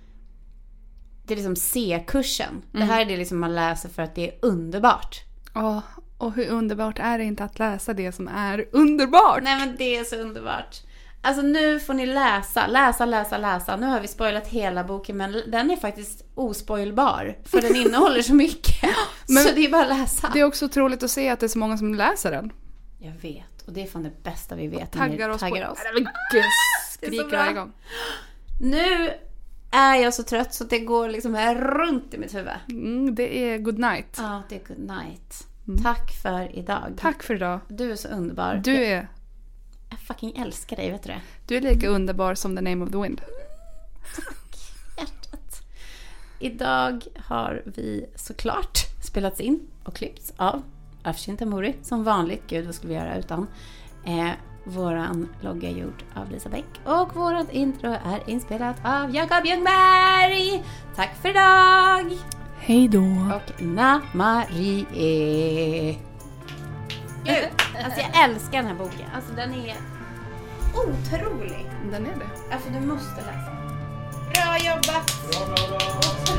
Det 1.25 1.33
är 1.33 1.35
liksom 1.35 1.55
C-kursen. 1.55 2.49
Mm. 2.49 2.63
Det 2.71 2.93
här 2.93 3.01
är 3.01 3.05
det 3.05 3.17
liksom 3.17 3.39
man 3.39 3.55
läser 3.55 3.89
för 3.89 4.03
att 4.03 4.15
det 4.15 4.29
är 4.29 4.39
underbart. 4.41 5.23
Åh, 5.55 5.79
och 6.17 6.33
hur 6.33 6.47
underbart 6.47 6.99
är 6.99 7.17
det 7.17 7.23
inte 7.23 7.43
att 7.43 7.59
läsa 7.59 7.93
det 7.93 8.11
som 8.11 8.27
är 8.27 8.65
underbart? 8.71 9.43
Nej 9.43 9.59
men 9.59 9.75
det 9.77 9.97
är 9.97 10.03
så 10.03 10.15
underbart. 10.15 10.81
Alltså 11.21 11.41
nu 11.41 11.79
får 11.79 11.93
ni 11.93 12.05
läsa, 12.05 12.67
läsa, 12.67 13.05
läsa, 13.05 13.37
läsa. 13.37 13.75
Nu 13.75 13.85
har 13.87 13.99
vi 14.01 14.07
spoilat 14.07 14.47
hela 14.47 14.83
boken 14.83 15.17
men 15.17 15.31
den 15.47 15.71
är 15.71 15.75
faktiskt 15.75 16.23
ospoilbar. 16.35 17.37
För 17.45 17.61
den 17.61 17.75
innehåller 17.85 18.21
så 18.21 18.33
mycket. 18.33 18.89
Men- 19.27 19.43
så 19.43 19.51
det 19.55 19.65
är 19.65 19.69
bara 19.71 19.81
att 19.81 19.99
läsa. 19.99 20.29
Det 20.33 20.39
är 20.39 20.43
också 20.43 20.65
otroligt 20.65 21.03
att 21.03 21.11
se 21.11 21.29
att 21.29 21.39
det 21.39 21.45
är 21.45 21.47
så 21.47 21.59
många 21.59 21.77
som 21.77 21.93
läser 21.95 22.31
den. 22.31 22.51
Jag 22.99 23.11
vet. 23.21 23.61
Och 23.67 23.73
det 23.73 23.81
är 23.83 23.87
fan 23.87 24.03
det 24.03 24.23
bästa 24.23 24.55
vi 24.55 24.67
vet. 24.67 24.95
vi 24.95 24.99
Taggar 24.99 25.29
oss 25.29 25.39
taggar 25.41 25.65
på... 25.65 25.71
oss. 25.71 25.79
Men 25.93 26.03
gud, 26.03 26.11
Det 26.31 26.37
är 26.39 26.43
så 26.43 26.91
skriker 26.93 27.23
bra. 27.29 27.39
varje 27.39 27.53
gång. 27.53 27.71
Nu 28.61 29.11
är 29.71 29.95
jag 29.95 30.13
så 30.13 30.23
trött 30.23 30.53
så 30.53 30.63
det 30.63 30.79
går 30.79 31.09
liksom 31.09 31.33
här 31.33 31.55
runt 31.55 32.13
i 32.13 32.17
mitt 32.17 32.35
huvud. 32.35 32.53
Mm, 32.69 33.15
det 33.15 33.37
är 33.39 33.57
good 33.57 33.79
night. 33.79 34.15
Ja, 34.17 34.41
det 34.49 34.55
är 34.55 34.67
good 34.67 34.79
night. 34.89 35.47
Tack 35.83 36.11
för 36.23 36.57
idag. 36.57 36.93
Tack 36.97 37.23
för 37.23 37.35
idag. 37.35 37.59
Du 37.67 37.91
är 37.91 37.95
så 37.95 38.07
underbar. 38.07 38.61
Du 38.63 38.75
är, 38.85 39.07
Jag 39.89 39.99
fucking 39.99 40.37
älskar 40.37 40.75
dig, 40.75 40.91
vet 40.91 41.03
du 41.03 41.09
det? 41.09 41.21
du 41.47 41.57
är 41.57 41.61
lika 41.61 41.87
underbar 41.87 42.35
som 42.35 42.55
the 42.55 42.61
name 42.61 42.85
of 42.85 42.91
the 42.91 42.97
wind. 42.97 43.21
hjärtat. 44.97 45.61
Idag 46.39 47.03
har 47.17 47.61
vi 47.65 48.05
såklart 48.15 48.77
spelats 49.03 49.39
in 49.39 49.59
och 49.83 49.95
klippts 49.95 50.33
av 50.37 50.61
Afshin 51.03 51.37
Tamuri. 51.37 51.75
Som 51.81 52.03
vanligt, 52.03 52.43
gud 52.47 52.65
vad 52.65 52.75
skulle 52.75 52.93
vi 52.93 52.99
göra 52.99 53.17
utan? 53.17 53.47
Eh, 54.05 54.29
våran 54.63 55.29
logga 55.41 55.69
är 55.69 55.73
gjord 55.73 56.03
av 56.15 56.31
Lisa 56.31 56.49
Bäck 56.49 56.65
och 56.85 57.15
vårat 57.15 57.51
intro 57.51 57.91
är 57.91 58.29
inspelat 58.29 58.75
av 58.83 59.15
Jakob 59.15 59.45
Ljungberg. 59.45 60.63
Tack 60.95 61.15
för 61.21 61.29
idag! 61.29 62.17
Hej 62.59 62.87
då. 62.87 62.99
Och 63.35 63.61
Na-Marie. 63.61 64.85
Gud, 67.23 67.49
alltså 67.85 67.99
jag 68.01 68.23
älskar 68.23 68.57
den 68.57 68.67
här 68.67 68.75
boken. 68.75 69.09
Alltså 69.15 69.33
den 69.33 69.53
är 69.53 69.75
otrolig. 70.73 71.71
Den 71.91 72.05
är 72.05 72.15
det. 72.15 72.53
Alltså 72.55 72.69
du 72.69 72.79
måste 72.79 73.15
läsa. 73.15 73.51
Bra 74.33 74.57
jobbat! 74.57 75.11
Bra, 75.31 75.45
bra, 75.45 75.77
bra. 75.77 76.38